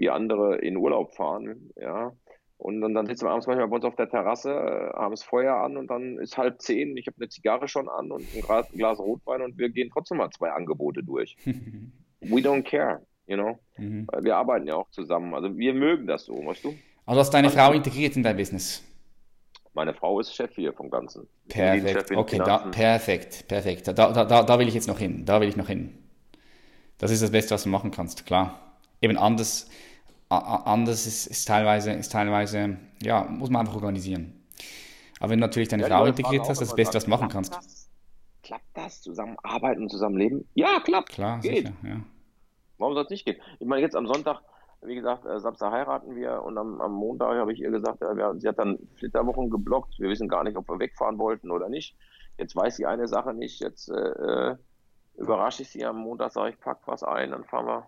wie 0.00 0.08
andere 0.08 0.56
in 0.56 0.78
Urlaub 0.78 1.14
fahren, 1.14 1.70
ja. 1.76 2.12
Und 2.56 2.80
dann, 2.80 2.94
dann 2.94 3.06
sitzen 3.06 3.26
wir 3.26 3.30
abends 3.30 3.46
manchmal 3.46 3.68
bei 3.68 3.76
uns 3.76 3.84
auf 3.84 3.96
der 3.96 4.08
Terrasse, 4.08 4.92
haben 4.94 5.12
das 5.12 5.22
Feuer 5.22 5.56
an 5.56 5.76
und 5.76 5.88
dann 5.88 6.18
ist 6.18 6.36
halb 6.36 6.60
zehn, 6.60 6.96
ich 6.96 7.06
habe 7.06 7.16
eine 7.18 7.28
Zigarre 7.28 7.68
schon 7.68 7.88
an 7.88 8.10
und 8.10 8.24
ein 8.34 8.40
Glas, 8.40 8.70
ein 8.72 8.78
Glas 8.78 8.98
Rotwein 8.98 9.42
und 9.42 9.58
wir 9.58 9.68
gehen 9.70 9.90
trotzdem 9.92 10.18
mal 10.18 10.30
zwei 10.30 10.50
Angebote 10.50 11.02
durch. 11.02 11.36
We 12.20 12.40
don't 12.40 12.62
care. 12.62 13.02
You 13.26 13.36
know? 13.36 13.58
Mhm. 13.76 14.06
Wir 14.22 14.36
arbeiten 14.36 14.66
ja 14.66 14.74
auch 14.74 14.90
zusammen. 14.90 15.34
Also 15.34 15.56
wir 15.56 15.72
mögen 15.72 16.06
das 16.06 16.24
so, 16.24 16.34
weißt 16.34 16.64
du? 16.64 16.74
Also 17.06 17.20
hast 17.20 17.30
deine 17.30 17.48
also, 17.48 17.58
Frau 17.58 17.72
integriert 17.72 18.16
in 18.16 18.22
dein 18.22 18.36
Business? 18.36 18.82
Meine 19.72 19.94
Frau 19.94 20.18
ist 20.18 20.34
Chef 20.34 20.54
hier 20.54 20.72
vom 20.72 20.90
Ganzen. 20.90 21.28
Perfekt, 21.48 22.10
okay, 22.16 22.38
da, 22.38 22.58
perfekt, 22.58 23.46
perfekt. 23.48 23.88
Da, 23.88 23.92
da, 23.92 24.24
da, 24.24 24.42
da 24.42 24.58
will 24.58 24.68
ich 24.68 24.74
jetzt 24.74 24.88
noch 24.88 24.98
hin. 24.98 25.24
Da 25.24 25.40
will 25.40 25.48
ich 25.48 25.56
noch 25.56 25.68
hin. 25.68 25.94
Das 26.98 27.10
ist 27.10 27.22
das 27.22 27.30
Beste, 27.30 27.54
was 27.54 27.62
du 27.62 27.68
machen 27.68 27.90
kannst, 27.90 28.26
klar. 28.26 28.76
Eben 29.00 29.16
anders, 29.16 29.70
anders 30.30 31.06
ist, 31.06 31.26
ist, 31.26 31.46
teilweise, 31.46 31.92
ist 31.92 32.12
teilweise, 32.12 32.78
ja, 33.02 33.24
muss 33.24 33.50
man 33.50 33.60
einfach 33.60 33.74
organisieren. 33.74 34.32
Aber 35.18 35.30
wenn 35.30 35.40
du 35.40 35.46
natürlich 35.46 35.68
deine 35.68 35.82
ja, 35.82 35.88
Frau 35.88 36.06
integriert 36.06 36.42
hast, 36.42 36.60
das, 36.60 36.68
das 36.68 36.76
Beste, 36.76 36.94
was 36.94 37.04
du 37.04 37.10
machen 37.10 37.28
kannst. 37.28 37.54
Das? 37.54 37.90
Klappt 38.42 38.64
das? 38.74 39.02
Zusammenarbeiten 39.02 39.82
und 39.82 39.90
zusammenleben? 39.90 40.48
Ja, 40.54 40.80
klappt. 40.80 41.10
Klar, 41.10 41.40
geht. 41.40 41.58
sicher, 41.58 41.72
ja. 41.82 42.00
Warum 42.78 42.94
soll 42.94 43.04
es 43.04 43.10
nicht 43.10 43.26
gehen? 43.26 43.36
Ich 43.58 43.66
meine, 43.66 43.82
jetzt 43.82 43.94
am 43.94 44.06
Sonntag, 44.06 44.40
wie 44.82 44.94
gesagt, 44.94 45.26
äh, 45.26 45.38
Samstag 45.40 45.72
heiraten 45.72 46.14
wir 46.14 46.42
und 46.42 46.56
am, 46.56 46.80
am 46.80 46.92
Montag 46.92 47.36
habe 47.36 47.52
ich 47.52 47.60
ihr 47.60 47.70
gesagt, 47.70 48.00
ja, 48.00 48.16
wir, 48.16 48.34
sie 48.38 48.48
hat 48.48 48.58
dann 48.58 48.78
Flitterwochen 48.96 49.50
geblockt. 49.50 49.98
Wir 49.98 50.08
wissen 50.08 50.28
gar 50.28 50.44
nicht, 50.44 50.56
ob 50.56 50.68
wir 50.68 50.78
wegfahren 50.78 51.18
wollten 51.18 51.50
oder 51.50 51.68
nicht. 51.68 51.96
Jetzt 52.38 52.56
weiß 52.56 52.76
sie 52.76 52.86
eine 52.86 53.06
Sache 53.06 53.34
nicht. 53.34 53.60
Jetzt 53.60 53.90
äh, 53.90 54.52
äh 54.52 54.56
überrasche 55.16 55.62
ich 55.62 55.68
sie 55.68 55.84
am 55.84 55.98
Montag, 55.98 56.32
sage 56.32 56.50
ich, 56.50 56.60
pack 56.60 56.78
was 56.86 57.02
ein, 57.02 57.32
dann 57.32 57.44
fahren 57.44 57.66
wir 57.66 57.84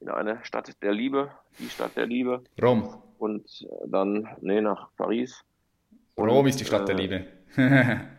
in 0.00 0.08
eine 0.08 0.44
Stadt 0.44 0.74
der 0.82 0.92
Liebe, 0.92 1.30
die 1.58 1.68
Stadt 1.68 1.96
der 1.96 2.06
Liebe. 2.06 2.42
Rom. 2.60 3.02
Und 3.18 3.44
äh, 3.62 3.88
dann, 3.88 4.28
nee, 4.40 4.60
nach 4.60 4.90
Paris. 4.96 5.44
Rom 6.16 6.46
ist 6.46 6.60
die 6.60 6.64
Stadt 6.64 6.82
äh, 6.82 6.84
der 6.86 6.94
Liebe. 6.96 7.26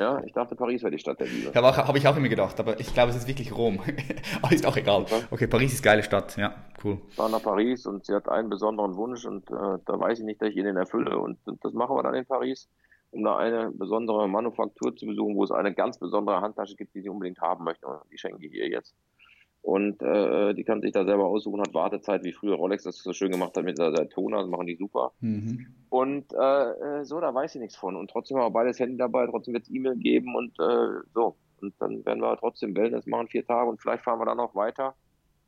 Ja, 0.00 0.18
ich 0.24 0.32
dachte, 0.32 0.56
Paris 0.56 0.82
wäre 0.82 0.92
die 0.92 0.98
Stadt 0.98 1.20
der 1.20 1.26
Liebe. 1.26 1.52
Ja, 1.54 1.86
habe 1.86 1.98
ich 1.98 2.08
auch 2.08 2.16
immer 2.16 2.30
gedacht, 2.30 2.58
aber 2.58 2.80
ich 2.80 2.94
glaube, 2.94 3.10
es 3.10 3.16
ist 3.16 3.28
wirklich 3.28 3.54
Rom. 3.54 3.80
aber 4.42 4.54
ist 4.54 4.64
auch 4.64 4.78
egal. 4.78 5.04
Okay, 5.30 5.46
Paris 5.46 5.74
ist 5.74 5.82
geile 5.82 6.02
Stadt, 6.02 6.38
ja, 6.38 6.54
cool. 6.82 7.02
Ich 7.10 7.18
war 7.18 7.28
nach 7.28 7.42
Paris 7.42 7.84
und 7.84 8.06
sie 8.06 8.14
hat 8.14 8.26
einen 8.26 8.48
besonderen 8.48 8.96
Wunsch 8.96 9.26
und 9.26 9.50
äh, 9.50 9.78
da 9.84 10.00
weiß 10.00 10.20
ich 10.20 10.24
nicht, 10.24 10.40
dass 10.40 10.48
ich 10.48 10.56
ihn 10.56 10.64
erfülle. 10.74 11.18
Und, 11.18 11.36
und 11.46 11.62
das 11.62 11.74
machen 11.74 11.94
wir 11.94 12.02
dann 12.02 12.14
in 12.14 12.24
Paris, 12.24 12.66
um 13.10 13.22
da 13.24 13.36
eine 13.36 13.70
besondere 13.72 14.26
Manufaktur 14.26 14.96
zu 14.96 15.04
besuchen, 15.04 15.36
wo 15.36 15.44
es 15.44 15.50
eine 15.50 15.74
ganz 15.74 15.98
besondere 15.98 16.40
Handtasche 16.40 16.76
gibt, 16.76 16.94
die 16.94 17.02
sie 17.02 17.10
unbedingt 17.10 17.42
haben 17.42 17.64
möchte. 17.64 17.86
Und 17.86 18.00
die 18.10 18.16
schenke 18.16 18.46
ich 18.46 18.54
ihr 18.54 18.70
jetzt. 18.70 18.94
Und 19.62 20.02
äh, 20.02 20.54
die 20.54 20.64
kann 20.64 20.80
sich 20.80 20.92
da 20.92 21.04
selber 21.04 21.26
aussuchen, 21.26 21.60
hat 21.60 21.74
Wartezeit, 21.74 22.24
wie 22.24 22.32
früher 22.32 22.54
Rolex 22.54 22.84
das 22.84 22.96
so 22.98 23.12
schön 23.12 23.30
gemacht 23.30 23.56
hat 23.56 23.64
mit 23.64 23.78
der 23.78 23.90
Daytona, 23.90 24.40
das 24.40 24.48
machen 24.48 24.66
die 24.66 24.76
super. 24.76 25.12
Mhm. 25.20 25.66
Und 25.90 26.32
äh, 26.32 26.70
äh, 27.00 27.04
so, 27.04 27.20
da 27.20 27.34
weiß 27.34 27.54
ich 27.54 27.60
nichts 27.60 27.76
von. 27.76 27.94
Und 27.96 28.10
trotzdem 28.10 28.38
haben 28.38 28.46
wir 28.46 28.50
beides 28.50 28.78
Handy 28.80 28.96
dabei, 28.96 29.26
trotzdem 29.26 29.52
wird 29.54 29.64
es 29.64 29.70
E-Mail 29.70 29.96
geben 29.96 30.34
und 30.34 30.58
äh, 30.58 31.02
so. 31.12 31.36
Und 31.60 31.74
dann 31.78 32.04
werden 32.06 32.22
wir 32.22 32.36
trotzdem 32.38 32.74
Wellness 32.74 33.06
machen, 33.06 33.28
vier 33.28 33.46
Tage 33.46 33.68
und 33.68 33.80
vielleicht 33.80 34.02
fahren 34.02 34.18
wir 34.18 34.24
dann 34.24 34.38
noch 34.38 34.54
weiter. 34.54 34.94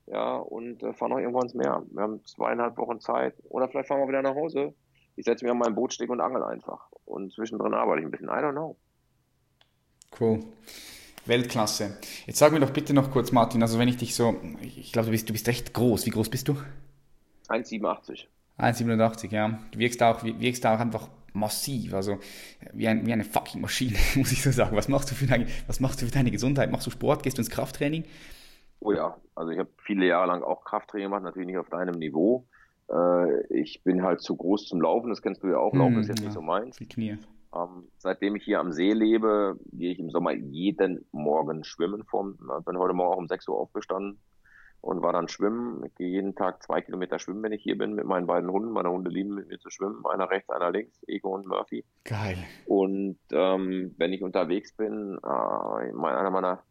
Ja, 0.07 0.37
und 0.37 0.83
äh, 0.83 0.93
fahren 0.93 1.11
noch 1.11 1.19
irgendwo 1.19 1.41
ins 1.41 1.55
Meer. 1.55 1.83
Wir 1.91 2.03
haben 2.03 2.23
zweieinhalb 2.25 2.77
Wochen 2.77 3.01
Zeit. 3.01 3.35
Oder 3.49 3.69
vielleicht 3.69 3.89
fahren 3.89 4.01
wir 4.01 4.09
wieder 4.09 4.23
nach 4.23 4.35
Hause. 4.35 4.75
Ich 5.17 5.25
setze 5.25 5.45
mich 5.45 5.53
an 5.53 5.59
mein 5.59 5.75
Boot, 5.75 5.99
und 6.01 6.21
angel 6.21 6.43
einfach. 6.43 6.91
Und 7.05 7.33
zwischendrin 7.33 7.73
arbeite 7.73 8.01
ich 8.01 8.07
ein 8.07 8.11
bisschen. 8.11 8.29
I 8.29 8.43
don't 8.43 8.53
know. 8.53 8.77
Cool. 10.19 10.41
Weltklasse. 11.27 11.97
Jetzt 12.27 12.39
sag 12.39 12.53
mir 12.53 12.61
doch 12.61 12.71
bitte 12.71 12.95
noch 12.95 13.11
kurz, 13.11 13.33
Martin, 13.33 13.63
also 13.63 13.79
wenn 13.79 13.89
ich 13.89 13.97
dich 13.97 14.15
so, 14.15 14.37
ich 14.61 14.93
glaube, 14.93 15.07
du 15.07 15.13
bist, 15.13 15.29
du 15.29 15.33
bist 15.33 15.47
recht 15.49 15.73
groß. 15.73 16.07
Wie 16.07 16.11
groß 16.11 16.29
bist 16.29 16.49
du? 16.49 16.57
1,87. 17.49 18.27
1,87, 18.59 19.31
ja. 19.31 19.59
Du 19.71 19.79
wirkst 19.79 20.03
auch, 20.03 20.23
wirkst 20.25 20.67
auch 20.67 20.79
einfach 20.79 21.09
massiv, 21.33 21.95
also 21.95 22.19
wie, 22.73 22.87
ein, 22.89 23.07
wie 23.07 23.13
eine 23.13 23.25
fucking 23.25 23.61
Maschine, 23.61 23.97
muss 24.17 24.33
ich 24.33 24.43
so 24.43 24.51
sagen. 24.51 24.77
Was 24.77 24.89
machst, 24.89 25.11
du 25.11 25.15
für 25.15 25.27
deine, 25.27 25.47
was 25.67 25.81
machst 25.81 26.03
du 26.03 26.07
für 26.07 26.13
deine 26.13 26.31
Gesundheit? 26.31 26.71
Machst 26.71 26.87
du 26.87 26.91
Sport? 26.91 27.23
Gehst 27.23 27.39
du 27.39 27.43
ins 27.43 27.51
Krafttraining? 27.51 28.05
Oh 28.81 28.93
ja, 28.93 29.17
also 29.35 29.53
ich 29.53 29.59
habe 29.59 29.71
viele 29.79 30.07
Jahre 30.07 30.27
lang 30.27 30.43
auch 30.43 30.65
Krafttraining 30.65 31.07
gemacht, 31.07 31.23
natürlich 31.23 31.47
nicht 31.47 31.59
auf 31.59 31.71
deinem 31.71 31.99
Niveau. 31.99 32.47
Äh, 32.91 33.47
ich 33.47 33.83
bin 33.85 34.03
halt 34.03 34.21
zu 34.21 34.37
groß 34.37 34.67
zum 34.67 34.81
Laufen, 34.81 35.09
das 35.09 35.23
kennst 35.23 35.43
du 35.43 35.49
ja 35.49 35.59
auch. 35.59 35.73
Laufen 35.73 35.95
hm, 35.95 36.01
ist 36.01 36.09
jetzt 36.09 36.21
ja, 36.21 36.27
nicht 36.27 36.35
so 36.35 36.43
meins. 36.43 36.77
Die 36.77 36.89
Knie. 36.89 37.19
Ähm, 37.55 37.89
seitdem 37.99 38.37
ich 38.37 38.45
hier 38.45 38.61
am 38.61 38.73
See 38.73 38.93
lebe, 38.93 39.59
gehe 39.73 39.93
ich 39.93 39.99
im 39.99 40.11
Sommer 40.11 40.33
jeden 40.33 41.05
Morgen 41.13 41.65
schwimmen. 41.65 42.05
Vom, 42.05 42.39
bin 42.65 42.79
heute 42.79 42.95
Morgen 42.95 43.13
auch 43.13 43.19
um 43.19 43.29
6 43.29 43.49
Uhr 43.49 43.59
aufgestanden 43.59 44.19
und 44.83 45.01
war 45.01 45.13
dann 45.13 45.29
schwimmen. 45.29 45.85
Ich 45.87 45.95
gehe 45.95 46.09
jeden 46.09 46.35
Tag 46.35 46.63
zwei 46.63 46.81
Kilometer 46.81 47.19
schwimmen, 47.19 47.43
wenn 47.43 47.53
ich 47.53 47.63
hier 47.63 47.79
bin, 47.79 47.95
mit 47.95 48.05
meinen 48.05 48.27
beiden 48.27 48.51
Hunden. 48.51 48.73
Meine 48.73 48.91
Hunde 48.91 49.11
lieben 49.11 49.35
mit 49.35 49.49
mir 49.49 49.59
zu 49.59 49.71
schwimmen. 49.71 50.05
Einer 50.07 50.29
rechts, 50.29 50.51
einer 50.51 50.71
links, 50.71 50.99
Ego 51.07 51.35
und 51.35 51.47
Murphy. 51.47 51.85
Geil. 52.05 52.39
Und 52.67 53.19
ähm, 53.31 53.95
wenn 53.97 54.13
ich 54.13 54.23
unterwegs 54.23 54.73
bin, 54.73 55.19
äh, 55.23 55.93
mein, 55.93 56.15
einer 56.15 56.31
meiner 56.31 56.63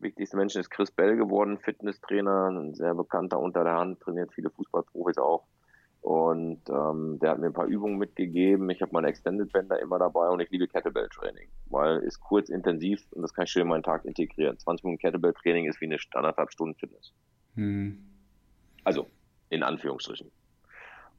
wichtigsten 0.00 0.36
Menschen 0.36 0.60
ist 0.60 0.70
Chris 0.70 0.90
Bell 0.90 1.16
geworden, 1.16 1.58
Fitnesstrainer, 1.58 2.50
ein 2.50 2.74
sehr 2.74 2.94
bekannter 2.94 3.38
unter 3.38 3.62
der 3.62 3.74
Hand, 3.74 4.00
trainiert 4.00 4.32
viele 4.34 4.50
Fußballprofis 4.50 5.18
auch. 5.18 5.44
Und 6.04 6.60
ähm, 6.68 7.18
der 7.18 7.30
hat 7.30 7.38
mir 7.38 7.46
ein 7.46 7.54
paar 7.54 7.64
Übungen 7.64 7.96
mitgegeben. 7.96 8.68
Ich 8.68 8.82
habe 8.82 8.92
meine 8.92 9.06
Extended 9.06 9.50
Bänder 9.50 9.80
immer 9.80 9.98
dabei 9.98 10.28
und 10.28 10.38
ich 10.38 10.50
liebe 10.50 10.68
Kettlebell 10.68 11.08
Training, 11.08 11.48
weil 11.70 11.96
es 12.04 12.20
kurz 12.20 12.50
intensiv 12.50 13.02
und 13.12 13.22
das 13.22 13.32
kann 13.32 13.44
ich 13.44 13.50
schön 13.50 13.62
in 13.62 13.68
meinen 13.68 13.82
Tag 13.82 14.04
integrieren. 14.04 14.58
20 14.58 14.84
Minuten 14.84 15.00
Kettlebell 15.00 15.32
Training 15.32 15.66
ist 15.66 15.80
wie 15.80 15.86
eine 15.86 15.96
anderthalb 16.12 16.52
Stunden 16.52 16.74
Fitness. 16.74 17.10
Hm. 17.54 18.04
Also, 18.84 19.06
in 19.48 19.62
Anführungsstrichen. 19.62 20.30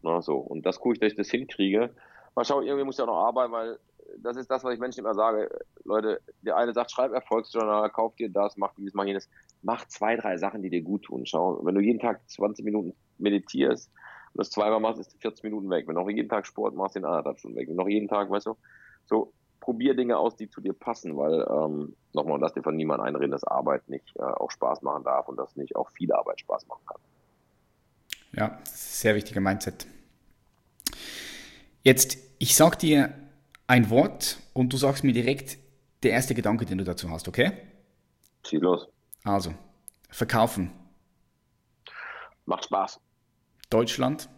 Na, 0.04 0.22
so. 0.22 0.38
Und 0.38 0.68
das 0.68 0.80
gucke 0.80 0.94
ich, 0.94 1.00
dass 1.00 1.14
ich 1.14 1.18
das 1.18 1.32
hinkriege. 1.32 1.90
Mal 2.36 2.46
schauen, 2.46 2.64
irgendwie 2.64 2.86
muss 2.86 3.00
ich 3.00 3.02
auch 3.02 3.08
noch 3.08 3.26
arbeiten, 3.26 3.54
weil 3.54 3.80
das 4.20 4.38
ist 4.38 4.52
das, 4.52 4.64
was 4.64 4.76
ich 4.76 4.80
Menschen 4.80 5.00
immer 5.00 5.16
sage. 5.16 5.50
Leute, 5.84 6.22
der 6.44 6.58
eine 6.58 6.74
sagt, 6.74 6.92
schreib 6.92 7.12
Erfolgsjournal, 7.12 7.90
kauf 7.90 8.16
dir 8.18 8.30
das, 8.30 8.56
mach 8.56 8.76
dies, 8.76 8.94
mach 8.94 9.06
jenes. 9.06 9.28
Mach 9.64 9.88
zwei, 9.88 10.16
drei 10.16 10.38
Sachen, 10.38 10.62
die 10.62 10.70
dir 10.70 10.84
gut 10.84 11.06
tun. 11.06 11.26
Schau, 11.26 11.66
wenn 11.66 11.74
du 11.74 11.82
jeden 11.82 12.00
Tag 12.00 12.22
20 12.30 12.64
Minuten 12.64 12.94
meditierst, 13.18 13.92
und 14.36 14.40
das 14.40 14.50
zweimal 14.50 14.82
machst, 14.82 15.00
ist 15.00 15.16
40 15.22 15.46
Minuten 15.46 15.70
weg. 15.70 15.88
Wenn 15.88 15.96
du 15.96 16.02
noch 16.02 16.10
jeden 16.10 16.28
Tag 16.28 16.46
Sport 16.46 16.76
machst, 16.76 16.96
sind 16.96 17.06
anderthalb 17.06 17.40
Stunden 17.40 17.56
weg. 17.56 17.70
Wenn 17.70 17.78
du 17.78 17.84
noch 17.84 17.90
jeden 17.90 18.10
Tag, 18.10 18.30
weißt 18.30 18.48
du, 18.48 18.58
so 19.06 19.32
probier 19.62 19.96
Dinge 19.96 20.18
aus, 20.18 20.36
die 20.36 20.50
zu 20.50 20.60
dir 20.60 20.74
passen, 20.74 21.16
weil 21.16 21.48
ähm, 21.50 21.96
nochmal, 22.12 22.38
lass 22.42 22.54
dir 22.54 22.62
von 22.62 22.76
niemandem 22.76 23.08
einreden, 23.08 23.32
dass 23.32 23.46
Arbeit 23.46 23.88
nicht 23.88 24.14
äh, 24.18 24.24
auch 24.24 24.52
Spaß 24.52 24.82
machen 24.82 25.06
darf 25.06 25.30
und 25.30 25.38
dass 25.38 25.56
nicht 25.56 25.78
auch 25.78 25.90
viel 25.92 26.12
Arbeit 26.12 26.42
Spaß 26.42 26.68
machen 26.68 26.86
kann. 26.86 27.00
Ja, 28.34 28.60
sehr 28.66 29.16
wichtiger 29.16 29.40
Mindset. 29.40 29.88
Jetzt, 31.82 32.18
ich 32.38 32.58
sag 32.58 32.78
dir 32.78 33.14
ein 33.68 33.90
Wort 33.90 34.40
und 34.54 34.74
du 34.74 34.78
sagst 34.78 35.06
mir 35.06 35.14
direkt 35.14 35.58
der 36.04 36.12
erste 36.12 36.36
Gedanke, 36.36 36.66
den 36.66 36.78
du 36.78 36.84
dazu 36.84 37.10
hast, 37.10 37.30
okay? 37.30 37.54
Schieß 38.46 38.62
los. 38.62 38.88
Also, 39.24 39.54
verkaufen. 40.10 40.72
Macht 42.46 42.66
Spaß. 42.66 43.00
Deutschland? 43.70 44.30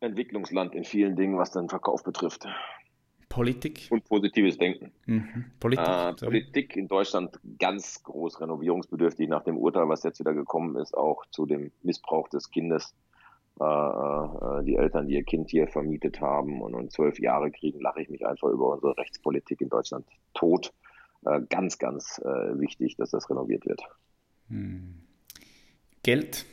Entwicklungsland 0.00 0.74
in 0.74 0.84
vielen 0.84 1.16
Dingen, 1.16 1.38
was 1.38 1.52
den 1.52 1.68
Verkauf 1.68 2.04
betrifft. 2.04 2.46
Politik? 3.28 3.88
Und 3.90 4.04
positives 4.04 4.56
Denken. 4.56 4.92
Mhm. 5.06 5.46
Politik, 5.58 5.86
äh, 5.86 6.12
Politik 6.14 6.76
in 6.76 6.88
Deutschland 6.88 7.38
ganz 7.58 8.02
groß 8.02 8.40
renovierungsbedürftig 8.40 9.28
nach 9.28 9.42
dem 9.42 9.58
Urteil, 9.58 9.88
was 9.88 10.04
jetzt 10.04 10.20
wieder 10.20 10.32
gekommen 10.32 10.76
ist, 10.76 10.96
auch 10.96 11.26
zu 11.30 11.44
dem 11.44 11.72
Missbrauch 11.82 12.28
des 12.28 12.50
Kindes. 12.50 12.94
Äh, 13.60 13.64
äh, 13.64 14.64
die 14.64 14.76
Eltern, 14.76 15.06
die 15.08 15.14
ihr 15.14 15.24
Kind 15.24 15.50
hier 15.50 15.66
vermietet 15.66 16.20
haben 16.20 16.60
und, 16.60 16.74
und 16.74 16.92
zwölf 16.92 17.18
Jahre 17.18 17.50
kriegen, 17.50 17.80
lache 17.80 18.02
ich 18.02 18.10
mich 18.10 18.26
einfach 18.26 18.48
über 18.48 18.70
unsere 18.70 18.96
Rechtspolitik 18.96 19.60
in 19.60 19.68
Deutschland 19.68 20.06
tot. 20.34 20.72
äh, 21.24 21.40
ganz, 21.48 21.78
ganz 21.78 22.20
äh, 22.24 22.58
wichtig, 22.60 22.96
dass 22.96 23.10
das 23.10 23.28
renoviert 23.28 23.66
wird. 23.66 23.82
Hm. 24.48 25.02
Geld? 26.02 26.46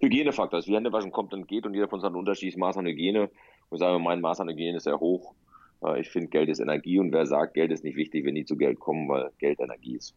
Hygienefaktor. 0.00 0.58
Also, 0.58 0.70
wie 0.70 0.76
Händewaschen 0.76 1.12
kommt 1.12 1.32
und 1.34 1.48
geht 1.48 1.66
und 1.66 1.74
jeder 1.74 1.88
von 1.88 1.98
uns 1.98 2.04
hat 2.04 2.12
ein 2.12 2.18
unterschiedliches 2.18 2.58
Maß 2.58 2.76
an 2.76 2.86
Hygiene. 2.86 3.30
Und 3.68 3.78
sagen, 3.78 4.02
mein 4.02 4.20
Maß 4.20 4.40
an 4.40 4.48
Hygiene 4.48 4.76
ist 4.76 4.84
sehr 4.84 5.00
hoch. 5.00 5.34
Äh, 5.82 6.00
ich 6.00 6.08
finde, 6.08 6.28
Geld 6.28 6.48
ist 6.48 6.60
Energie 6.60 6.98
und 6.98 7.12
wer 7.12 7.26
sagt, 7.26 7.54
Geld 7.54 7.72
ist 7.72 7.84
nicht 7.84 7.96
wichtig, 7.96 8.24
wenn 8.24 8.34
die 8.34 8.44
zu 8.44 8.56
Geld 8.56 8.78
kommen, 8.78 9.08
weil 9.08 9.30
Geld 9.38 9.60
Energie 9.60 9.96
ist. 9.96 10.14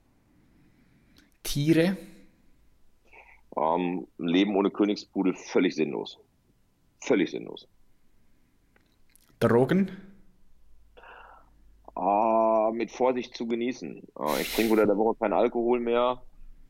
Tiere? 1.44 1.98
Ähm, 3.58 4.08
ein 4.20 4.28
Leben 4.28 4.56
ohne 4.56 4.70
Königspudel 4.70 5.34
völlig 5.34 5.76
sinnlos. 5.76 6.20
Völlig 7.02 7.32
sinnlos. 7.32 7.68
Drogen? 9.40 9.92
Ah, 11.96 12.72
mit 12.74 12.92
Vorsicht 12.92 13.36
zu 13.36 13.48
genießen. 13.48 13.98
Äh, 14.20 14.42
ich 14.42 14.54
trinke 14.54 14.74
unter 14.74 14.86
der 14.86 14.98
Woche 14.98 15.18
keinen 15.18 15.34
Alkohol 15.34 15.80
mehr. 15.80 16.22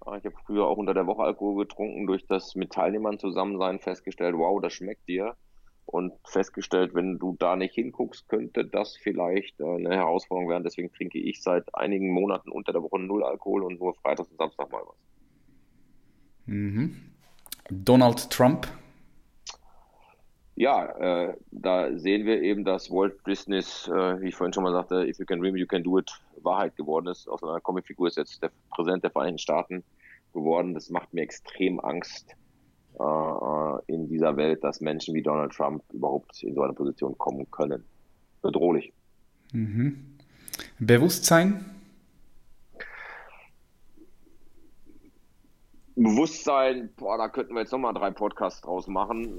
Äh, 0.05 0.17
ich 0.17 0.25
habe 0.25 0.35
früher 0.45 0.65
auch 0.65 0.77
unter 0.77 0.93
der 0.93 1.07
Woche 1.07 1.23
Alkohol 1.23 1.65
getrunken, 1.65 2.07
durch 2.07 2.25
das 2.27 2.55
mit 2.55 2.71
Teilnehmern 2.71 3.19
zusammen 3.19 3.57
sein 3.57 3.79
festgestellt, 3.79 4.35
wow, 4.37 4.61
das 4.61 4.73
schmeckt 4.73 5.07
dir. 5.07 5.35
Und 5.85 6.13
festgestellt, 6.23 6.93
wenn 6.93 7.17
du 7.17 7.35
da 7.39 7.55
nicht 7.55 7.73
hinguckst, 7.73 8.29
könnte 8.29 8.63
das 8.63 8.95
vielleicht 8.95 9.59
äh, 9.59 9.63
eine 9.63 9.95
Herausforderung 9.95 10.49
werden. 10.49 10.63
Deswegen 10.63 10.91
trinke 10.93 11.17
ich 11.17 11.41
seit 11.41 11.73
einigen 11.73 12.11
Monaten 12.11 12.51
unter 12.51 12.73
der 12.73 12.83
Woche 12.83 12.99
null 12.99 13.23
Alkohol 13.23 13.63
und 13.63 13.79
nur 13.79 13.95
Freitag 13.95 14.29
und 14.29 14.37
Samstag 14.37 14.71
mal 14.71 14.83
was. 14.85 14.97
Mhm. 16.45 16.95
Donald 17.69 18.29
Trump? 18.29 18.67
Ja, 20.59 20.87
äh, 21.29 21.37
da 21.51 21.97
sehen 21.97 22.25
wir 22.25 22.41
eben, 22.41 22.65
dass 22.65 22.91
Walt 22.91 23.23
Business, 23.23 23.87
äh, 23.87 24.19
wie 24.19 24.27
ich 24.27 24.35
vorhin 24.35 24.51
schon 24.51 24.65
mal 24.65 24.73
sagte, 24.73 25.07
if 25.07 25.17
you 25.17 25.25
can 25.25 25.39
dream 25.39 25.55
you 25.55 25.65
can 25.65 25.81
do 25.81 25.97
it, 25.97 26.11
Wahrheit 26.43 26.75
geworden 26.75 27.07
ist. 27.07 27.29
Aus 27.29 27.41
einer 27.41 27.61
Comicfigur 27.61 28.09
ist 28.09 28.17
jetzt 28.17 28.43
der 28.43 28.51
Präsident 28.69 29.01
der 29.05 29.11
Vereinigten 29.11 29.37
Staaten 29.37 29.85
geworden. 30.33 30.73
Das 30.73 30.89
macht 30.89 31.13
mir 31.13 31.21
extrem 31.21 31.79
Angst 31.79 32.35
äh, 32.99 33.03
äh, 33.03 33.79
in 33.87 34.09
dieser 34.09 34.35
Welt, 34.35 34.61
dass 34.61 34.81
Menschen 34.81 35.15
wie 35.15 35.21
Donald 35.21 35.53
Trump 35.53 35.81
überhaupt 35.93 36.43
in 36.43 36.53
so 36.55 36.61
eine 36.61 36.73
Position 36.73 37.17
kommen 37.17 37.49
können. 37.51 37.85
Bedrohlich. 38.41 38.91
Mhm. 39.53 40.17
Bewusstsein? 40.77 41.63
Bewusstsein, 46.01 46.89
boah, 46.95 47.17
da 47.17 47.27
könnten 47.27 47.53
wir 47.55 47.59
jetzt 47.59 47.73
nochmal 47.73 47.93
drei 47.93 48.09
Podcasts 48.09 48.61
draus 48.61 48.87
machen. 48.87 49.33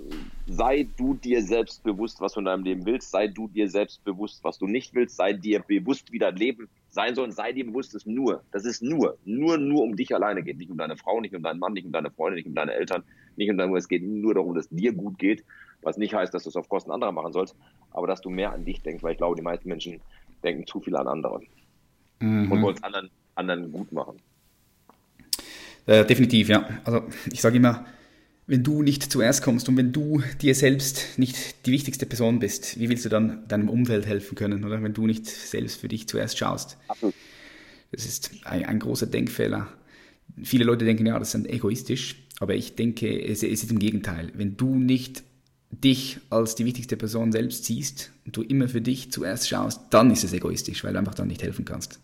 Sei 0.47 0.87
du 0.99 1.15
dir 1.15 1.43
selbst 1.43 1.83
bewusst, 1.83 2.21
was 2.21 2.35
du 2.35 2.41
in 2.41 2.45
deinem 2.45 2.65
Leben 2.65 2.85
willst. 2.85 3.11
Sei 3.11 3.29
du 3.29 3.49
dir 3.49 3.71
selbst 3.71 4.05
bewusst, 4.05 4.45
was 4.45 4.59
du 4.59 4.67
nicht 4.67 4.95
willst. 4.95 5.17
Sei 5.17 5.33
dir 5.33 5.61
bewusst, 5.61 6.13
wie 6.13 6.19
dein 6.19 6.37
Leben 6.37 6.69
sein 6.91 7.15
soll. 7.15 7.25
Und 7.25 7.33
sei 7.33 7.53
dir 7.53 7.65
bewusst, 7.65 7.95
dass 7.95 8.05
nur, 8.05 8.43
das 8.53 8.67
ist 8.67 8.83
nur, 8.83 9.17
nur, 9.25 9.57
nur 9.57 9.85
um 9.85 9.97
dich 9.97 10.15
alleine 10.15 10.43
geht. 10.43 10.59
Nicht 10.59 10.71
um 10.71 10.77
deine 10.77 10.99
Frau, 10.99 11.19
nicht 11.23 11.35
um 11.35 11.43
deinen 11.43 11.61
Mann, 11.61 11.73
nicht 11.73 11.87
um 11.87 11.93
deine 11.93 12.11
Freunde, 12.11 12.37
nicht 12.37 12.47
um 12.47 12.55
deine 12.55 12.75
Eltern, 12.75 13.05
nicht 13.37 13.51
um 13.51 13.57
deine, 13.57 13.75
es 13.79 13.89
geht 13.89 14.03
nur 14.03 14.35
darum, 14.35 14.55
dass 14.55 14.69
dir 14.69 14.93
gut 14.93 15.19
geht. 15.19 15.43
Was 15.81 15.97
nicht 15.97 16.13
heißt, 16.13 16.35
dass 16.35 16.43
du 16.43 16.51
es 16.51 16.57
auf 16.57 16.69
Kosten 16.69 16.91
anderer 16.91 17.13
machen 17.13 17.33
sollst, 17.33 17.57
aber 17.91 18.07
dass 18.07 18.21
du 18.21 18.29
mehr 18.29 18.53
an 18.53 18.67
dich 18.67 18.83
denkst, 18.83 19.03
weil 19.03 19.13
ich 19.13 19.19
glaube, 19.19 19.35
die 19.35 19.43
meisten 19.43 19.67
Menschen 19.67 20.03
denken 20.45 20.67
zu 20.67 20.81
viel 20.81 20.95
an 20.95 21.09
andere. 21.09 21.41
Mhm. 22.19 22.53
Und 22.53 22.61
wollen 22.61 22.77
es 22.77 22.83
anderen, 22.83 23.09
anderen 23.35 23.73
gut 23.73 23.91
machen. 23.93 24.21
Äh, 25.91 26.07
definitiv, 26.07 26.49
ja. 26.49 26.69
Also 26.85 27.03
ich 27.33 27.41
sage 27.41 27.57
immer, 27.57 27.85
wenn 28.47 28.63
du 28.63 28.85
nicht 28.85 29.11
zuerst 29.11 29.43
kommst 29.43 29.69
und 29.69 29.77
wenn 29.77 29.93
du 29.93 30.23
dir 30.41 30.55
selbst 30.55 31.19
nicht 31.19 31.67
die 31.67 31.73
wichtigste 31.73 32.07
Person 32.07 32.39
bist, 32.39 32.79
wie 32.79 32.89
willst 32.89 33.05
du 33.05 33.09
dann 33.09 33.49
deinem 33.49 33.69
Umfeld 33.69 34.07
helfen 34.07 34.37
können, 34.37 34.65
oder 34.65 34.81
wenn 34.85 34.95
du 34.95 35.09
nicht 35.09 35.27
selbst 35.27 35.81
für 35.81 35.89
dich 35.89 36.07
zuerst 36.07 36.39
schaust? 36.39 36.77
Das 37.91 38.07
ist 38.07 38.31
ein, 38.45 38.65
ein 38.67 38.79
großer 38.79 39.07
Denkfehler. 39.07 39.67
Viele 40.41 40.63
Leute 40.63 40.85
denken, 40.85 41.07
ja, 41.07 41.19
das 41.19 41.35
ist 41.35 41.45
egoistisch, 41.49 42.23
aber 42.39 42.55
ich 42.55 42.77
denke, 42.77 43.21
es, 43.25 43.43
es 43.43 43.65
ist 43.65 43.73
im 43.73 43.81
Gegenteil. 43.81 44.31
Wenn 44.35 44.57
du 44.57 44.77
nicht 44.77 45.25
dich 45.73 46.19
als 46.31 46.55
die 46.55 46.67
wichtigste 46.67 46.97
Person 46.97 47.33
selbst 47.33 47.65
siehst 47.65 48.13
und 48.27 48.37
du 48.37 48.43
immer 48.43 48.69
für 48.69 48.81
dich 48.81 49.11
zuerst 49.11 49.49
schaust, 49.49 49.81
dann 49.91 50.13
ist 50.13 50.23
es 50.23 50.33
egoistisch, 50.33 50.85
weil 50.85 50.93
du 50.93 51.01
einfach 51.01 51.15
dann 51.15 51.27
nicht 51.27 51.43
helfen 51.43 51.65
kannst. 51.65 51.99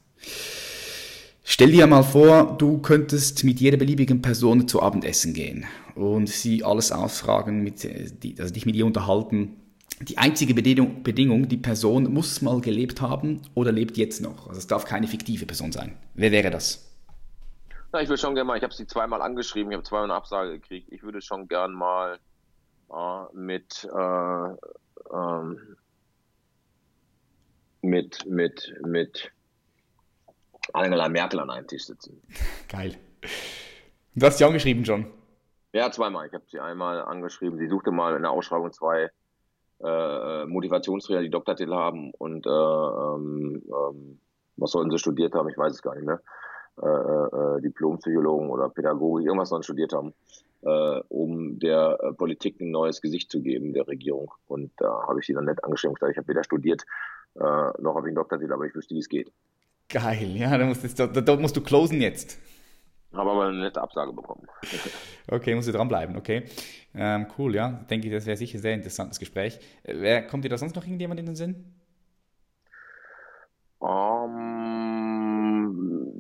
Stell 1.49 1.71
dir 1.71 1.87
mal 1.87 2.03
vor, 2.03 2.57
du 2.59 2.79
könntest 2.79 3.45
mit 3.45 3.61
jeder 3.61 3.77
beliebigen 3.77 4.21
Person 4.21 4.67
zu 4.67 4.83
Abendessen 4.83 5.33
gehen 5.33 5.65
und 5.95 6.29
sie 6.29 6.65
alles 6.65 6.91
ausfragen, 6.91 7.63
mit, 7.63 7.85
äh, 7.85 8.11
also 8.41 8.53
dich 8.53 8.67
mit 8.67 8.75
ihr 8.75 8.85
unterhalten. 8.85 9.57
Die 10.01 10.19
einzige 10.19 10.55
Bedingung, 10.55 11.49
die 11.49 11.57
Person 11.57 12.13
muss 12.13 12.43
mal 12.43 12.61
gelebt 12.61 13.01
haben 13.01 13.43
oder 13.55 13.71
lebt 13.71 13.97
jetzt 13.97 14.21
noch. 14.21 14.49
Also 14.49 14.59
es 14.59 14.67
darf 14.67 14.87
keine 14.87 15.07
fiktive 15.07 15.47
Person 15.47 15.71
sein. 15.71 15.97
Wer 16.15 16.33
wäre 16.33 16.51
das? 16.51 16.93
Na, 17.93 18.03
ich 18.03 18.09
würde 18.09 18.21
schon 18.21 18.35
gerne 18.35 18.49
mal, 18.49 18.57
ich 18.57 18.65
habe 18.65 18.75
sie 18.75 18.89
zweimal 18.89 19.23
angeschrieben, 19.23 19.71
ich 19.71 19.77
habe 19.77 19.87
zweimal 19.87 20.07
eine 20.07 20.15
Absage 20.15 20.59
gekriegt. 20.59 20.91
Ich 20.91 21.05
würde 21.05 21.21
schon 21.21 21.47
gern 21.47 21.73
mal 21.73 22.19
äh, 22.93 23.37
mit, 23.37 23.89
äh, 23.95 25.15
ähm, 25.15 25.77
mit, 27.83 28.27
mit, 28.27 28.75
mit 28.85 29.31
Angela 30.75 31.09
Merkel 31.09 31.41
an 31.41 31.51
einem 31.51 31.67
Tisch 31.67 31.87
sitzen. 31.87 32.21
Geil. 32.69 32.97
Du 34.15 34.27
hast 34.27 34.39
sie 34.39 34.45
angeschrieben 34.45 34.85
schon? 34.85 35.07
Ja, 35.73 35.91
zweimal. 35.91 36.27
Ich 36.27 36.33
habe 36.33 36.45
sie 36.51 36.59
einmal 36.59 37.03
angeschrieben. 37.03 37.59
Sie 37.59 37.69
suchte 37.69 37.91
mal 37.91 38.17
in 38.17 38.23
der 38.23 38.31
Ausschreibung 38.31 38.73
zwei 38.73 39.11
äh, 39.83 40.47
Motivationstrainer, 40.47 41.23
die 41.23 41.31
Doktortitel 41.31 41.75
haben 41.75 42.13
und 42.13 42.47
äh, 42.47 42.51
ähm, 42.51 43.63
ähm, 43.69 44.21
was 44.57 44.71
sollten 44.71 44.91
sie 44.91 44.99
studiert 44.99 45.35
haben? 45.35 45.49
Ich 45.51 45.59
weiß 45.59 45.73
es 45.73 45.83
gar 45.83 45.95
nicht 45.95 46.07
mehr. 46.07 46.21
Äh, 46.83 46.87
äh, 46.87 47.61
Diplompsychologen 47.63 48.51
oder 48.51 48.69
Pädagogik, 48.69 49.27
irgendwas 49.27 49.49
sollen 49.49 49.63
studiert 49.63 49.95
haben, 49.95 50.13
äh, 50.63 51.01
um 51.09 51.59
der 51.59 51.99
äh, 52.03 52.13
Politik 52.13 52.61
ein 52.61 52.71
neues 52.71 53.01
Gesicht 53.01 53.31
zu 53.31 53.41
geben, 53.41 53.73
der 53.73 53.89
Regierung. 53.89 54.31
Und 54.47 54.73
da 54.77 55.07
habe 55.09 55.21
ich 55.21 55.27
sie 55.27 55.33
dann 55.33 55.47
nett 55.47 55.65
angeschrieben 55.65 55.95
gesagt, 55.95 56.13
ich 56.13 56.19
habe 56.19 56.29
weder 56.29 56.45
studiert, 56.45 56.85
äh, 57.35 57.41
noch 57.41 57.97
habe 57.97 58.01
ich 58.01 58.09
einen 58.09 58.17
Doktortitel, 58.17 58.53
aber 58.53 58.67
ich 58.67 58.75
wüsste, 58.75 58.95
wie 58.95 58.99
es 58.99 59.09
geht. 59.09 59.33
Geil, 59.89 60.37
ja, 60.37 60.59
da 60.59 60.67
musst, 60.67 60.83
du, 60.83 61.07
da, 61.07 61.21
da 61.21 61.37
musst 61.37 61.57
du 61.57 61.61
closen 61.61 62.01
jetzt. 62.01 62.39
Habe 63.13 63.31
aber 63.31 63.47
eine 63.47 63.59
nette 63.59 63.81
Absage 63.81 64.13
bekommen. 64.13 64.47
okay, 65.31 65.55
musst 65.55 65.69
du 65.69 65.73
dranbleiben, 65.73 66.17
okay. 66.17 66.45
Ähm, 66.95 67.27
cool, 67.39 67.55
ja. 67.55 67.85
Denke 67.89 68.09
ich, 68.09 68.13
das 68.13 68.27
wäre 68.27 68.37
sicher 68.37 68.59
ein 68.59 68.63
sehr 68.63 68.75
interessantes 68.75 69.19
Gespräch. 69.19 69.59
Äh, 69.85 69.95
wer, 69.99 70.27
kommt 70.27 70.45
dir 70.45 70.49
da 70.49 70.59
sonst 70.59 70.75
noch 70.75 70.85
irgendjemand 70.85 71.21
in 71.21 71.27
den 71.27 71.37
Sinn? 71.37 71.73
Um, 73.79 74.57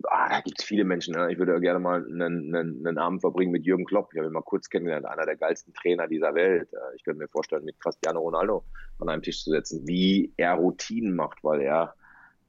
ah, 0.08 0.28
da 0.28 0.40
gibt 0.40 0.60
es 0.60 0.64
viele 0.64 0.84
Menschen. 0.84 1.14
Ne? 1.14 1.32
Ich 1.32 1.38
würde 1.38 1.58
gerne 1.60 1.80
mal 1.80 2.04
einen, 2.04 2.54
einen, 2.54 2.86
einen 2.86 2.98
Abend 2.98 3.22
verbringen 3.22 3.50
mit 3.50 3.64
Jürgen 3.64 3.86
Klopp. 3.86 4.10
Ich 4.12 4.18
habe 4.18 4.28
ihn 4.28 4.32
mal 4.32 4.42
kurz 4.42 4.68
kennengelernt, 4.68 5.06
einer 5.06 5.24
der 5.24 5.36
geilsten 5.36 5.72
Trainer 5.74 6.06
dieser 6.06 6.34
Welt. 6.34 6.72
Äh, 6.72 6.96
ich 6.96 7.04
könnte 7.04 7.18
mir 7.18 7.28
vorstellen, 7.28 7.64
mit 7.64 7.80
Cristiano 7.80 8.20
Ronaldo 8.20 8.62
an 9.00 9.08
einem 9.08 9.22
Tisch 9.22 9.42
zu 9.42 9.50
setzen, 9.50 9.88
wie 9.88 10.32
er 10.36 10.54
Routinen 10.54 11.16
macht, 11.16 11.42
weil 11.42 11.62
er 11.62 11.94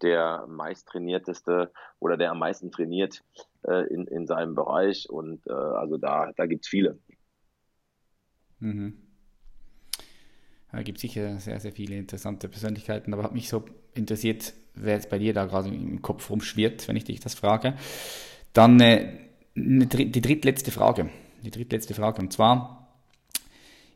der 0.01 0.45
meisttrainierteste 0.47 1.71
oder 1.99 2.17
der 2.17 2.31
am 2.31 2.39
meisten 2.39 2.71
trainiert 2.71 3.23
äh, 3.63 3.87
in, 3.93 4.07
in 4.07 4.27
seinem 4.27 4.55
Bereich. 4.55 5.09
Und 5.09 5.45
äh, 5.47 5.53
also 5.53 5.97
da, 5.97 6.31
da 6.35 6.45
gibt 6.45 6.65
es 6.65 6.69
viele. 6.69 6.99
Mhm. 8.59 9.07
Da 10.71 10.83
gibt 10.83 10.97
es 10.97 11.01
sicher 11.01 11.39
sehr, 11.39 11.59
sehr 11.59 11.71
viele 11.71 11.95
interessante 11.95 12.49
Persönlichkeiten, 12.49 13.13
aber 13.13 13.23
hat 13.23 13.33
mich 13.33 13.49
so 13.49 13.63
interessiert, 13.93 14.53
wer 14.75 14.95
jetzt 14.95 15.09
bei 15.09 15.17
dir 15.17 15.33
da 15.33 15.45
gerade 15.45 15.69
im 15.69 16.01
Kopf 16.01 16.29
rumschwirrt, 16.29 16.87
wenn 16.87 16.95
ich 16.95 17.05
dich 17.05 17.19
das 17.19 17.35
frage. 17.35 17.75
Dann 18.53 18.79
äh, 18.79 19.17
die 19.55 20.21
drittletzte 20.21 20.71
Frage. 20.71 21.09
Die 21.43 21.51
drittletzte 21.51 21.93
Frage. 21.93 22.21
Und 22.21 22.33
zwar, 22.33 22.93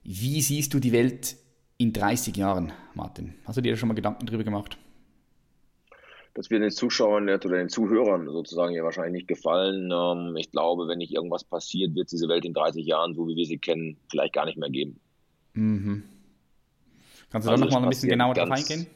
wie 0.04 0.41
siehst 0.41 0.74
du 0.74 0.80
die 0.80 0.91
Welt 0.91 1.36
in 1.78 1.93
30 1.93 2.36
Jahren, 2.38 2.72
Martin? 2.93 3.36
Hast 3.45 3.58
du 3.58 3.62
dir 3.62 3.74
da 3.74 3.78
schon 3.78 3.89
mal 3.89 3.95
Gedanken 3.95 4.26
drüber 4.26 4.43
gemacht? 4.43 4.78
Das 6.34 6.49
wird 6.49 6.63
den 6.63 6.71
Zuschauern 6.71 7.23
oder 7.29 7.38
den 7.38 7.69
Zuhörern 7.69 8.27
sozusagen 8.27 8.73
ja 8.73 8.84
wahrscheinlich 8.84 9.13
nicht 9.13 9.27
gefallen. 9.27 9.91
Ähm, 9.91 10.36
ich 10.38 10.51
glaube, 10.51 10.88
wenn 10.88 10.99
nicht 10.99 11.13
irgendwas 11.13 11.43
passiert, 11.43 11.95
wird 11.95 12.05
es 12.05 12.11
diese 12.11 12.29
Welt 12.29 12.45
in 12.45 12.53
30 12.53 12.86
Jahren, 12.86 13.13
so 13.13 13.27
wie 13.27 13.36
wir 13.36 13.45
sie 13.45 13.57
kennen, 13.57 13.97
vielleicht 14.09 14.34
gar 14.34 14.45
nicht 14.45 14.57
mehr 14.57 14.69
geben. 14.69 14.99
Mhm. 15.53 16.03
Kannst 17.32 17.47
du 17.47 17.51
also 17.51 17.63
da 17.63 17.69
nochmal 17.69 17.84
ein 17.84 17.89
bisschen 17.89 18.09
genauer 18.09 18.34
darauf 18.34 18.51
eingehen? 18.51 18.88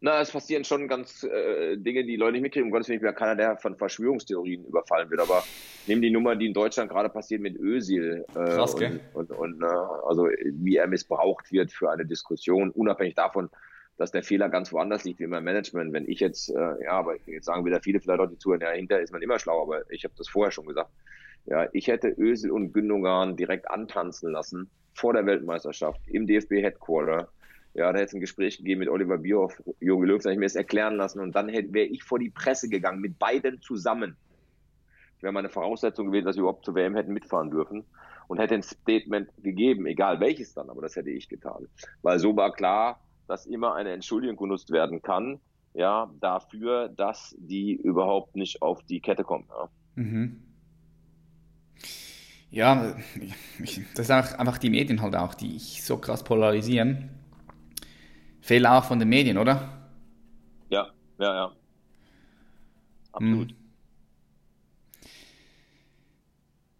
Na, 0.00 0.20
es 0.20 0.30
passieren 0.30 0.62
schon 0.62 0.88
ganz 0.88 1.24
äh, 1.24 1.76
Dinge, 1.78 2.04
die 2.04 2.16
Leute 2.16 2.32
nicht 2.32 2.42
mitkriegen. 2.42 2.68
Um 2.68 2.70
Gottes 2.70 2.88
Willen, 2.88 2.98
ich 2.98 3.04
ja 3.04 3.12
keiner, 3.12 3.34
der 3.34 3.56
von 3.56 3.76
Verschwörungstheorien 3.76 4.64
überfallen 4.64 5.10
wird. 5.10 5.20
Aber 5.20 5.42
nehmen 5.86 6.02
die 6.02 6.10
Nummer, 6.10 6.36
die 6.36 6.46
in 6.46 6.52
Deutschland 6.52 6.90
gerade 6.90 7.08
passiert 7.08 7.40
mit 7.40 7.58
Özil. 7.58 8.24
Äh, 8.30 8.34
Krass, 8.34 8.74
und, 8.74 9.00
und, 9.14 9.30
und, 9.30 9.62
äh, 9.62 9.66
also 10.06 10.26
wie 10.26 10.76
er 10.76 10.86
missbraucht 10.86 11.50
wird 11.50 11.72
für 11.72 11.90
eine 11.90 12.04
Diskussion, 12.04 12.70
unabhängig 12.70 13.14
davon, 13.14 13.48
dass 13.96 14.10
der 14.10 14.22
Fehler 14.22 14.48
ganz 14.48 14.72
woanders 14.72 15.04
liegt 15.04 15.20
wie 15.20 15.24
im 15.24 15.30
Management. 15.30 15.92
Wenn 15.92 16.08
ich 16.08 16.20
jetzt, 16.20 16.50
äh, 16.50 16.84
ja, 16.84 16.92
aber 16.92 17.16
jetzt 17.26 17.46
sagen 17.46 17.64
wieder 17.64 17.80
viele 17.80 18.00
vielleicht 18.00 18.20
auch 18.20 18.28
die 18.28 18.38
zuhören, 18.38 18.60
ja, 18.60 18.70
hinterher 18.70 19.02
ist 19.02 19.12
man 19.12 19.22
immer 19.22 19.38
schlau, 19.38 19.62
aber 19.62 19.90
ich 19.90 20.04
habe 20.04 20.14
das 20.16 20.28
vorher 20.28 20.52
schon 20.52 20.66
gesagt. 20.66 20.90
Ja, 21.46 21.68
ich 21.72 21.86
hätte 21.86 22.08
Ösel 22.08 22.50
und 22.50 22.72
Gündogan 22.72 23.36
direkt 23.36 23.70
antanzen 23.70 24.32
lassen 24.32 24.68
vor 24.94 25.12
der 25.12 25.26
Weltmeisterschaft 25.26 26.00
im 26.08 26.26
DFB 26.26 26.62
Headquarter 26.62 27.28
Ja, 27.74 27.92
da 27.92 27.98
hätte 27.98 28.08
es 28.08 28.14
ein 28.14 28.20
Gespräch 28.20 28.58
gegeben 28.58 28.80
mit 28.80 28.88
Oliver 28.88 29.18
Bierhoff, 29.18 29.62
Jogi 29.80 30.06
Löw, 30.06 30.22
da 30.22 30.30
hätte 30.30 30.32
ich 30.32 30.38
mir 30.38 30.46
das 30.46 30.56
erklären 30.56 30.96
lassen 30.96 31.20
und 31.20 31.36
dann 31.36 31.48
wäre 31.48 31.86
ich 31.86 32.02
vor 32.02 32.18
die 32.18 32.30
Presse 32.30 32.68
gegangen 32.68 33.00
mit 33.00 33.18
beiden 33.18 33.60
zusammen. 33.60 34.16
Wäre 35.20 35.32
meine 35.32 35.48
Voraussetzung 35.48 36.06
gewesen, 36.06 36.26
dass 36.26 36.36
wir 36.36 36.42
überhaupt 36.42 36.64
zur 36.64 36.74
WM 36.74 36.94
hätten 36.94 37.12
mitfahren 37.12 37.50
dürfen 37.50 37.84
und 38.28 38.38
hätte 38.38 38.54
ein 38.54 38.62
Statement 38.62 39.30
gegeben, 39.42 39.86
egal 39.86 40.20
welches 40.20 40.52
dann, 40.52 40.68
aber 40.68 40.82
das 40.82 40.96
hätte 40.96 41.10
ich 41.10 41.28
getan. 41.28 41.68
Weil 42.02 42.18
so 42.18 42.36
war 42.36 42.52
klar, 42.52 43.00
dass 43.26 43.46
immer 43.46 43.74
eine 43.74 43.92
Entschuldigung 43.92 44.36
genutzt 44.36 44.70
werden 44.70 45.02
kann, 45.02 45.40
ja, 45.74 46.10
dafür, 46.20 46.88
dass 46.88 47.34
die 47.38 47.74
überhaupt 47.74 48.34
nicht 48.36 48.62
auf 48.62 48.82
die 48.84 49.00
Kette 49.00 49.24
kommen. 49.24 49.46
Ja. 49.48 49.68
Mhm. 49.94 50.42
Ja, 52.50 52.96
ich, 53.62 53.82
das 53.94 54.08
ist 54.08 54.10
auch 54.10 54.38
einfach 54.38 54.58
die 54.58 54.70
Medien 54.70 55.02
halt 55.02 55.16
auch, 55.16 55.34
die 55.34 55.56
ich 55.56 55.84
so 55.84 55.98
krass 55.98 56.24
polarisieren. 56.24 57.10
Fehler 58.40 58.78
auch 58.78 58.84
von 58.84 58.98
den 58.98 59.08
Medien, 59.08 59.36
oder? 59.36 59.90
Ja, 60.70 60.88
ja, 61.18 61.34
ja. 61.34 61.52
Absolut. 63.12 63.50
Hm. 63.50 63.56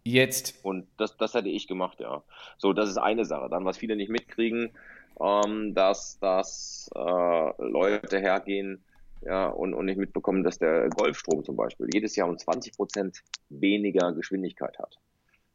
Jetzt. 0.05 0.63
Und 0.63 0.87
das, 0.95 1.17
das 1.17 1.33
hätte 1.33 1.49
ich 1.49 1.67
gemacht, 1.67 1.99
ja. 1.99 2.23
So, 2.57 2.71
das 2.71 2.89
ist 2.89 2.97
eine 2.97 3.25
Sache. 3.25 3.49
Dann, 3.49 3.65
was 3.65 3.77
viele 3.77 3.97
nicht 3.97 4.09
mitkriegen, 4.09 4.71
ähm, 5.19 5.73
dass, 5.73 6.19
dass 6.19 6.89
äh, 6.95 7.61
Leute 7.61 8.19
hergehen 8.19 8.83
ja, 9.21 9.47
und, 9.47 9.73
und 9.73 9.85
nicht 9.85 9.97
mitbekommen, 9.97 10.43
dass 10.43 10.59
der 10.59 10.89
Golfstrom 10.89 11.43
zum 11.43 11.55
Beispiel 11.55 11.87
jedes 11.91 12.15
Jahr 12.15 12.29
um 12.29 12.37
20 12.37 12.75
Prozent 12.75 13.23
weniger 13.49 14.13
Geschwindigkeit 14.13 14.77
hat. 14.79 14.97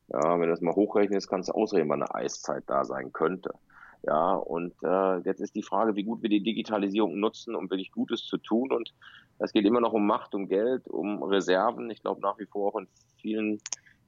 Ja, 0.09 0.35
wenn 0.35 0.43
du 0.43 0.49
das 0.49 0.61
mal 0.61 0.75
hochrechnest, 0.75 1.29
kannst 1.29 1.49
du 1.49 1.53
ausreden, 1.53 1.89
wann 1.89 2.03
eine 2.03 2.15
Eiszeit 2.15 2.65
da 2.67 2.85
sein 2.85 3.13
könnte. 3.13 3.55
Ja, 4.05 4.35
und 4.35 4.75
äh, 4.83 5.19
jetzt 5.19 5.41
ist 5.41 5.55
die 5.55 5.63
Frage, 5.63 5.95
wie 5.95 6.03
gut 6.03 6.23
wir 6.23 6.29
die 6.29 6.43
Digitalisierung 6.43 7.21
nutzen, 7.21 7.55
um 7.55 7.71
wirklich 7.71 7.93
Gutes 7.93 8.25
zu 8.25 8.37
tun. 8.37 8.73
Und 8.73 8.93
es 9.39 9.53
geht 9.53 9.65
immer 9.65 9.81
noch 9.81 9.93
um 9.93 10.07
Macht, 10.07 10.35
um 10.35 10.49
Geld, 10.49 10.89
um 10.89 11.23
Reserven. 11.23 11.89
Ich 11.91 12.03
glaube 12.03 12.21
nach 12.21 12.39
wie 12.39 12.47
vor 12.47 12.75
auch 12.75 12.79
in 12.81 12.89
vielen 13.21 13.61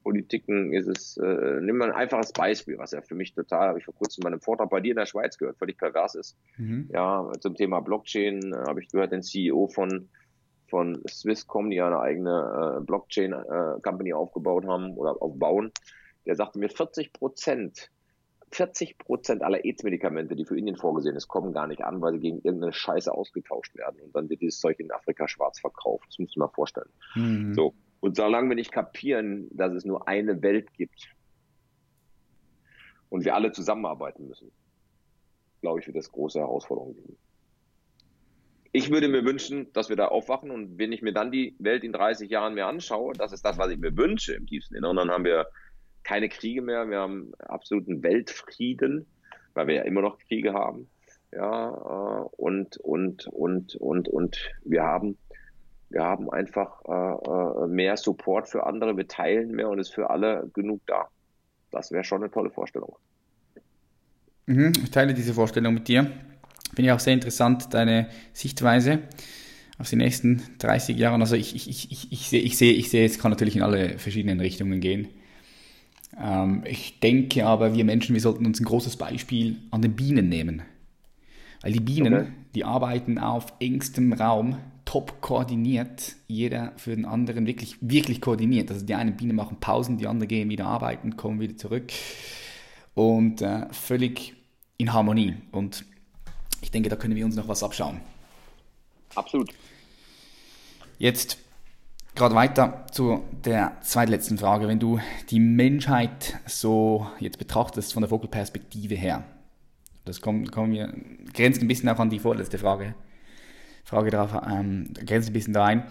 Politiken 0.04 0.72
ist 0.72 0.86
es, 0.86 1.16
äh, 1.16 1.60
nimm 1.60 1.78
mal 1.78 1.90
ein 1.90 1.96
einfaches 1.96 2.32
Beispiel, 2.32 2.78
was 2.78 2.92
ja 2.92 3.00
für 3.00 3.14
mich 3.14 3.34
total, 3.34 3.68
habe 3.68 3.78
ich 3.78 3.84
vor 3.84 3.94
kurzem 3.94 4.22
bei 4.22 4.28
einem 4.28 4.40
Vortrag 4.40 4.70
bei 4.70 4.80
dir 4.80 4.90
in 4.90 4.98
der 4.98 5.06
Schweiz 5.06 5.38
gehört, 5.38 5.58
völlig 5.58 5.78
pervers 5.78 6.14
ist. 6.14 6.36
Mhm. 6.58 6.88
Ja, 6.92 7.32
zum 7.40 7.54
Thema 7.54 7.80
Blockchain 7.80 8.52
äh, 8.52 8.56
habe 8.68 8.80
ich 8.82 8.88
gehört, 8.88 9.12
den 9.12 9.22
CEO 9.22 9.66
von 9.66 10.08
von 10.68 11.00
Swisscom, 11.08 11.70
die 11.70 11.76
ja 11.76 11.86
eine 11.86 12.00
eigene 12.00 12.78
äh, 12.80 12.84
Blockchain-Company 12.84 14.10
äh, 14.10 14.14
aufgebaut 14.14 14.66
haben 14.66 14.96
oder 14.96 15.22
aufbauen, 15.22 15.70
der 16.26 16.36
sagte 16.36 16.58
mir, 16.58 16.68
40 16.68 17.12
Prozent 17.12 17.90
40 18.54 18.98
Prozent 18.98 19.42
aller 19.42 19.64
AIDS-Medikamente, 19.64 20.36
die 20.36 20.44
für 20.44 20.56
Indien 20.56 20.76
vorgesehen 20.76 21.16
ist, 21.16 21.28
kommen 21.28 21.52
gar 21.52 21.66
nicht 21.66 21.82
an, 21.82 22.00
weil 22.00 22.12
sie 22.12 22.20
gegen 22.20 22.40
irgendeine 22.42 22.72
Scheiße 22.72 23.12
ausgetauscht 23.12 23.74
werden. 23.74 24.00
Und 24.00 24.14
dann 24.14 24.28
wird 24.28 24.40
dieses 24.40 24.60
Zeug 24.60 24.78
in 24.78 24.92
Afrika 24.92 25.26
schwarz 25.26 25.60
verkauft. 25.60 26.06
Das 26.08 26.18
musst 26.18 26.36
du 26.36 26.40
mal 26.40 26.48
vorstellen. 26.48 26.90
Mhm. 27.16 27.54
So. 27.54 27.74
Und 28.04 28.16
solange 28.16 28.50
wir 28.50 28.54
nicht 28.54 28.70
kapieren, 28.70 29.48
dass 29.50 29.72
es 29.72 29.86
nur 29.86 30.06
eine 30.06 30.42
Welt 30.42 30.74
gibt 30.74 31.08
und 33.08 33.24
wir 33.24 33.34
alle 33.34 33.50
zusammenarbeiten 33.50 34.28
müssen, 34.28 34.52
glaube 35.62 35.80
ich, 35.80 35.86
wird 35.86 35.96
das 35.96 36.12
große 36.12 36.38
Herausforderungen 36.38 36.96
geben. 36.96 37.16
Ich 38.72 38.90
würde 38.90 39.08
mir 39.08 39.24
wünschen, 39.24 39.72
dass 39.72 39.88
wir 39.88 39.96
da 39.96 40.08
aufwachen 40.08 40.50
und 40.50 40.76
wenn 40.76 40.92
ich 40.92 41.00
mir 41.00 41.14
dann 41.14 41.32
die 41.32 41.56
Welt 41.58 41.82
in 41.82 41.94
30 41.94 42.28
Jahren 42.28 42.52
mehr 42.52 42.66
anschaue, 42.66 43.14
das 43.14 43.32
ist 43.32 43.42
das, 43.42 43.56
was 43.56 43.70
ich 43.70 43.78
mir 43.78 43.96
wünsche 43.96 44.34
im 44.34 44.46
tiefsten 44.46 44.74
Inneren, 44.74 44.98
dann 44.98 45.10
haben 45.10 45.24
wir 45.24 45.46
keine 46.02 46.28
Kriege 46.28 46.60
mehr, 46.60 46.86
wir 46.90 46.98
haben 46.98 47.32
absoluten 47.38 48.02
Weltfrieden, 48.02 49.06
weil 49.54 49.66
wir 49.66 49.76
ja 49.76 49.82
immer 49.84 50.02
noch 50.02 50.18
Kriege 50.18 50.52
haben. 50.52 50.90
Ja, 51.32 51.70
äh, 51.70 52.28
und, 52.36 52.76
und, 52.76 53.28
und, 53.28 53.76
und, 53.76 54.08
und 54.08 54.50
wir 54.62 54.82
haben, 54.82 55.16
wir 55.94 56.02
haben 56.02 56.28
einfach 56.28 56.82
äh, 56.88 57.64
äh, 57.64 57.68
mehr 57.68 57.96
Support 57.96 58.48
für 58.48 58.66
andere, 58.66 58.96
wir 58.96 59.06
teilen 59.06 59.52
mehr 59.52 59.68
und 59.68 59.78
ist 59.78 59.94
für 59.94 60.10
alle 60.10 60.50
genug 60.52 60.80
da. 60.86 61.06
Das 61.70 61.92
wäre 61.92 62.02
schon 62.02 62.20
eine 62.20 62.32
tolle 62.32 62.50
Vorstellung. 62.50 62.96
Mhm, 64.46 64.72
ich 64.82 64.90
teile 64.90 65.14
diese 65.14 65.34
Vorstellung 65.34 65.72
mit 65.72 65.86
dir. 65.86 66.10
Finde 66.74 66.88
ich 66.88 66.90
auch 66.90 66.98
sehr 66.98 67.14
interessant, 67.14 67.72
deine 67.72 68.08
Sichtweise 68.32 69.02
auf 69.78 69.88
die 69.88 69.94
nächsten 69.94 70.42
30 70.58 70.98
Jahre. 70.98 71.20
Also 71.20 71.36
ich, 71.36 71.54
ich, 71.54 71.68
ich, 71.68 72.12
ich, 72.12 72.28
sehe, 72.28 72.42
ich 72.42 72.58
sehe, 72.58 72.72
ich 72.72 72.90
sehe, 72.90 73.06
es 73.06 73.20
kann 73.20 73.30
natürlich 73.30 73.54
in 73.54 73.62
alle 73.62 73.98
verschiedenen 74.00 74.40
Richtungen 74.40 74.80
gehen. 74.80 75.06
Ähm, 76.20 76.64
ich 76.66 76.98
denke 76.98 77.46
aber, 77.46 77.72
wir 77.72 77.84
Menschen, 77.84 78.14
wir 78.14 78.20
sollten 78.20 78.46
uns 78.46 78.58
ein 78.58 78.64
großes 78.64 78.96
Beispiel 78.96 79.58
an 79.70 79.80
den 79.80 79.94
Bienen 79.94 80.28
nehmen. 80.28 80.62
Weil 81.62 81.70
die 81.70 81.80
Bienen, 81.80 82.14
okay. 82.14 82.26
die 82.56 82.64
arbeiten 82.64 83.18
auf 83.18 83.52
engstem 83.60 84.12
Raum, 84.12 84.56
top 84.84 85.20
koordiniert, 85.20 86.16
jeder 86.26 86.72
für 86.76 86.94
den 86.94 87.04
anderen 87.04 87.46
wirklich, 87.46 87.76
wirklich 87.80 88.20
koordiniert. 88.20 88.70
Also 88.70 88.84
die 88.84 88.94
einen 88.94 89.16
Bienen 89.16 89.36
machen 89.36 89.58
Pausen, 89.60 89.98
die 89.98 90.06
anderen 90.06 90.28
gehen 90.28 90.50
wieder 90.50 90.66
arbeiten, 90.66 91.16
kommen 91.16 91.40
wieder 91.40 91.56
zurück 91.56 91.92
und 92.94 93.42
äh, 93.42 93.66
völlig 93.72 94.34
in 94.76 94.92
Harmonie. 94.92 95.36
Und 95.52 95.84
ich 96.60 96.70
denke, 96.70 96.88
da 96.88 96.96
können 96.96 97.16
wir 97.16 97.24
uns 97.24 97.36
noch 97.36 97.48
was 97.48 97.62
abschauen. 97.62 98.00
Absolut. 99.14 99.52
Jetzt 100.98 101.38
gerade 102.14 102.34
weiter 102.34 102.86
zu 102.90 103.22
der 103.44 103.76
zweitletzten 103.82 104.38
Frage. 104.38 104.68
Wenn 104.68 104.78
du 104.78 105.00
die 105.30 105.40
Menschheit 105.40 106.38
so 106.46 107.06
jetzt 107.20 107.38
betrachtest 107.38 107.92
von 107.92 108.02
der 108.02 108.10
Vogelperspektive 108.10 108.94
her, 108.94 109.24
das 110.04 110.20
kommt, 110.20 110.52
kommen 110.52 110.72
wir, 110.72 110.92
grenzt 111.32 111.62
ein 111.62 111.68
bisschen 111.68 111.88
auch 111.88 111.98
an 111.98 112.10
die 112.10 112.18
vorletzte 112.18 112.58
Frage, 112.58 112.94
Frage 113.84 114.10
drauf, 114.10 114.34
ähm, 114.48 114.92
grenzt 114.94 115.28
ein 115.28 115.32
bisschen 115.32 115.54
da 115.54 115.66
ein. 115.66 115.86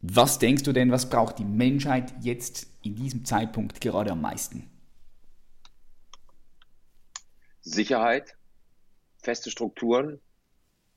Was 0.00 0.38
denkst 0.38 0.62
du 0.62 0.72
denn, 0.72 0.90
was 0.90 1.10
braucht 1.10 1.38
die 1.38 1.44
Menschheit 1.44 2.14
jetzt 2.20 2.66
in 2.82 2.94
diesem 2.96 3.24
Zeitpunkt 3.24 3.80
gerade 3.80 4.12
am 4.12 4.22
meisten? 4.22 4.70
Sicherheit, 7.60 8.36
feste 9.18 9.50
Strukturen, 9.50 10.20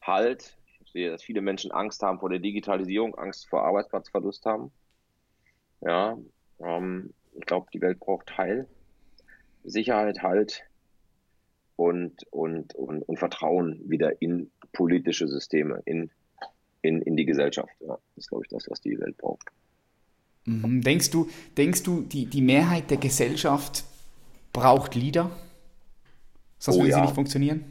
Halt, 0.02 0.58
sehe, 0.94 1.10
dass 1.10 1.24
viele 1.24 1.42
Menschen 1.42 1.72
Angst 1.72 2.02
haben 2.02 2.20
vor 2.20 2.30
der 2.30 2.40
Digitalisierung, 2.40 3.16
Angst 3.16 3.48
vor 3.48 3.66
Arbeitsplatzverlust 3.66 4.46
haben. 4.46 4.72
Ja, 5.82 6.18
ähm, 6.60 7.14
ich 7.34 7.46
glaube, 7.46 7.68
die 7.74 7.82
Welt 7.82 8.00
braucht 8.00 8.38
Heil, 8.38 8.68
Sicherheit, 9.64 10.22
Halt 10.22 10.64
und, 11.76 12.24
und, 12.32 12.76
und, 12.76 13.02
und 13.02 13.20
Vertrauen 13.20 13.82
wieder 13.90 14.22
in 14.22 14.52
politische 14.74 15.28
Systeme, 15.28 15.82
in, 15.86 16.10
in, 16.82 17.02
in 17.02 17.16
die 17.16 17.26
Gesellschaft. 17.26 17.74
Ja, 17.80 17.98
das 18.16 18.26
ist, 18.26 18.30
glaube 18.30 18.44
ich, 18.46 18.50
das, 18.50 18.70
was 18.70 18.82
die 18.82 19.00
Welt 19.00 19.18
braucht. 19.18 19.48
Mhm. 20.46 20.82
Denkst 20.82 21.10
du, 21.12 21.30
denkst 21.58 21.84
du 21.84 22.02
die, 22.02 22.26
die 22.26 22.42
Mehrheit 22.42 22.90
der 22.92 22.98
Gesellschaft 22.98 23.86
braucht 24.52 24.96
Lieder? 24.96 25.32
Sonst 26.60 26.78
oh, 26.78 26.82
würde 26.82 26.92
ja. 26.92 26.96
sie 26.98 27.02
nicht 27.02 27.16
funktionieren? 27.16 27.64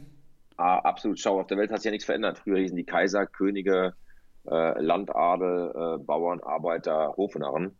Ah, 0.57 0.79
absolut. 0.79 1.19
Schau, 1.19 1.39
auf 1.39 1.47
der 1.47 1.57
Welt 1.57 1.71
hat 1.71 1.79
sich 1.79 1.85
ja 1.85 1.91
nichts 1.91 2.05
verändert. 2.05 2.39
Früher 2.39 2.59
hießen 2.59 2.77
die 2.77 2.83
Kaiser, 2.83 3.25
Könige, 3.25 3.93
äh, 4.47 4.81
Landadel, 4.81 5.71
äh, 5.75 6.03
Bauern, 6.03 6.41
Arbeiter, 6.41 7.13
Hofnarren. 7.17 7.75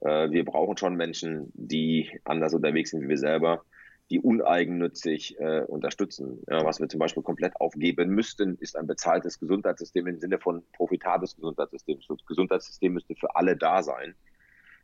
Äh, 0.00 0.30
wir 0.30 0.44
brauchen 0.44 0.76
schon 0.76 0.96
Menschen, 0.96 1.50
die 1.54 2.10
anders 2.24 2.54
unterwegs 2.54 2.90
sind 2.90 3.02
wie 3.02 3.08
wir 3.08 3.18
selber, 3.18 3.64
die 4.10 4.20
uneigennützig 4.20 5.38
äh, 5.40 5.62
unterstützen. 5.62 6.42
Ja, 6.48 6.64
was 6.64 6.80
wir 6.80 6.88
zum 6.88 7.00
Beispiel 7.00 7.22
komplett 7.22 7.56
aufgeben 7.60 8.10
müssten, 8.10 8.56
ist 8.58 8.76
ein 8.76 8.86
bezahltes 8.86 9.38
Gesundheitssystem 9.38 10.06
im 10.06 10.18
Sinne 10.18 10.38
von 10.38 10.62
profitables 10.72 11.34
Gesundheitssystem. 11.36 11.98
Das 12.06 12.26
Gesundheitssystem 12.26 12.92
müsste 12.92 13.14
für 13.14 13.34
alle 13.36 13.56
da 13.56 13.82
sein. 13.82 14.14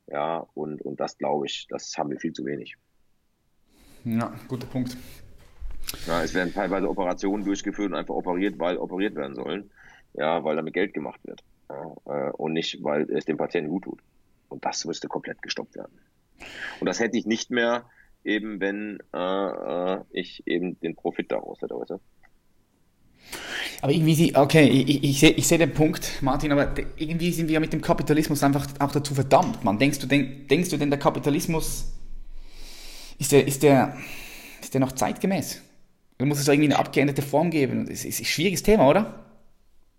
Ja, 0.06 0.46
und, 0.54 0.80
und 0.82 0.98
das 0.98 1.18
glaube 1.18 1.46
ich, 1.46 1.66
das 1.68 1.96
haben 1.98 2.10
wir 2.10 2.18
viel 2.18 2.32
zu 2.32 2.44
wenig. 2.46 2.76
Ja, 4.04 4.32
guter 4.48 4.66
Punkt. 4.66 4.96
Ja, 6.06 6.22
es 6.22 6.34
werden 6.34 6.52
teilweise 6.52 6.88
Operationen 6.88 7.44
durchgeführt 7.44 7.90
und 7.90 7.96
einfach 7.96 8.14
operiert, 8.14 8.58
weil 8.58 8.78
operiert 8.78 9.14
werden 9.14 9.34
sollen. 9.34 9.70
Ja, 10.14 10.42
weil 10.44 10.56
damit 10.56 10.74
Geld 10.74 10.94
gemacht 10.94 11.20
wird. 11.24 11.42
Ja, 11.68 12.28
äh, 12.28 12.30
und 12.32 12.54
nicht, 12.54 12.82
weil 12.82 13.10
es 13.10 13.26
dem 13.26 13.36
Patienten 13.36 13.70
gut 13.70 13.84
tut. 13.84 14.00
Und 14.48 14.64
das 14.64 14.84
müsste 14.86 15.08
komplett 15.08 15.42
gestoppt 15.42 15.76
werden. 15.76 15.98
Und 16.80 16.86
das 16.86 17.00
hätte 17.00 17.18
ich 17.18 17.26
nicht 17.26 17.50
mehr, 17.50 17.84
eben 18.24 18.60
wenn 18.60 18.98
äh, 19.14 19.18
äh 19.18 20.00
ich 20.10 20.46
eben 20.46 20.78
den 20.80 20.94
Profit 20.94 21.30
daraus 21.32 21.60
hätte, 21.62 21.74
weißt 21.74 21.92
Aber 23.82 23.92
irgendwie, 23.92 24.34
okay, 24.34 24.66
ich, 24.68 24.88
ich, 24.88 25.04
ich 25.04 25.20
sehe 25.20 25.30
ich 25.30 25.46
seh 25.46 25.58
den 25.58 25.72
Punkt, 25.72 26.22
Martin, 26.22 26.52
aber 26.52 26.74
irgendwie 26.96 27.30
sind 27.30 27.48
wir 27.48 27.54
ja 27.54 27.60
mit 27.60 27.72
dem 27.72 27.80
Kapitalismus 27.80 28.42
einfach 28.42 28.66
auch 28.80 28.92
dazu 28.92 29.14
verdammt, 29.14 29.64
man. 29.64 29.78
Denkst 29.78 30.00
du 30.00 30.06
denn, 30.06 30.46
denkst 30.48 30.70
du 30.70 30.76
denn 30.76 30.90
der 30.90 30.98
Kapitalismus, 30.98 31.92
ist 33.18 33.32
der, 33.32 33.46
ist 33.46 33.62
der, 33.62 33.96
ist 34.60 34.74
der 34.74 34.80
noch 34.80 34.92
zeitgemäß? 34.92 35.62
Dann 36.18 36.28
muss 36.28 36.40
es 36.40 36.48
irgendwie 36.48 36.68
eine 36.68 36.78
abgeänderte 36.78 37.22
Form 37.22 37.50
geben. 37.50 37.86
Das 37.86 38.04
ist 38.04 38.20
ein 38.20 38.24
schwieriges 38.24 38.62
Thema, 38.62 38.88
oder? 38.88 39.24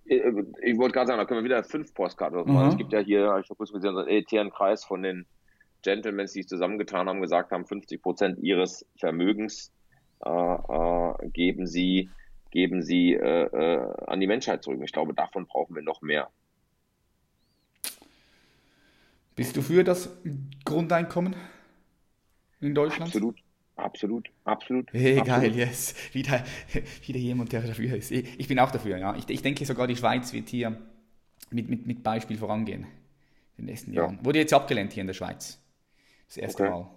Ich, 0.04 0.22
ich 0.64 0.78
wollte 0.78 0.94
gerade 0.94 1.08
sagen, 1.08 1.20
da 1.20 1.26
können 1.26 1.40
wir 1.40 1.46
wieder 1.46 1.64
fünf 1.64 1.94
Postkarten 1.94 2.40
machen. 2.40 2.66
Mhm. 2.66 2.72
Es 2.72 2.78
gibt 2.78 2.92
ja 2.92 3.00
hier, 3.00 3.40
ich 3.42 3.50
habe 3.50 3.58
gesehen, 3.60 3.94
so 3.94 4.00
einen 4.00 4.08
elitären 4.08 4.50
Kreis 4.50 4.84
von 4.84 5.02
den 5.02 5.26
Gentlemen, 5.82 6.26
die 6.26 6.32
sich 6.32 6.48
zusammengetan 6.48 7.08
haben, 7.08 7.22
gesagt 7.22 7.52
haben, 7.52 7.66
50 7.66 8.02
Prozent 8.02 8.40
ihres 8.40 8.86
Vermögens 8.98 9.72
äh, 10.26 10.30
äh, 10.30 11.30
geben 11.30 11.68
sie 11.68 12.10
geben 12.52 12.82
sie 12.82 13.14
äh, 13.14 13.44
äh, 13.46 13.94
an 14.08 14.20
die 14.20 14.28
Menschheit 14.28 14.64
zurück. 14.64 14.82
Ich 14.84 14.92
glaube, 14.92 15.14
davon 15.14 15.46
brauchen 15.46 15.76
wir 15.76 15.84
noch 15.84 16.02
mehr. 16.02 16.30
Bist 19.36 19.56
du 19.56 19.62
für 19.62 19.84
das 19.84 20.10
Grundeinkommen 20.66 21.36
in 22.60 22.76
Deutschland? 22.76 23.10
Absolut. 23.10 23.38
Absolut, 23.76 24.30
absolut. 24.44 24.90
Hey, 24.94 25.20
absolut. 25.20 25.42
geil, 25.42 25.56
yes. 25.56 25.96
Wieder, 26.12 26.44
wieder 27.06 27.20
jemand, 27.20 27.54
der 27.54 27.62
dafür 27.62 27.96
ist. 27.96 28.12
Ich 28.12 28.48
bin 28.48 28.60
auch 28.60 28.72
dafür, 28.72 28.98
ja. 28.98 29.16
Ich, 29.16 29.30
ich 29.30 29.42
denke 29.42 29.66
sogar, 29.66 29.88
die 29.88 29.96
Schweiz 29.96 30.34
wird 30.34 30.50
hier 30.50 30.78
mit, 31.50 31.70
mit, 31.70 31.88
mit 31.88 32.04
Beispiel 32.04 32.38
vorangehen 32.38 32.84
in 33.58 33.64
den 33.64 33.66
nächsten 33.68 33.94
Ja. 33.94 34.04
Jahren. 34.04 34.20
Wurde 34.26 34.40
jetzt 34.40 34.54
abgelehnt 34.54 34.92
hier 34.92 35.02
in 35.02 35.08
der 35.08 35.14
Schweiz. 35.14 35.59
Das 36.30 36.38
erste 36.38 36.64
Okay. 36.64 36.72
Mal. 36.72 36.90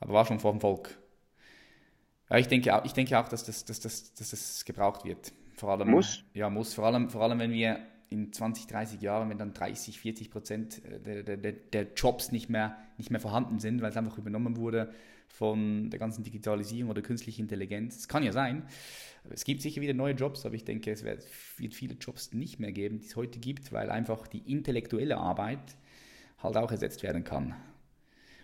Aber 0.00 0.12
war 0.12 0.24
schon 0.26 0.38
vor 0.38 0.52
dem 0.52 0.60
Volk. 0.60 0.96
Ja, 2.30 2.38
ich 2.38 2.46
denke 2.46 2.74
auch, 2.76 2.84
ich 2.84 2.92
denke 2.92 3.18
auch 3.18 3.28
dass, 3.28 3.44
das, 3.44 3.64
dass, 3.64 3.80
das, 3.80 4.14
dass 4.14 4.30
das 4.30 4.64
gebraucht 4.64 5.04
wird. 5.04 5.32
Vor 5.54 5.70
allem, 5.70 5.90
Muss? 5.90 6.22
Ja, 6.34 6.50
muss. 6.50 6.74
Vor 6.74 6.84
allem, 6.84 7.10
vor 7.10 7.22
allem, 7.22 7.38
wenn 7.40 7.52
wir 7.52 7.80
in 8.10 8.32
20, 8.32 8.66
30 8.66 9.00
Jahren, 9.00 9.28
wenn 9.28 9.38
dann 9.38 9.54
30, 9.54 9.98
40 9.98 10.30
Prozent 10.30 10.82
der, 11.04 11.22
der, 11.22 11.36
der, 11.36 11.52
der 11.52 11.86
Jobs 11.94 12.30
nicht 12.30 12.48
mehr, 12.48 12.76
nicht 12.96 13.10
mehr 13.10 13.20
vorhanden 13.20 13.58
sind, 13.58 13.82
weil 13.82 13.90
es 13.90 13.96
einfach 13.96 14.18
übernommen 14.18 14.56
wurde 14.56 14.92
von 15.26 15.90
der 15.90 15.98
ganzen 15.98 16.24
Digitalisierung 16.24 16.90
oder 16.90 17.02
künstlichen 17.02 17.42
Intelligenz. 17.42 17.96
Es 17.96 18.08
kann 18.08 18.22
ja 18.22 18.32
sein. 18.32 18.66
Es 19.30 19.44
gibt 19.44 19.60
sicher 19.60 19.82
wieder 19.82 19.92
neue 19.92 20.14
Jobs, 20.14 20.46
aber 20.46 20.54
ich 20.54 20.64
denke, 20.64 20.90
es 20.90 21.04
wird 21.04 21.24
wird 21.58 21.74
viele 21.74 21.94
Jobs 21.94 22.32
nicht 22.32 22.60
mehr 22.60 22.72
geben, 22.72 22.98
die 22.98 23.06
es 23.06 23.16
heute 23.16 23.38
gibt, 23.40 23.72
weil 23.72 23.90
einfach 23.90 24.26
die 24.26 24.50
intellektuelle 24.50 25.18
Arbeit 25.18 25.76
halt 26.38 26.56
auch 26.56 26.70
ersetzt 26.70 27.02
werden 27.02 27.24
kann. 27.24 27.56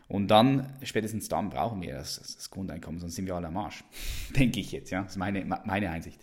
Und 0.08 0.28
dann, 0.28 0.74
spätestens 0.82 1.28
dann, 1.28 1.50
brauchen 1.50 1.80
wir 1.80 1.94
das, 1.94 2.20
das 2.36 2.50
Grundeinkommen, 2.50 3.00
sonst 3.00 3.14
sind 3.14 3.26
wir 3.26 3.34
alle 3.34 3.48
am 3.48 3.56
Arsch. 3.56 3.84
Denke 4.36 4.60
ich 4.60 4.72
jetzt, 4.72 4.90
ja. 4.90 5.02
Das 5.02 5.12
ist 5.12 5.18
meine, 5.18 5.44
meine 5.44 5.90
Einsicht. 5.90 6.20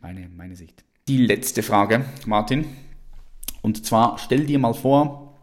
Meine, 0.00 0.28
meine 0.28 0.56
Sicht. 0.56 0.84
Die 1.08 1.18
letzte 1.18 1.62
Frage, 1.62 2.04
Martin. 2.26 2.64
Und 3.62 3.84
zwar, 3.84 4.18
stell 4.18 4.46
dir 4.46 4.58
mal 4.58 4.72
vor, 4.72 5.36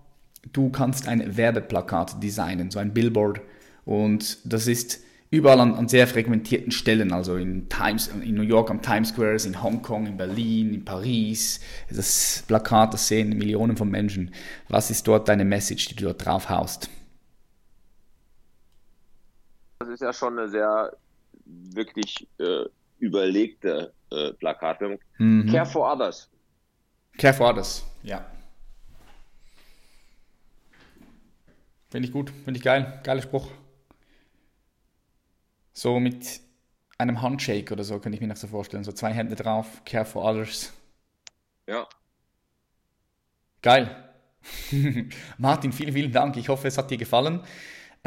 du 0.53 0.69
kannst 0.69 1.07
ein 1.07 1.37
Werbeplakat 1.37 2.21
designen, 2.23 2.71
so 2.71 2.79
ein 2.79 2.93
Billboard. 2.93 3.41
Und 3.85 4.39
das 4.43 4.67
ist 4.67 5.01
überall 5.29 5.59
an, 5.59 5.75
an 5.75 5.87
sehr 5.87 6.07
fragmentierten 6.07 6.71
Stellen, 6.71 7.11
also 7.11 7.35
in, 7.35 7.69
Times, 7.69 8.07
in 8.07 8.35
New 8.35 8.41
York 8.41 8.71
am 8.71 8.81
Times 8.81 9.09
Square, 9.09 9.37
in 9.45 9.61
Hongkong, 9.61 10.07
in 10.07 10.17
Berlin, 10.17 10.73
in 10.73 10.85
Paris. 10.85 11.59
Das 11.89 12.43
Plakat, 12.47 12.93
das 12.93 13.07
sehen 13.07 13.37
Millionen 13.37 13.77
von 13.77 13.89
Menschen. 13.89 14.31
Was 14.69 14.89
ist 14.89 15.07
dort 15.07 15.27
deine 15.27 15.45
Message, 15.45 15.89
die 15.89 15.95
du 15.95 16.05
dort 16.05 16.25
drauf 16.25 16.49
haust? 16.49 16.89
Das 19.79 19.86
ist 19.97 20.01
ja 20.01 20.13
schon 20.13 20.37
eine 20.37 20.47
sehr 20.47 20.95
wirklich 21.45 22.27
äh, 22.37 22.65
überlegte 22.99 23.93
äh, 24.11 24.31
Plakatwerbung. 24.33 24.99
Mhm. 25.17 25.49
Care 25.51 25.65
for 25.65 25.91
others. 25.91 26.29
Care 27.17 27.33
for 27.33 27.49
others, 27.49 27.83
ja. 28.03 28.23
Finde 31.89 32.07
ich 32.07 32.13
gut, 32.13 32.29
finde 32.29 32.59
ich 32.59 32.63
geil. 32.63 32.99
Geiler 33.03 33.23
Spruch. 33.23 33.49
So 35.73 35.99
mit 35.99 36.41
einem 36.99 37.21
Handshake 37.21 37.73
oder 37.73 37.83
so, 37.83 37.99
könnte 37.99 38.17
ich 38.17 38.21
mir 38.21 38.27
noch 38.27 38.35
so 38.35 38.47
vorstellen. 38.47 38.83
So 38.83 38.91
zwei 38.91 39.13
Hände 39.13 39.35
drauf, 39.35 39.83
Care 39.83 40.05
for 40.05 40.23
others. 40.23 40.73
Ja. 41.65 41.87
Geil. 43.63 43.95
Martin, 45.39 45.73
vielen, 45.73 45.93
vielen 45.93 46.11
Dank. 46.11 46.37
Ich 46.37 46.49
hoffe, 46.49 46.67
es 46.67 46.77
hat 46.77 46.91
dir 46.91 46.97
gefallen. 46.97 47.41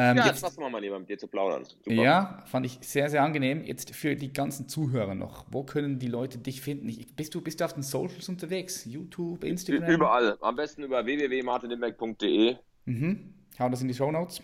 Ähm, 0.01 0.17
Ja, 0.17 0.27
jetzt, 0.29 0.39
Spaß 0.39 0.57
gemacht, 0.57 0.73
mein 0.73 0.83
Lieber, 0.83 0.99
mit 0.99 1.11
dir 1.11 1.19
zu 1.19 1.29
plaudern. 1.29 1.67
Super. 1.67 1.93
ja, 1.93 2.43
fand 2.47 2.65
ich 2.65 2.79
sehr, 2.81 3.11
sehr 3.11 3.23
angenehm. 3.23 3.63
Jetzt 3.65 3.95
für 3.95 4.17
die 4.17 4.33
ganzen 4.33 4.67
Zuhörer 4.67 5.15
noch. 5.15 5.45
Wo 5.51 5.63
können 5.63 5.99
die 5.99 6.07
Leute 6.07 6.39
dich 6.39 6.63
finden? 6.63 6.89
Ich, 6.89 7.15
bist, 7.15 7.35
du, 7.35 7.43
bist 7.43 7.61
du 7.61 7.67
auf 7.67 7.75
den 7.75 7.83
Socials 7.83 8.27
unterwegs? 8.31 8.87
YouTube, 8.87 9.45
Instagram? 9.45 9.91
Überall. 9.91 10.39
Am 10.41 10.57
besten 10.57 10.85
über 10.85 11.05
www.martinimbeck.de. 11.05 12.57
Mhm. 12.87 13.35
Hau 13.59 13.69
das 13.69 13.83
in 13.83 13.89
die 13.89 13.95
Show 13.95 14.11
Notes. 14.11 14.41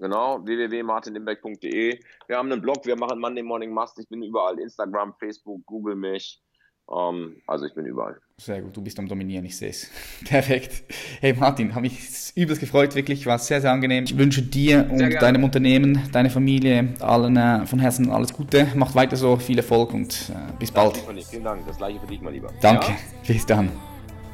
Genau, 0.00 0.44
www.martinimbeck.de. 0.44 2.00
Wir 2.26 2.36
haben 2.36 2.50
einen 2.50 2.60
Blog, 2.60 2.84
wir 2.84 2.96
machen 2.96 3.20
Monday 3.20 3.44
Morning 3.44 3.70
Must. 3.72 4.00
Ich 4.00 4.08
bin 4.08 4.20
überall. 4.24 4.58
Instagram, 4.58 5.14
Facebook, 5.20 5.64
Google 5.64 5.94
mich. 5.94 6.42
Ähm, 6.90 7.36
also 7.46 7.66
ich 7.66 7.74
bin 7.74 7.86
überall. 7.86 8.16
Sehr 8.36 8.60
gut, 8.62 8.76
du 8.76 8.82
bist 8.82 8.98
am 8.98 9.08
Dominieren, 9.08 9.44
ich 9.44 9.56
sehe 9.56 9.70
es. 9.70 9.88
Perfekt. 10.28 10.82
Hey 11.20 11.32
Martin, 11.34 11.70
habe 11.74 11.82
mich 11.82 12.32
übelst 12.34 12.60
gefreut, 12.60 12.94
wirklich, 12.94 13.26
war 13.26 13.38
sehr, 13.38 13.60
sehr 13.60 13.70
angenehm. 13.70 14.04
Ich 14.04 14.18
wünsche 14.18 14.42
dir 14.42 14.88
und 14.90 14.98
deinem 14.98 15.44
Unternehmen, 15.44 16.00
deiner 16.12 16.30
Familie, 16.30 16.94
allen 17.00 17.36
äh, 17.36 17.64
von 17.66 17.78
Herzen 17.78 18.10
alles 18.10 18.32
Gute. 18.32 18.66
Macht 18.74 18.94
weiter 18.94 19.16
so, 19.16 19.36
viel 19.36 19.56
Erfolg 19.58 19.94
und 19.94 20.30
äh, 20.30 20.52
bis 20.58 20.70
bald. 20.72 20.96
Von 20.98 21.14
dir. 21.16 21.22
Vielen 21.24 21.44
Dank. 21.44 21.66
Das 21.66 21.76
gleiche 21.78 22.00
für 22.00 22.06
dich, 22.06 22.20
mein 22.20 22.34
Lieber. 22.34 22.52
Danke, 22.60 22.88
Ja? 22.88 22.96
bis 23.26 23.46
dann. 23.46 23.70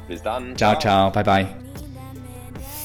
Bis 0.07 0.21
dann. 0.23 0.57
Ciao, 0.57 0.77
ciao, 0.77 1.11
bye, 1.11 1.23
bye. 1.23 1.47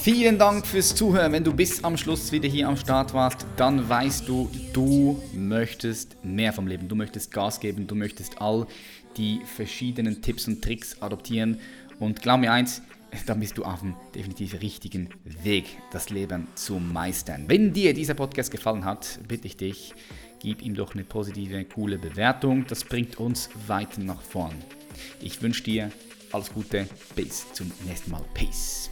Vielen 0.03 0.39
Dank 0.39 0.65
fürs 0.65 0.95
Zuhören. 0.95 1.33
Wenn 1.33 1.43
du 1.43 1.53
bis 1.53 1.83
am 1.83 1.97
Schluss 1.97 2.31
wieder 2.31 2.47
hier 2.49 2.69
am 2.69 2.77
Start 2.77 3.13
warst, 3.13 3.45
dann 3.57 3.89
weißt 3.89 4.29
du, 4.29 4.49
du 4.73 5.21
möchtest 5.35 6.17
mehr 6.25 6.53
vom 6.53 6.69
Leben. 6.69 6.87
Du 6.87 6.95
möchtest 6.95 7.33
Gas 7.33 7.59
geben, 7.59 7.89
du 7.89 7.97
möchtest 7.97 8.41
all 8.41 8.69
die 9.17 9.41
verschiedenen 9.45 10.23
Tipps 10.23 10.47
und 10.49 10.63
Tricks 10.63 11.01
adoptieren. 11.01 11.59
Und 11.99 12.23
glaub 12.23 12.41
mir 12.41 12.53
eins, 12.53 12.83
dann 13.27 13.41
bist 13.41 13.57
du 13.57 13.65
auf 13.65 13.81
dem 13.81 13.95
definitiv 14.15 14.61
richtigen 14.61 15.09
Weg, 15.43 15.65
das 15.93 16.11
Leben 16.11 16.49
zu 16.55 16.79
meistern. 16.79 17.45
Wenn 17.49 17.73
dir 17.73 17.95
dieser 17.95 18.15
Podcast 18.15 18.51
gefallen 18.51 18.85
hat, 18.85 19.19
bitte 19.27 19.47
ich 19.47 19.57
dich, 19.57 19.95
gib 20.41 20.63
ihm 20.63 20.75
doch 20.75 20.95
eine 20.95 21.05
positive, 21.05 21.65
coole 21.65 21.99
Bewertung. 21.99 22.67
Das 22.67 22.85
bringt 22.85 23.19
uns 23.19 23.49
weiter 23.67 24.01
nach 24.01 24.21
vorn. 24.21 24.55
Ich 25.21 25.41
wünsche 25.43 25.63
dir 25.63 25.91
alles 26.33 26.53
Gute, 26.53 26.87
bis 27.15 27.53
zum 27.53 27.71
nächsten 27.87 28.11
Mal. 28.11 28.25
Peace. 28.35 28.91